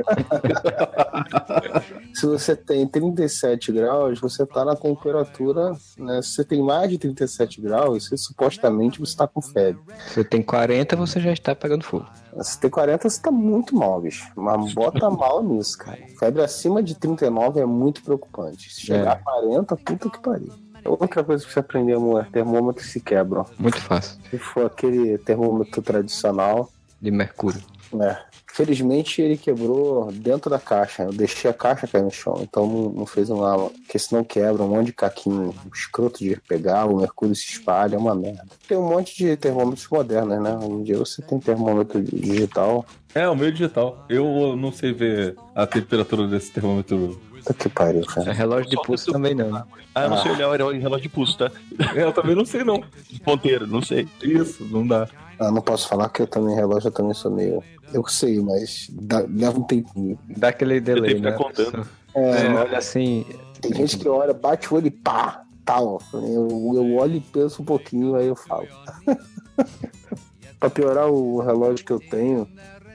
Se 2.15 2.27
você 2.27 2.55
tem 2.55 2.87
37 2.87 3.73
graus, 3.73 4.21
você 4.21 4.45
tá 4.47 4.65
na 4.65 4.77
temperatura, 4.77 5.73
né? 5.97 6.21
Se 6.23 6.35
você 6.35 6.45
tem 6.45 6.63
mais 6.63 6.89
de 6.91 6.99
37 6.99 7.61
graus, 7.61 8.07
você 8.09 8.17
supostamente 8.17 9.01
você 9.01 9.17
tá 9.17 9.27
com 9.27 9.41
febre. 9.41 9.81
Se 10.09 10.15
você 10.15 10.25
tem 10.25 10.43
40, 10.43 10.97
você 10.97 11.21
já 11.21 11.33
está 11.33 11.55
pegando 11.55 11.85
fogo. 11.85 12.07
Se 12.41 12.59
tem 12.61 12.71
40, 12.71 13.09
você 13.09 13.21
tá 13.21 13.31
muito 13.31 13.75
mal, 13.77 14.01
bicho. 14.01 14.31
Mas 14.37 14.73
bota 14.75 15.11
mal 15.11 15.43
nisso, 15.43 15.79
cara. 15.79 15.99
Febre 16.19 16.43
acima 16.43 16.83
de 16.83 16.95
39 16.95 17.61
é 17.61 17.67
muito 17.67 18.03
preocupante. 18.03 18.73
Se 18.73 18.81
chegar 18.83 19.07
É. 19.07 19.09
a 19.13 19.17
40, 19.17 19.77
puta 19.77 20.11
que 20.11 20.21
pariu. 20.21 20.53
Outra 20.85 21.23
coisa 21.25 21.45
que 21.45 21.53
você 21.53 21.61
aprender, 21.61 21.95
amor, 21.95 22.27
termômetros 22.33 22.87
se 22.89 23.01
quebram. 23.01 23.47
Muito 23.59 23.81
fácil. 23.81 24.19
Se 24.31 24.39
for 24.39 24.67
aquele 24.67 25.19
termômetro 25.19 25.81
tradicional, 25.83 26.71
De 27.01 27.11
mercúrio. 27.11 27.61
é. 28.01 28.33
Felizmente 28.55 29.23
ele 29.23 29.39
quebrou 29.39 30.13
dentro 30.13 30.51
da 30.51 30.59
caixa. 30.59 31.05
Eu 31.05 31.13
deixei 31.13 31.51
a 31.51 31.55
caixa 31.55 31.87
cair 31.87 32.03
no 32.03 32.11
chão, 32.11 32.39
então 32.43 32.67
não, 32.67 32.91
não 32.91 33.07
fez 33.07 33.31
um 33.31 33.39
mal. 33.39 33.71
Porque 33.71 33.99
senão 33.99 34.23
quebra 34.23 34.63
um 34.63 34.69
monte 34.69 34.87
de 34.89 34.93
caquinho 34.93 35.55
escroto 35.75 36.19
de 36.19 36.37
pegar, 36.47 36.85
o 36.85 36.99
mercúrio 36.99 37.35
se 37.35 37.47
espalha, 37.47 37.97
é 37.97 37.99
uma 37.99 38.15
merda. 38.15 38.45
Tem 38.69 38.77
um 38.77 38.87
monte 38.87 39.17
de 39.17 39.35
termômetros 39.39 39.89
modernos, 39.89 40.39
né? 40.43 40.55
Hoje 40.55 40.71
em 40.71 40.83
dia 40.83 40.99
você 40.99 41.23
tem 41.23 41.41
termômetro 41.41 42.03
digital. 42.03 42.85
É, 43.15 43.27
o 43.27 43.35
meu 43.35 43.51
digital. 43.51 44.05
Eu 44.11 44.55
não 44.55 44.71
sei 44.71 44.93
ver 44.93 45.35
a 45.55 45.67
temperatura 45.67 46.29
desse 46.29 46.51
termômetro. 46.53 47.19
Puta 47.43 47.55
que 47.55 47.69
pariu, 47.69 48.05
cara. 48.07 48.31
É 48.31 48.33
relógio 48.33 48.71
de 48.71 48.77
pulso 48.77 49.11
também 49.13 49.35
não. 49.35 49.65
Ah, 49.95 50.05
eu 50.05 50.11
não 50.11 50.23
sei 50.23 50.33
olhar 50.33 50.49
o 50.49 50.53
relógio 50.53 51.03
de 51.03 51.09
pulso, 51.09 51.37
tá? 51.37 51.51
Eu 51.95 52.13
também 52.13 52.37
não 52.37 52.45
sei, 52.45 52.63
não. 52.63 52.83
Ponteiro, 53.25 53.67
não 53.67 53.83
sei. 53.83 54.09
Isso, 54.23 54.65
não 54.65 54.87
dá. 54.87 55.09
Ah, 55.39 55.51
não 55.51 55.61
posso 55.61 55.89
falar 55.89 56.09
que 56.09 56.23
eu 56.23 56.27
também, 56.27 56.55
relógio, 56.55 56.89
eu 56.89 56.93
também 56.93 57.15
sou 57.15 57.31
meio. 57.31 57.63
Eu 57.93 58.07
sei, 58.07 58.41
mas 58.41 58.89
dá, 58.91 59.25
leva 59.29 59.59
um 59.59 59.65
tempinho. 59.65 60.19
Dá 60.37 60.49
aquele 60.49 60.81
delay, 60.81 61.15
que 61.15 61.21
né? 61.21 61.33
ficar 61.33 61.45
contando. 61.45 61.87
É, 62.15 62.33
Você 62.33 62.47
olha 62.49 62.79
assim. 62.79 63.27
Tem 63.61 63.75
gente 63.75 63.99
que 63.99 64.09
olha, 64.09 64.33
bate 64.33 64.73
o 64.73 64.77
olho 64.77 64.87
e 64.87 64.91
pá, 64.91 65.43
tal. 65.65 66.01
Eu, 66.13 66.73
eu 66.75 66.95
olho 66.95 67.17
e 67.17 67.21
penso 67.21 67.63
um 67.63 67.65
pouquinho, 67.65 68.15
aí 68.15 68.27
eu 68.27 68.37
falo. 68.37 68.67
pra 70.59 70.71
piorar, 70.71 71.09
o 71.09 71.41
relógio 71.41 71.85
que 71.85 71.93
eu 71.93 72.01
tenho, 72.01 72.49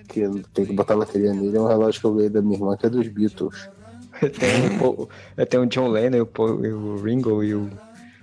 que 0.07 0.21
eu 0.21 0.41
tenho 0.53 0.67
que 0.67 0.73
botar 0.73 0.95
bateria 0.95 1.33
nele, 1.33 1.57
é 1.57 1.61
um 1.61 1.67
relógio 1.67 1.99
que 1.99 2.07
eu 2.07 2.13
ganhei 2.13 2.29
da 2.29 2.41
minha 2.41 2.55
irmã, 2.55 2.77
que 2.77 2.85
é 2.85 2.89
dos 2.89 3.07
Beatles. 3.07 3.69
Tem, 4.19 4.75
o 4.75 4.79
Paul- 4.79 5.09
tem 5.47 5.59
o 5.59 5.65
John 5.65 5.87
Lennon, 5.89 6.21
o, 6.21 6.25
Paul- 6.25 6.65
e 6.65 6.71
o 6.73 7.01
Ringo 7.03 7.43
e 7.43 7.53
o. 7.55 7.69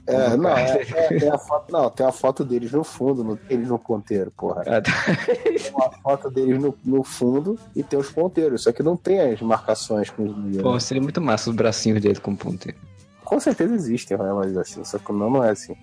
É, 0.06 0.36
não, 0.36 0.50
é, 0.50 0.82
é, 0.82 1.18
tem 1.18 1.30
a 1.30 1.38
foto, 1.38 1.72
não, 1.72 1.88
tem 1.88 2.04
a 2.06 2.12
foto 2.12 2.44
deles 2.44 2.70
no 2.72 2.84
fundo, 2.84 3.36
tem 3.48 3.56
eles 3.56 3.68
no 3.70 3.78
ponteiro, 3.78 4.30
porra. 4.36 4.62
Ah, 4.66 4.82
tá. 4.82 4.92
Tem 5.34 5.72
uma 5.72 5.90
foto 6.02 6.30
deles 6.30 6.60
no, 6.60 6.76
no 6.84 7.02
fundo 7.02 7.58
e 7.74 7.82
tem 7.82 7.98
os 7.98 8.10
ponteiros, 8.10 8.64
só 8.64 8.72
que 8.72 8.82
não 8.82 8.98
tem 8.98 9.18
as 9.18 9.40
marcações 9.40 10.10
com 10.10 10.24
os 10.24 10.50
dias. 10.50 10.62
Pô, 10.62 10.78
seria 10.78 11.02
muito 11.02 11.22
massa 11.22 11.48
os 11.48 11.56
bracinhos 11.56 12.02
dele 12.02 12.20
com 12.20 12.36
ponteiro. 12.36 12.76
Com 13.24 13.40
certeza 13.40 13.72
existem 13.74 14.18
relógios 14.18 14.58
assim, 14.58 14.84
só 14.84 14.98
que 14.98 15.10
o 15.10 15.14
meu 15.14 15.30
não 15.30 15.42
é 15.42 15.52
assim. 15.52 15.74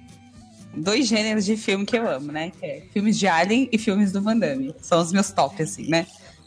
dois 0.78 1.08
gêneros 1.08 1.44
de 1.44 1.58
filme 1.58 1.84
que 1.84 1.98
eu 1.98 2.08
amo, 2.08 2.32
né? 2.32 2.52
Que 2.60 2.64
é 2.64 2.82
filmes 2.94 3.18
de 3.18 3.26
Alien 3.28 3.68
e 3.72 3.78
filmes 3.80 4.12
do 4.12 4.22
Van 4.22 4.38
Damme. 4.38 4.76
São 4.82 5.02
os 5.02 5.12
meus 5.12 5.32
top, 5.32 5.64
assim, 5.64 5.90
né? 5.90 6.06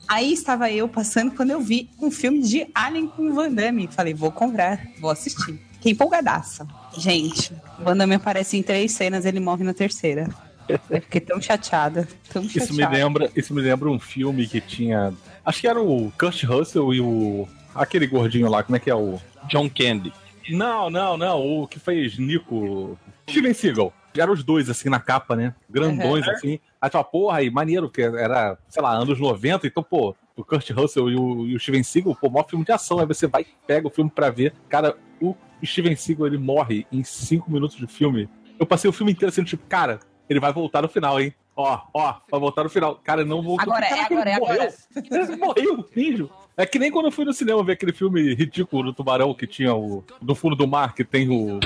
Aí 0.09 0.33
estava 0.33 0.71
eu 0.71 0.89
passando 0.89 1.33
quando 1.33 1.51
eu 1.51 1.61
vi 1.61 1.89
um 2.01 2.11
filme 2.11 2.41
de 2.41 2.67
Alien 2.75 3.07
com 3.09 3.31
o 3.31 3.35
Van 3.35 3.51
Damme. 3.51 3.89
Falei, 3.91 4.15
vou 4.15 4.31
comprar, 4.31 4.81
vou 5.01 5.11
assistir. 5.11 5.59
Fiquei 5.75 5.93
empolgadaça. 5.93 6.67
Gente, 6.97 7.53
o 7.79 7.85
Van 7.85 7.97
Damme 7.97 8.15
aparece 8.15 8.57
em 8.57 8.63
três 8.63 8.93
cenas, 8.93 9.25
ele 9.25 9.41
morre 9.41 9.65
na 9.65 9.75
terceira. 9.75 10.29
Eu 10.69 10.79
fiquei 11.03 11.21
tão 11.21 11.41
chateada, 11.41 12.09
tão 12.33 12.43
chateada. 12.45 12.65
Isso 12.65 12.75
me 12.75 12.87
lembra, 12.87 13.31
isso 13.37 13.55
me 13.55 13.61
lembra 13.61 13.91
um 13.91 13.99
filme 14.01 14.47
que 14.47 14.61
tinha. 14.61 15.13
Acho 15.45 15.61
que 15.61 15.69
era 15.69 15.81
o 15.81 16.11
Kurt 16.19 16.43
Russell 16.45 16.95
e 16.95 17.01
o. 17.01 17.47
aquele 17.75 18.07
gordinho 18.07 18.49
lá, 18.49 18.63
como 18.63 18.77
é 18.77 18.79
que 18.79 18.89
é 18.91 18.95
o. 18.95 19.19
John 19.49 19.69
Candy. 19.69 20.11
Não, 20.51 20.89
não, 20.89 21.17
não. 21.19 21.41
O 21.63 21.67
que 21.69 21.79
fez 21.79 22.19
Nico. 22.19 22.99
Steven 23.29 23.53
Seagal. 23.53 23.93
Eram 24.17 24.33
os 24.33 24.43
dois, 24.45 24.71
assim, 24.71 24.89
na 24.89 25.01
capa, 25.01 25.35
né? 25.37 25.55
Grandões, 25.69 26.27
Uhum. 26.27 26.33
assim. 26.33 26.61
Aí 26.85 26.91
tu 26.91 26.93
fala, 26.93 27.05
porra, 27.05 27.39
aí, 27.39 27.51
maneiro, 27.51 27.89
que 27.89 28.03
era, 28.03 28.59
sei 28.69 28.83
lá, 28.83 28.93
anos 28.93 29.19
90, 29.19 29.67
então, 29.67 29.83
pô, 29.83 30.15
o 30.37 30.45
Kurt 30.45 30.69
Russell 30.69 31.09
e 31.09 31.17
o, 31.17 31.47
e 31.47 31.57
o 31.57 31.59
Steven 31.59 31.83
Seagal, 31.83 32.15
pô, 32.15 32.29
maior 32.29 32.47
filme 32.47 32.63
de 32.63 32.73
ação. 32.73 32.99
Aí 32.99 33.07
você 33.07 33.27
vai 33.27 33.41
e 33.41 33.47
pega 33.67 33.87
o 33.87 33.91
filme 33.91 34.11
pra 34.11 34.29
ver. 34.29 34.53
Cara, 34.69 34.95
o 35.19 35.35
Steven 35.65 35.97
Seagal, 35.97 36.27
ele 36.27 36.37
morre 36.37 36.87
em 36.93 37.03
cinco 37.03 37.51
minutos 37.51 37.79
de 37.79 37.87
filme. 37.87 38.29
Eu 38.61 38.67
passei 38.67 38.91
o 38.91 38.93
filme 38.93 39.13
inteiro 39.13 39.33
sendo 39.33 39.47
tipo, 39.47 39.67
cara, 39.67 39.99
ele 40.29 40.39
vai 40.39 40.53
voltar 40.53 40.83
no 40.83 40.89
final, 40.91 41.19
hein? 41.19 41.35
Ó, 41.57 41.81
ó, 41.95 42.17
vai 42.31 42.39
voltar 42.39 42.65
no 42.65 42.69
final. 42.69 42.97
Cara, 42.97 43.25
não 43.25 43.41
voltou. 43.41 43.63
Agora 43.63 43.87
é, 43.87 44.01
agora 44.03 44.31
é, 44.31 44.35
ele 44.37 44.41
morreu. 44.41 44.63
agora. 44.63 44.75
Ele 45.11 45.37
morreu, 45.37 45.91
ninja. 45.97 46.29
É 46.57 46.65
que 46.65 46.79
nem 46.79 46.91
quando 46.91 47.07
eu 47.07 47.13
fui 47.13 47.25
no 47.25 47.33
cinema 47.33 47.65
ver 47.65 47.73
aquele 47.73 47.93
filme 47.93 48.33
ridículo 48.35 48.85
do 48.85 48.93
tubarão 48.93 49.35
que 49.35 49.47
tinha 49.47 49.75
o. 49.75 50.05
Do 50.23 50.35
fundo 50.37 50.55
do 50.55 50.69
mar, 50.69 50.95
que 50.95 51.03
tem 51.05 51.29
o. 51.29 51.59
O 51.59 51.61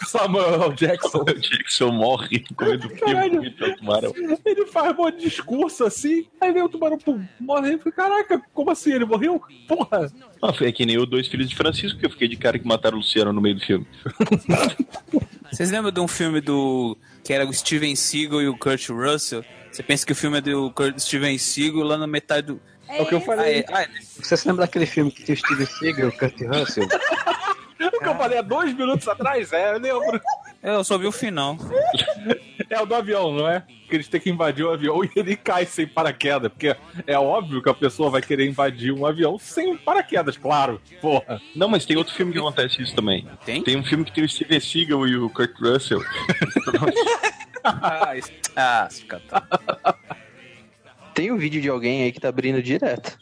Samuel 0.08 0.72
Jackson. 0.72 1.18
O 1.18 1.24
Jackson 1.24 1.90
morre 1.92 2.42
comendo 2.56 2.88
Caralho. 2.90 3.42
filme 3.42 3.50
do 3.50 3.76
tubarão. 3.76 4.12
Ele 4.44 4.66
faz 4.66 4.98
um 4.98 5.10
discurso 5.10 5.84
assim, 5.84 6.26
aí 6.40 6.50
vem 6.50 6.62
o 6.62 6.68
tubarão, 6.68 6.96
pum, 6.96 7.22
morre. 7.38 7.74
Eu 7.74 7.78
falei, 7.78 7.92
Caraca, 7.92 8.42
como 8.54 8.70
assim? 8.70 8.92
Ele 8.92 9.04
morreu? 9.04 9.42
Porra! 9.68 10.10
Ah, 10.40 10.52
foi 10.54 10.72
que 10.72 10.86
nem 10.86 10.96
o 10.96 11.04
Dois 11.04 11.28
Filhos 11.28 11.50
de 11.50 11.54
Francisco, 11.54 11.98
que 11.98 12.06
eu 12.06 12.10
fiquei 12.10 12.26
de 12.26 12.36
cara 12.36 12.58
que 12.58 12.66
mataram 12.66 12.96
o 12.96 13.00
Luciano 13.00 13.34
no 13.34 13.40
meio 13.42 13.56
do 13.56 13.60
filme. 13.60 13.86
Vocês 15.52 15.70
lembram 15.70 15.92
de 15.92 16.00
um 16.00 16.08
filme 16.08 16.40
do. 16.40 16.96
que 17.24 17.32
era 17.32 17.46
o 17.46 17.52
Steven 17.52 17.94
Seagal 17.96 18.40
e 18.40 18.48
o 18.48 18.56
Kurt 18.56 18.88
Russell? 18.88 19.44
Você 19.70 19.82
pensa 19.82 20.06
que 20.06 20.12
o 20.12 20.16
filme 20.16 20.38
é 20.38 20.40
do 20.40 20.72
Steven 20.98 21.36
Seagal 21.36 21.82
lá 21.82 21.98
na 21.98 22.06
metade 22.06 22.46
do. 22.48 22.60
É 22.90 23.02
o 23.02 23.06
que 23.06 23.14
eu 23.14 23.20
falei. 23.20 23.64
Ah, 23.72 23.82
é- 23.82 23.84
ah, 23.84 23.88
Você 24.20 24.36
se 24.36 24.46
lembra 24.48 24.66
daquele 24.66 24.86
filme 24.86 25.10
que 25.10 25.22
tem 25.22 25.34
o 25.34 25.38
Steven 25.38 25.66
Seagal 25.66 26.04
e 26.06 26.08
o 26.08 26.12
Kurt 26.18 26.40
Russell? 26.42 26.88
O 27.82 27.98
que 28.02 28.08
eu 28.08 28.14
falei 28.14 28.38
há 28.38 28.42
dois 28.42 28.74
minutos 28.74 29.08
atrás? 29.08 29.52
É, 29.54 29.70
eu 29.74 29.78
lembro. 29.78 30.20
Eu 30.62 30.84
só 30.84 30.98
vi 30.98 31.06
o 31.06 31.12
final. 31.12 31.56
É 32.68 32.78
o 32.78 32.84
do 32.84 32.94
avião, 32.94 33.32
não 33.32 33.48
é? 33.48 33.62
Que 33.88 33.96
eles 33.96 34.06
têm 34.06 34.20
que 34.20 34.28
invadir 34.28 34.64
o 34.64 34.70
avião 34.70 35.02
e 35.04 35.10
ele 35.16 35.34
cai 35.34 35.64
sem 35.64 35.86
paraquedas. 35.86 36.52
Porque 36.52 36.76
é 37.06 37.18
óbvio 37.18 37.62
que 37.62 37.70
a 37.70 37.74
pessoa 37.74 38.10
vai 38.10 38.20
querer 38.20 38.46
invadir 38.46 38.92
um 38.92 39.06
avião 39.06 39.38
sem 39.38 39.78
paraquedas, 39.78 40.36
claro. 40.36 40.78
Porra. 41.00 41.40
Não, 41.56 41.68
mas 41.68 41.86
tem 41.86 41.96
outro 41.96 42.14
filme 42.14 42.32
que 42.32 42.38
acontece 42.38 42.82
isso 42.82 42.94
também. 42.94 43.26
Tem? 43.46 43.62
Tem 43.62 43.76
um 43.78 43.84
filme 43.84 44.04
que 44.04 44.12
tem 44.12 44.24
o 44.24 44.28
Steven 44.28 44.60
Seagal 44.60 45.06
e 45.08 45.16
o 45.16 45.30
Kurt 45.30 45.58
Russell. 45.58 46.02
ah, 47.64 48.14
isso... 48.14 48.30
ah, 48.56 48.88
se 48.90 49.04
catar. 49.06 49.46
Tem 51.14 51.30
um 51.32 51.36
vídeo 51.36 51.60
de 51.60 51.68
alguém 51.68 52.02
aí 52.02 52.12
que 52.12 52.20
tá 52.20 52.28
abrindo 52.28 52.62
direto. 52.62 53.18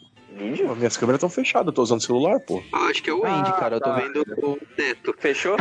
Pô, 0.67 0.75
minhas 0.77 0.97
câmeras 0.97 1.19
estão 1.19 1.29
fechadas, 1.29 1.67
eu 1.67 1.73
tô 1.73 1.83
usando 1.83 2.01
celular, 2.01 2.39
pô. 2.39 2.63
Ah, 2.73 2.87
acho 2.87 3.03
que 3.03 3.11
é 3.11 3.13
o 3.13 3.27
Andy, 3.27 3.53
cara. 3.55 3.77
Eu 3.77 3.81
tô 3.81 3.91
tá. 3.91 3.97
vendo 3.97 4.23
o 4.43 4.57
teto. 4.77 5.15
Fechou? 5.19 5.57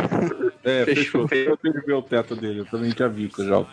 É, 0.62 0.84
Fechou. 0.86 1.26
fechou. 1.26 1.52
Eu 1.52 1.56
tenho 1.56 1.74
que 1.74 1.86
ver 1.86 1.92
o 1.94 2.02
teto 2.02 2.36
dele. 2.36 2.60
Eu 2.60 2.66
também 2.66 2.92
já 2.96 3.08
vi 3.08 3.28
que 3.28 3.40
eu 3.40 3.46
jogo. 3.46 3.68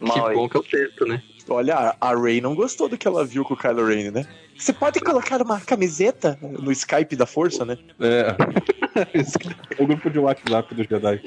Mal 0.00 0.26
aí. 0.28 0.48
que 0.48 0.56
é 0.56 0.60
o 0.60 0.62
teto, 0.62 1.06
né? 1.06 1.22
Olha, 1.48 1.96
a- 2.00 2.14
Ray 2.14 2.40
não 2.40 2.54
gostou 2.54 2.88
do 2.88 2.98
que 2.98 3.06
ela 3.08 3.24
viu 3.24 3.44
com 3.44 3.54
o 3.54 3.56
Kylo 3.56 3.86
Ren, 3.86 4.10
né? 4.10 4.26
Você 4.56 4.72
pode 4.72 5.00
colocar 5.00 5.40
uma 5.40 5.60
camiseta 5.60 6.38
no 6.42 6.70
Skype 6.72 7.16
da 7.16 7.24
Força, 7.26 7.64
né? 7.64 7.78
É. 8.00 8.34
o 9.80 9.86
grupo 9.86 10.10
de 10.10 10.18
WhatsApp 10.18 10.74
dos 10.74 10.86
Jedi. 10.86 11.22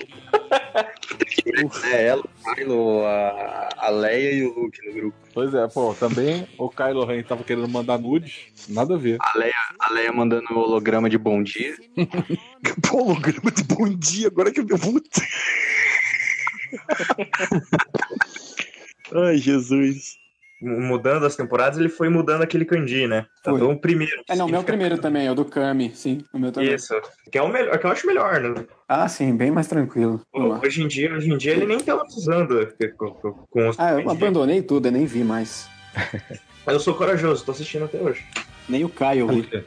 É, 1.84 2.08
ela, 2.08 2.22
o 2.22 2.56
Kylo, 2.56 3.06
a, 3.06 3.70
a 3.78 3.90
Leia 3.90 4.34
e 4.34 4.46
o 4.46 4.54
Luke 4.54 4.88
no 4.88 4.94
grupo. 4.94 5.18
Pois 5.34 5.54
é, 5.54 5.68
pô, 5.68 5.94
também 5.94 6.48
o 6.58 6.70
Kylo 6.70 7.06
Ren 7.06 7.24
tava 7.24 7.44
querendo 7.44 7.68
mandar 7.68 8.00
nudes, 8.00 8.48
nada 8.70 8.96
a 8.96 8.98
ver. 8.98 9.18
A 9.20 9.38
Leia, 9.38 9.54
a 9.80 9.94
Leia 9.94 10.12
mandando 10.12 10.58
holograma 10.58 11.10
de 11.10 11.18
bom 11.18 11.44
dia. 11.44 11.76
Pô, 12.88 13.04
holograma 13.04 13.52
de 13.52 13.64
bom 13.64 13.90
dia, 13.90 14.28
agora 14.28 14.52
que 14.52 14.60
eu 14.60 14.66
me 14.66 14.78
puta. 14.78 15.22
Ai, 19.14 19.38
Jesus. 19.38 20.21
Mudando 20.62 21.26
as 21.26 21.36
temporadas, 21.36 21.80
ele 21.80 21.90
foi 21.90 22.08
mudando 22.08 22.44
aquele 22.44 22.66
kanji, 22.66 23.08
né? 23.08 23.26
Foi. 23.44 23.56
Então 23.56 23.72
o 23.72 23.80
primeiro. 23.80 24.22
É, 24.30 24.36
não, 24.36 24.46
o 24.46 24.50
meu 24.50 24.64
primeiro 24.64 24.98
também, 24.98 25.26
é 25.26 25.32
o 25.32 25.36
do 25.36 25.44
Kami, 25.44 25.92
sim. 25.96 26.24
O 26.32 26.38
meu 26.38 26.52
também. 26.52 26.74
Isso. 26.74 26.94
Que 27.32 27.38
é 27.38 27.42
o 27.42 27.48
melhor, 27.48 27.78
que 27.80 27.86
eu 27.86 27.90
acho 27.90 28.06
melhor, 28.06 28.40
né? 28.40 28.66
Ah, 28.88 29.08
sim, 29.08 29.36
bem 29.36 29.50
mais 29.50 29.68
tranquilo. 29.68 30.22
Hoje 30.34 30.84
em 30.84 30.88
dia, 30.88 31.14
hoje 31.14 31.32
em 31.32 31.38
dia 31.38 31.54
ele 31.54 31.66
nem 31.66 31.80
tá 31.80 31.96
usando 32.04 32.72
com, 33.50 33.70
os. 33.70 33.80
Ah, 33.80 34.00
eu 34.00 34.10
abandonei 34.10 34.62
tudo, 34.62 34.88
eu 34.88 34.92
nem 34.92 35.06
vi 35.06 35.24
mais. 35.24 35.68
Mas 36.66 36.76
eu 36.76 36.80
sou 36.80 36.94
corajoso, 36.94 37.44
tô 37.44 37.52
assistindo 37.52 37.86
até 37.86 38.00
hoje. 38.00 38.24
Nem 38.70 38.86
o 38.86 38.90
Caio 38.90 39.28
vi. 39.28 39.40
O 39.40 39.44
que 39.44 39.58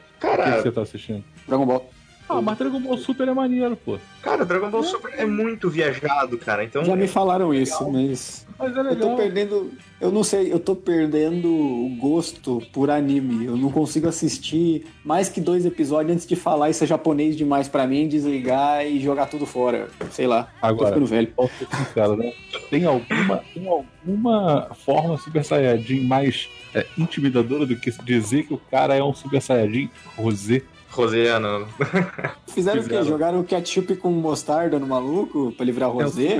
você 0.61 0.71
tá 0.71 0.81
assistindo? 0.81 1.23
Dragon 1.47 1.65
Ball. 1.65 1.94
Ah, 2.27 2.41
mas 2.41 2.57
Dragon 2.57 2.79
Ball 2.79 2.97
Super 2.97 3.27
é 3.27 3.33
maneiro, 3.33 3.75
pô. 3.75 3.97
cara, 4.21 4.43
Dragon 4.43 4.69
Ball 4.69 4.83
Super 4.83 5.13
é 5.15 5.25
muito 5.25 5.69
viajado, 5.69 6.37
cara. 6.37 6.63
Então. 6.63 6.83
Já 6.83 6.95
me 6.95 7.07
falaram 7.07 7.53
isso, 7.53 7.89
mas. 7.91 8.45
Mas 8.57 8.75
é 8.75 8.79
Eu 8.79 8.83
tô 8.83 8.89
legal. 8.89 9.15
perdendo. 9.17 9.71
Eu 10.01 10.11
não 10.11 10.23
sei, 10.23 10.51
eu 10.51 10.59
tô 10.59 10.75
perdendo 10.75 11.47
o 11.47 11.95
gosto 11.99 12.61
por 12.73 12.89
anime. 12.89 13.45
Eu 13.45 13.55
não 13.57 13.69
consigo 13.71 14.07
assistir 14.07 14.85
mais 15.03 15.29
que 15.29 15.39
dois 15.39 15.65
episódios 15.65 16.13
antes 16.15 16.25
de 16.27 16.35
falar 16.35 16.69
isso 16.69 16.83
é 16.83 16.87
japonês 16.87 17.35
demais 17.35 17.67
pra 17.67 17.85
mim, 17.85 18.07
desligar 18.07 18.85
e 18.85 18.99
jogar 18.99 19.27
tudo 19.27 19.45
fora. 19.45 19.87
Sei 20.11 20.25
lá. 20.25 20.43
tô 20.59 20.67
Agora, 20.67 20.87
ficando 20.89 21.05
velho. 21.05 21.33
sincero, 21.77 22.15
né? 22.17 22.33
Tem 22.69 22.85
alguma, 22.85 23.37
tem 23.53 23.67
alguma 23.67 24.69
forma 24.85 25.17
Super 25.17 25.43
Saiyajin 25.43 26.01
mais 26.07 26.49
é, 26.73 26.85
intimidadora 26.97 27.65
do 27.65 27.75
que 27.75 27.91
dizer 28.03 28.43
que 28.47 28.53
o 28.53 28.57
cara 28.71 28.95
é 28.95 29.03
um 29.03 29.13
Super 29.13 29.41
Saiyajin 29.41 29.89
Rosé? 30.17 30.61
Rosiano. 30.95 31.67
Fizeram 32.47 32.81
o 32.81 32.87
quê? 32.87 33.03
Jogaram 33.03 33.43
ketchup 33.43 33.95
com 33.97 34.09
mostarda 34.11 34.79
no 34.79 34.87
maluco 34.87 35.51
pra 35.51 35.65
livrar 35.65 35.89
o 35.93 35.99
É 36.01 36.03
rosé? 36.05 36.37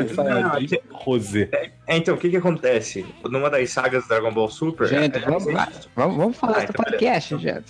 Rosé. 0.92 1.50
É, 1.88 1.98
então, 1.98 2.16
o 2.16 2.18
que 2.18 2.30
que 2.30 2.38
acontece? 2.38 3.06
Numa 3.24 3.50
das 3.50 3.70
sagas 3.72 4.04
do 4.04 4.10
Dragon 4.10 4.32
Ball 4.34 4.50
Super. 4.50 4.88
Gente, 4.88 5.18
é- 5.18 5.20
vamos, 5.30 5.48
é- 5.48 5.68
vamos, 5.96 6.18
vamos 6.18 6.38
falar 6.38 6.58
Ah, 6.58 6.60
do 6.60 6.64
então 6.72 6.86
podcast, 6.86 7.38
gente. 7.38 7.66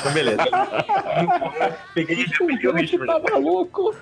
Então, 0.00 0.12
beleza. 0.12 0.42
peguei, 1.94 2.26
peguei 2.26 2.68
o 2.70 2.74
ritmo. 2.74 3.06
Tá 3.06 3.20
maluco? 3.30 3.94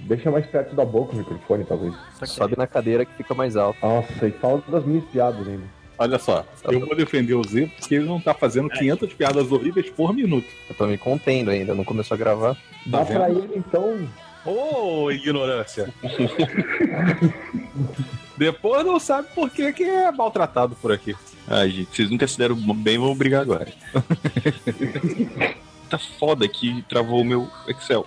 Deixa 0.00 0.30
mais 0.30 0.46
perto 0.46 0.76
da 0.76 0.84
boca 0.84 1.14
o 1.14 1.16
microfone, 1.16 1.64
talvez. 1.64 1.92
Sobe 2.24 2.54
na 2.56 2.66
cadeira 2.66 3.04
que 3.04 3.12
fica 3.16 3.34
mais 3.34 3.56
alto. 3.56 3.78
Nossa, 3.82 4.26
e 4.26 4.30
fala 4.30 4.62
das 4.68 4.84
minhas 4.84 5.04
piadas 5.06 5.46
ainda. 5.48 5.64
Olha 5.98 6.18
só, 6.18 6.44
eu 6.64 6.80
vou 6.80 6.94
defender 6.94 7.32
o 7.34 7.42
Z 7.42 7.70
porque 7.78 7.94
ele 7.94 8.04
não 8.04 8.20
tá 8.20 8.34
fazendo 8.34 8.68
500 8.68 9.14
piadas 9.14 9.50
horríveis 9.50 9.88
por 9.90 10.12
minuto. 10.12 10.46
Eu 10.68 10.74
tô 10.74 10.86
me 10.86 10.98
contendo 10.98 11.50
ainda, 11.50 11.74
não 11.74 11.84
começou 11.84 12.14
a 12.14 12.18
gravar. 12.18 12.54
Dá 12.84 12.98
Tá 12.98 13.06
pra 13.06 13.30
ele, 13.30 13.48
então. 13.56 14.06
Ô, 14.44 15.10
ignorância! 15.10 15.92
Depois 18.36 18.84
não 18.84 19.00
sabe 19.00 19.28
por 19.34 19.48
que, 19.50 19.72
que 19.72 19.84
é 19.84 20.12
maltratado 20.12 20.76
por 20.76 20.92
aqui. 20.92 21.16
Ai, 21.48 21.70
gente, 21.70 21.96
vocês 21.96 22.10
nunca 22.10 22.28
se 22.28 22.36
deram 22.36 22.54
bem, 22.54 22.98
vamos 22.98 23.16
brigar 23.16 23.40
agora. 23.40 23.72
tá 25.88 25.96
foda 25.98 26.46
que 26.46 26.82
travou 26.88 27.22
o 27.22 27.24
meu 27.24 27.48
Excel. 27.66 28.06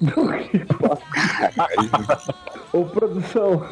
Ô, 2.72 2.84
produção. 2.86 3.62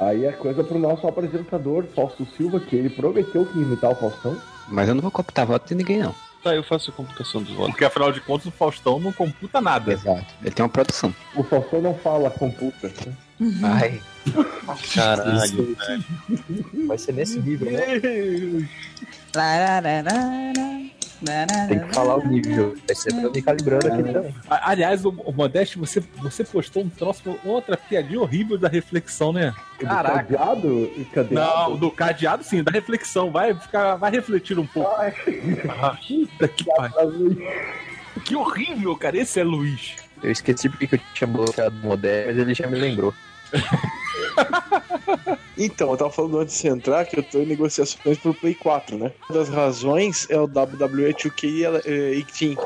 Aí 0.00 0.24
é 0.24 0.32
coisa 0.32 0.62
pro 0.62 0.78
nosso 0.78 1.06
apresentador, 1.06 1.84
Fausto 1.94 2.26
Silva, 2.36 2.60
que 2.60 2.76
ele 2.76 2.90
prometeu 2.90 3.46
que 3.46 3.58
ia 3.58 3.64
imitar 3.64 3.90
o 3.90 3.94
Faustão. 3.94 4.36
Mas 4.68 4.88
eu 4.88 4.94
não 4.94 5.02
vou 5.02 5.10
copiar 5.10 5.46
voto 5.46 5.66
de 5.66 5.74
ninguém, 5.74 5.98
não. 5.98 6.14
Tá, 6.42 6.54
eu 6.54 6.62
faço 6.62 6.90
a 6.90 6.92
computação 6.92 7.42
dos 7.42 7.52
votos. 7.52 7.72
Porque 7.72 7.84
afinal 7.84 8.12
de 8.12 8.20
contas 8.20 8.46
o 8.46 8.50
Faustão 8.50 9.00
não 9.00 9.12
computa 9.12 9.60
nada. 9.60 9.92
Exato. 9.92 10.26
Ele 10.42 10.50
tem 10.50 10.62
uma 10.64 10.68
produção. 10.68 11.14
O 11.34 11.42
Faustão 11.42 11.80
não 11.80 11.94
fala 11.94 12.30
computa. 12.30 12.92
Ai. 13.62 14.00
Caralho, 14.94 15.76
velho. 15.76 16.86
Vai 16.86 16.98
ser 16.98 17.12
nesse 17.12 17.40
nível, 17.40 17.72
né? 17.72 18.00
Tem 21.68 21.80
que 21.80 21.94
falar 21.94 22.16
o 22.16 22.26
nível. 22.26 22.76
Vai 22.86 22.94
ser 22.96 23.12
pra 23.12 23.22
eu 23.22 23.32
me 23.32 23.42
calibrando 23.42 23.86
aqui 23.86 24.02
também. 24.02 24.34
Aliás, 24.48 25.04
o, 25.04 25.10
o 25.10 25.32
Modeste, 25.32 25.78
você, 25.78 26.02
você 26.16 26.44
postou 26.44 26.82
um 26.82 26.88
troço, 26.88 27.38
outra 27.44 27.76
piadinha 27.76 28.20
horrível 28.20 28.58
da 28.58 28.68
reflexão, 28.68 29.32
né? 29.32 29.54
Caraca. 29.78 30.36
Cadeado? 30.36 30.90
Cadeado? 31.12 31.70
Não, 31.70 31.76
do 31.76 31.90
cadeado 31.90 32.44
sim, 32.44 32.62
da 32.62 32.70
reflexão. 32.70 33.30
Vai 33.30 33.54
ficar, 33.54 33.96
vai 33.96 34.10
refletir 34.10 34.58
um 34.58 34.66
pouco. 34.66 34.90
Ah, 35.80 35.96
puta 36.06 36.48
que 36.48 36.64
pariu. 36.64 37.36
Que 38.24 38.36
horrível, 38.36 38.96
cara. 38.96 39.16
Esse 39.16 39.40
é 39.40 39.44
Luiz. 39.44 39.96
Eu 40.22 40.30
esqueci 40.30 40.68
porque 40.68 40.86
que 40.86 40.96
eu 40.96 41.00
tinha 41.14 41.28
bloqueado 41.28 41.76
o 41.76 41.86
Modé, 41.86 42.26
mas 42.26 42.38
ele 42.38 42.54
já 42.54 42.66
me 42.66 42.78
lembrou. 42.78 43.14
Então, 45.58 45.90
eu 45.90 45.96
tava 45.96 46.10
falando 46.10 46.38
antes 46.38 46.54
de 46.54 46.60
você 46.60 46.68
entrar 46.68 47.04
que 47.04 47.18
eu 47.18 47.22
tô 47.22 47.38
em 47.38 47.46
negociações 47.46 48.18
pro 48.18 48.34
Play 48.34 48.54
4, 48.54 48.98
né? 48.98 49.12
Uma 49.28 49.38
das 49.38 49.48
razões 49.48 50.26
é 50.28 50.38
o 50.38 50.44
WWE 50.44 51.14
2K18. 51.14 52.58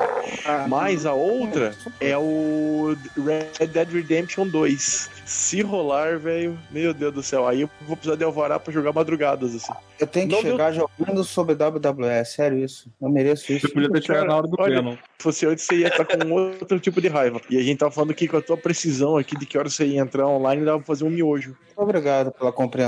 Mas 0.67 1.05
a 1.05 1.13
outra 1.13 1.75
é 1.99 2.17
o 2.17 2.95
Red 3.17 3.67
Dead 3.67 3.91
Redemption 3.91 4.47
2. 4.47 5.09
Se 5.25 5.61
rolar, 5.61 6.19
velho, 6.19 6.57
meu 6.69 6.93
Deus 6.93 7.13
do 7.13 7.23
céu, 7.23 7.47
aí 7.47 7.61
eu 7.61 7.69
vou 7.87 7.95
precisar 7.95 8.17
de 8.17 8.23
alvará 8.23 8.59
pra 8.59 8.73
jogar 8.73 8.91
madrugadas, 8.91 9.55
assim. 9.55 9.71
Eu 9.99 10.07
tenho 10.07 10.27
que 10.27 10.35
Não 10.35 10.41
chegar 10.41 10.73
jogando 10.73 11.23
sobre 11.23 11.55
WWE, 11.55 12.07
é 12.07 12.23
sério 12.23 12.57
isso. 12.57 12.91
Eu 12.99 13.09
mereço 13.09 13.51
isso. 13.53 13.67
Você 13.67 13.73
podia 13.73 13.89
ter 13.91 14.03
chegado 14.03 14.27
na 14.27 14.35
hora 14.35 14.47
do 14.47 14.57
Venom. 14.57 14.95
Se 14.95 15.23
fosse 15.23 15.45
antes, 15.45 15.63
você 15.63 15.75
ia 15.75 15.87
estar 15.87 16.05
com 16.05 16.31
outro 16.31 16.79
tipo 16.79 16.99
de 16.99 17.07
raiva. 17.07 17.39
E 17.49 17.57
a 17.57 17.61
gente 17.61 17.77
tava 17.77 17.91
falando 17.91 18.11
aqui 18.11 18.27
com 18.27 18.37
a 18.37 18.41
tua 18.41 18.57
precisão 18.57 19.15
aqui 19.15 19.37
de 19.37 19.45
que 19.45 19.57
hora 19.57 19.69
você 19.69 19.85
ia 19.85 20.01
entrar 20.01 20.27
online, 20.27 20.65
dava 20.65 20.79
pra 20.79 20.87
fazer 20.87 21.03
um 21.03 21.09
miojo. 21.09 21.55
Obrigado 21.77 22.31
pela 22.31 22.51
compreensão, 22.51 22.80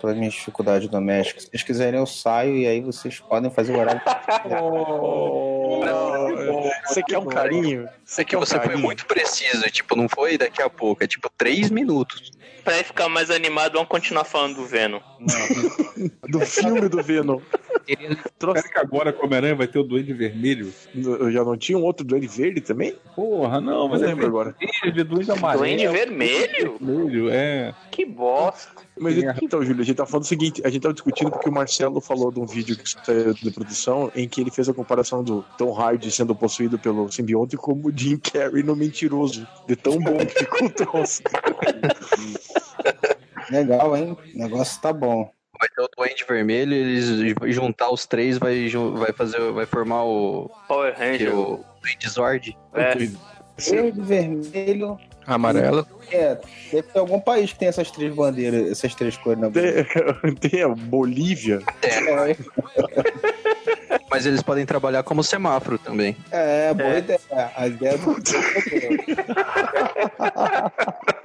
pelas 0.00 0.16
minhas 0.16 0.34
dificuldades 0.34 0.88
domésticas. 0.88 1.44
Se 1.44 1.50
vocês 1.50 1.62
quiserem, 1.62 1.98
eu 1.98 2.06
saio 2.06 2.56
e 2.56 2.66
aí 2.66 2.80
vocês 2.80 3.20
podem 3.20 3.50
fazer 3.50 3.74
o 3.74 3.78
horário. 3.78 4.00
Você 6.86 7.02
quer 7.02 7.18
um 7.18 7.26
carinho? 7.26 7.88
Você 8.04 8.24
que 8.24 8.36
você 8.36 8.60
foi 8.60 8.76
muito 8.76 9.06
preciso, 9.06 9.62
tipo, 9.70 9.96
não 9.96 10.08
foi 10.08 10.36
daqui 10.36 10.62
a 10.62 10.68
pouco, 10.68 11.02
é 11.04 11.06
tipo 11.06 11.30
três 11.36 11.70
minutos. 11.70 12.32
Pra 12.64 12.74
ficar 12.84 13.08
mais 13.08 13.30
animado, 13.30 13.74
vamos 13.74 13.88
continuar 13.88 14.24
falando 14.24 14.56
do 14.56 14.66
Venom. 14.66 15.00
Do 16.28 16.40
filme 16.40 16.88
do 16.88 17.02
Venom. 17.02 17.40
Será 18.38 18.54
que 18.62 18.78
agora 18.78 19.12
com 19.12 19.22
o 19.22 19.26
Homem-Aranha 19.26 19.54
vai 19.54 19.66
ter 19.66 19.78
o 19.78 19.82
Duende 19.82 20.12
Vermelho? 20.12 20.72
Eu 20.94 21.30
já 21.30 21.44
não 21.44 21.56
tinha 21.56 21.78
um 21.78 21.82
outro 21.82 22.04
Duende 22.04 22.26
Verde 22.26 22.60
também? 22.60 22.94
Porra, 23.14 23.60
não, 23.60 23.88
mas 23.88 24.02
é 24.02 24.06
lembro 24.06 24.26
agora. 24.26 24.54
Verde, 24.82 25.04
Duende 25.04 25.30
Amarelo. 25.30 25.64
Duende 25.64 25.88
Vermelho? 25.88 26.78
Vermelho, 26.78 27.30
é. 27.30 27.74
Que 27.90 28.04
bosta. 28.04 28.80
Mas 28.98 29.16
então, 29.42 29.64
Júlio, 29.64 29.80
a 29.80 29.84
gente 29.84 29.96
tá 29.96 30.04
falando 30.04 30.24
o 30.24 30.28
seguinte, 30.28 30.60
a 30.64 30.68
gente 30.68 30.82
tava 30.82 30.92
discutindo 30.92 31.30
porque 31.30 31.48
o 31.48 31.52
Marcelo 31.52 32.00
falou 32.00 32.30
de 32.30 32.38
um 32.38 32.46
vídeo 32.46 32.76
que 32.76 32.88
saiu 32.88 33.32
de 33.32 33.50
produção 33.50 34.12
em 34.14 34.28
que 34.28 34.40
ele 34.40 34.50
fez 34.50 34.68
a 34.68 34.74
comparação 34.74 35.24
do 35.24 35.42
Tom 35.56 35.74
Hardy 35.74 36.10
sendo 36.10 36.34
possuído 36.34 36.78
pelo 36.78 37.10
simbionte 37.10 37.56
como 37.56 37.88
o 37.88 37.92
Jim 37.96 38.18
Carrey 38.18 38.62
no 38.62 38.76
Mentiroso. 38.76 39.46
De 39.66 39.74
tão 39.74 39.98
bom 39.98 40.18
que 40.18 40.40
ficou 40.40 40.68
o 40.68 40.70
troço. 40.70 41.22
Legal, 43.50 43.96
hein? 43.96 44.16
O 44.34 44.38
negócio 44.38 44.80
tá 44.80 44.92
bom. 44.92 45.30
Vai 45.60 45.68
ter 45.68 45.82
o 45.82 45.88
Duende 45.94 46.24
Vermelho, 46.26 46.72
eles 46.72 47.36
juntar 47.54 47.90
os 47.90 48.06
três 48.06 48.38
vai, 48.38 48.66
vai 48.96 49.12
fazer, 49.12 49.52
vai 49.52 49.66
formar 49.66 50.04
o. 50.04 50.50
Power 50.66 50.94
Ranger. 50.96 51.36
o 51.36 51.62
Duende 51.82 52.08
Zord. 52.08 52.56
É. 52.72 52.94
Verde, 53.58 54.00
vermelho. 54.00 54.98
Amarelo. 55.26 55.86
É, 56.10 56.38
deve 56.72 56.88
ter 56.88 56.98
algum 56.98 57.20
país 57.20 57.52
que 57.52 57.58
tem 57.58 57.68
essas 57.68 57.90
três 57.90 58.14
bandeiras, 58.14 58.70
essas 58.70 58.94
três 58.94 59.18
cores 59.18 59.38
na 59.38 59.50
bandeira. 59.50 59.84
Tem, 60.22 60.34
tem 60.50 60.62
a 60.62 60.68
Bolívia. 60.68 61.60
Mas 64.10 64.26
eles 64.26 64.42
podem 64.42 64.66
trabalhar 64.66 65.04
como 65.04 65.22
semáforo 65.22 65.78
também. 65.78 66.16
É, 66.32 66.74
boa 66.74 66.98
ideia. 66.98 67.20
A 67.54 67.68
ideia 67.68 67.96
do 67.98 68.16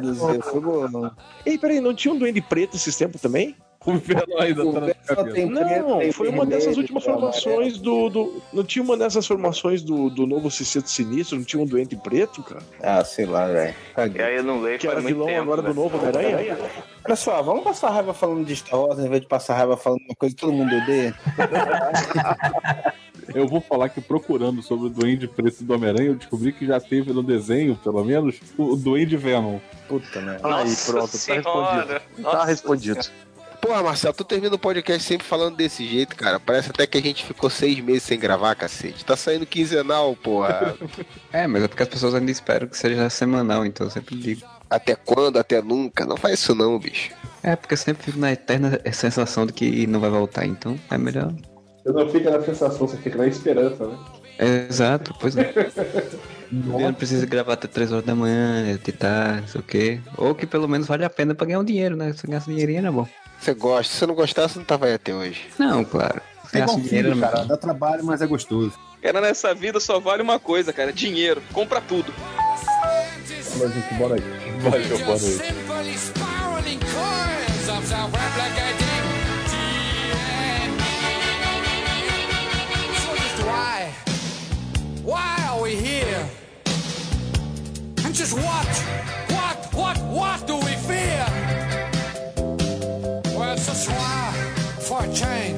Do 0.00 0.14
Zé 0.14 0.40
foi 0.42 0.60
boa. 0.60 1.16
Ei, 1.44 1.58
peraí, 1.58 1.80
não 1.80 1.94
tinha 1.94 2.12
um 2.12 2.18
Duende 2.18 2.40
Preto 2.40 2.76
esses 2.76 2.96
tempos 2.96 3.20
também? 3.20 3.56
O 3.86 3.92
ainda 4.40 4.64
tá 4.72 4.80
na 4.80 4.92
cabeça. 4.92 5.46
Não, 5.46 6.12
foi 6.12 6.28
uma 6.28 6.44
dessas 6.44 6.76
últimas 6.76 7.04
formações 7.04 7.78
do, 7.78 8.10
do. 8.10 8.42
Não 8.52 8.64
tinha 8.64 8.82
uma 8.82 8.96
dessas 8.96 9.26
formações 9.26 9.82
do, 9.82 10.10
do 10.10 10.26
novo 10.26 10.50
Sexteto 10.50 10.90
Sinistro? 10.90 11.38
Não 11.38 11.44
tinha 11.44 11.62
um 11.62 11.66
Duende 11.66 11.96
Preto, 11.96 12.42
cara? 12.42 12.60
Ah, 12.82 13.04
sei 13.04 13.24
lá, 13.24 13.46
velho. 13.46 13.74
E 14.14 14.20
aí 14.20 14.36
eu 14.36 14.42
não 14.42 14.60
leio 14.60 14.78
Que 14.78 14.88
era 14.88 15.00
vilão 15.00 15.26
tempo, 15.26 15.42
agora 15.42 15.62
do 15.62 15.68
velho. 15.68 15.80
novo 15.80 15.96
Homem-Aranha? 15.96 16.58
Olha 17.04 17.16
só, 17.16 17.40
vamos 17.40 17.64
passar 17.64 17.90
raiva 17.90 18.12
falando 18.12 18.44
de 18.44 18.56
Star 18.56 18.78
Wars, 18.78 18.98
ao 18.98 19.06
invés 19.06 19.22
de 19.22 19.28
passar 19.28 19.54
raiva 19.56 19.76
falando 19.76 20.00
uma 20.02 20.14
coisa 20.16 20.34
que 20.34 20.40
todo 20.40 20.52
mundo 20.52 20.74
odeia. 20.74 21.14
Eu 23.34 23.46
vou 23.46 23.60
falar 23.60 23.88
que 23.88 24.00
procurando 24.00 24.62
sobre 24.62 24.86
o 24.86 24.90
Duende 24.90 25.28
Preto 25.28 25.62
do 25.64 25.74
Homem-Aranha, 25.74 26.08
eu 26.10 26.14
descobri 26.14 26.52
que 26.52 26.66
já 26.66 26.80
teve 26.80 27.12
no 27.12 27.22
desenho, 27.22 27.76
pelo 27.76 28.04
menos, 28.04 28.36
o 28.56 28.76
Duende 28.76 29.16
Venom. 29.16 29.58
Puta, 29.86 30.20
né? 30.20 30.38
Aí, 30.42 30.64
Nossa 30.64 30.92
pronto, 30.92 31.12
tá 31.12 31.18
senhora. 31.18 31.42
respondido. 31.42 32.22
Nossa 32.22 32.36
Tá 32.36 32.44
respondido. 32.44 33.00
Porra, 33.60 33.82
Marcelo, 33.82 34.14
tu 34.14 34.24
termina 34.24 34.54
o 34.54 34.58
podcast 34.58 35.02
sempre 35.02 35.26
falando 35.26 35.56
desse 35.56 35.86
jeito, 35.86 36.14
cara. 36.14 36.38
Parece 36.38 36.70
até 36.70 36.86
que 36.86 36.96
a 36.96 37.02
gente 37.02 37.24
ficou 37.24 37.50
seis 37.50 37.80
meses 37.80 38.04
sem 38.04 38.18
gravar, 38.18 38.54
cacete. 38.54 39.04
Tá 39.04 39.16
saindo 39.16 39.44
quinzenal, 39.44 40.14
porra. 40.16 40.76
É, 41.32 41.46
mas 41.46 41.62
é 41.62 41.68
porque 41.68 41.82
as 41.82 41.88
pessoas 41.88 42.14
ainda 42.14 42.30
esperam 42.30 42.66
que 42.66 42.78
seja 42.78 43.10
semanal, 43.10 43.66
então 43.66 43.86
eu 43.86 43.90
sempre 43.90 44.16
digo. 44.16 44.42
Até 44.70 44.94
quando? 44.94 45.38
Até 45.38 45.60
nunca? 45.60 46.06
Não 46.06 46.16
faz 46.16 46.40
isso 46.40 46.54
não, 46.54 46.78
bicho. 46.78 47.10
É, 47.42 47.54
porque 47.54 47.74
eu 47.74 47.78
sempre 47.78 48.04
fico 48.04 48.18
na 48.18 48.32
eterna 48.32 48.80
sensação 48.92 49.44
de 49.44 49.52
que 49.52 49.86
não 49.86 50.00
vai 50.00 50.10
voltar, 50.10 50.46
então 50.46 50.78
é 50.90 50.96
melhor. 50.96 51.32
Você 51.88 51.92
não 51.92 52.10
fica 52.10 52.30
na 52.30 52.44
sensação, 52.44 52.86
você 52.86 52.98
fica 52.98 53.16
na 53.16 53.26
esperança, 53.26 53.86
né? 53.86 53.98
Exato, 54.68 55.14
pois 55.18 55.34
é. 55.38 55.54
Eu 56.52 56.80
não 56.80 56.92
precisa 56.92 57.24
gravar 57.24 57.54
até 57.54 57.66
3 57.66 57.92
horas 57.92 58.04
da 58.04 58.14
manhã, 58.14 58.72
editar, 58.72 59.40
não 59.40 59.48
sei 59.48 59.60
o 59.60 59.64
quê. 59.64 60.00
Ou 60.18 60.34
que 60.34 60.46
pelo 60.46 60.68
menos 60.68 60.86
vale 60.86 61.02
a 61.04 61.10
pena 61.10 61.34
pra 61.34 61.46
ganhar 61.46 61.60
um 61.60 61.64
dinheiro, 61.64 61.96
né? 61.96 62.12
Se 62.12 62.26
ganhasse 62.26 62.50
dinheirinho 62.50 62.80
era 62.80 62.92
bom. 62.92 63.08
Você 63.40 63.54
gosta. 63.54 63.90
Se 63.90 63.98
você 64.00 64.06
não 64.06 64.14
gostasse, 64.14 64.58
não 64.58 64.66
tava 64.66 64.84
aí 64.84 64.94
até 64.94 65.14
hoje. 65.14 65.46
Não, 65.58 65.82
claro. 65.82 66.20
É 66.52 66.58
igual 66.58 66.78
dinheiro 66.78 67.08
filho, 67.12 67.20
cara. 67.20 67.44
Dá 67.44 67.56
trabalho, 67.56 68.04
mas 68.04 68.20
é 68.20 68.26
gostoso. 68.26 68.72
Cara, 69.02 69.22
nessa 69.22 69.54
vida 69.54 69.80
só 69.80 69.98
vale 69.98 70.22
uma 70.22 70.38
coisa, 70.38 70.74
cara: 70.74 70.92
dinheiro. 70.92 71.42
Compra 71.54 71.80
tudo. 71.80 72.12
Mas, 73.58 73.72
gente, 73.72 73.94
boa 73.94 74.10
noite. 74.10 74.26
Valeu, 74.60 74.98
boa 74.98 75.18
noite. 75.18 76.27
Why 85.08 85.42
are 85.48 85.62
we 85.62 85.74
here? 85.74 86.28
And 88.04 88.14
just 88.14 88.34
what? 88.34 88.72
What? 89.30 89.58
What? 89.72 89.96
What 90.02 90.46
do 90.46 90.56
we 90.56 90.74
fear? 90.90 91.24
Well, 93.34 93.54
it's 93.54 93.64
just 93.68 93.88
why 93.88 94.34
for 94.86 95.02
a 95.02 95.10
change. 95.14 95.57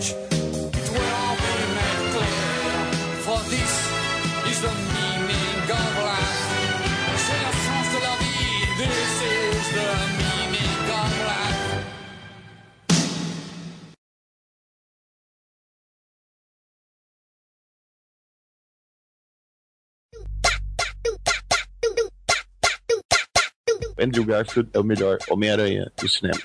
Andrew 24.00 24.24
Garfield 24.24 24.70
é 24.72 24.78
o 24.78 24.82
melhor 24.84 25.18
Homem-Aranha 25.28 25.92
do 26.00 26.08
cinema. 26.08 26.40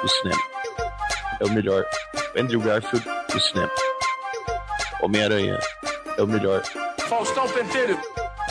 Do 0.00 0.08
cinema. 0.08 0.42
É 1.40 1.44
o 1.44 1.50
melhor 1.50 1.84
Andrew 2.36 2.60
Garfield 2.60 3.04
do 3.04 3.40
cinema. 3.40 3.70
Homem-Aranha 5.02 5.58
é 6.16 6.22
o 6.22 6.26
melhor 6.26 6.62
Faustão 7.08 7.48
Pentelho. 7.48 7.98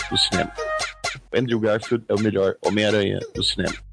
do 0.10 0.18
cinema. 0.18 0.52
Andrew 1.34 1.60
Garfield 1.60 2.04
é 2.10 2.14
o 2.14 2.20
melhor 2.20 2.58
Homem-Aranha 2.62 3.20
do 3.34 3.44
cinema. 3.44 3.87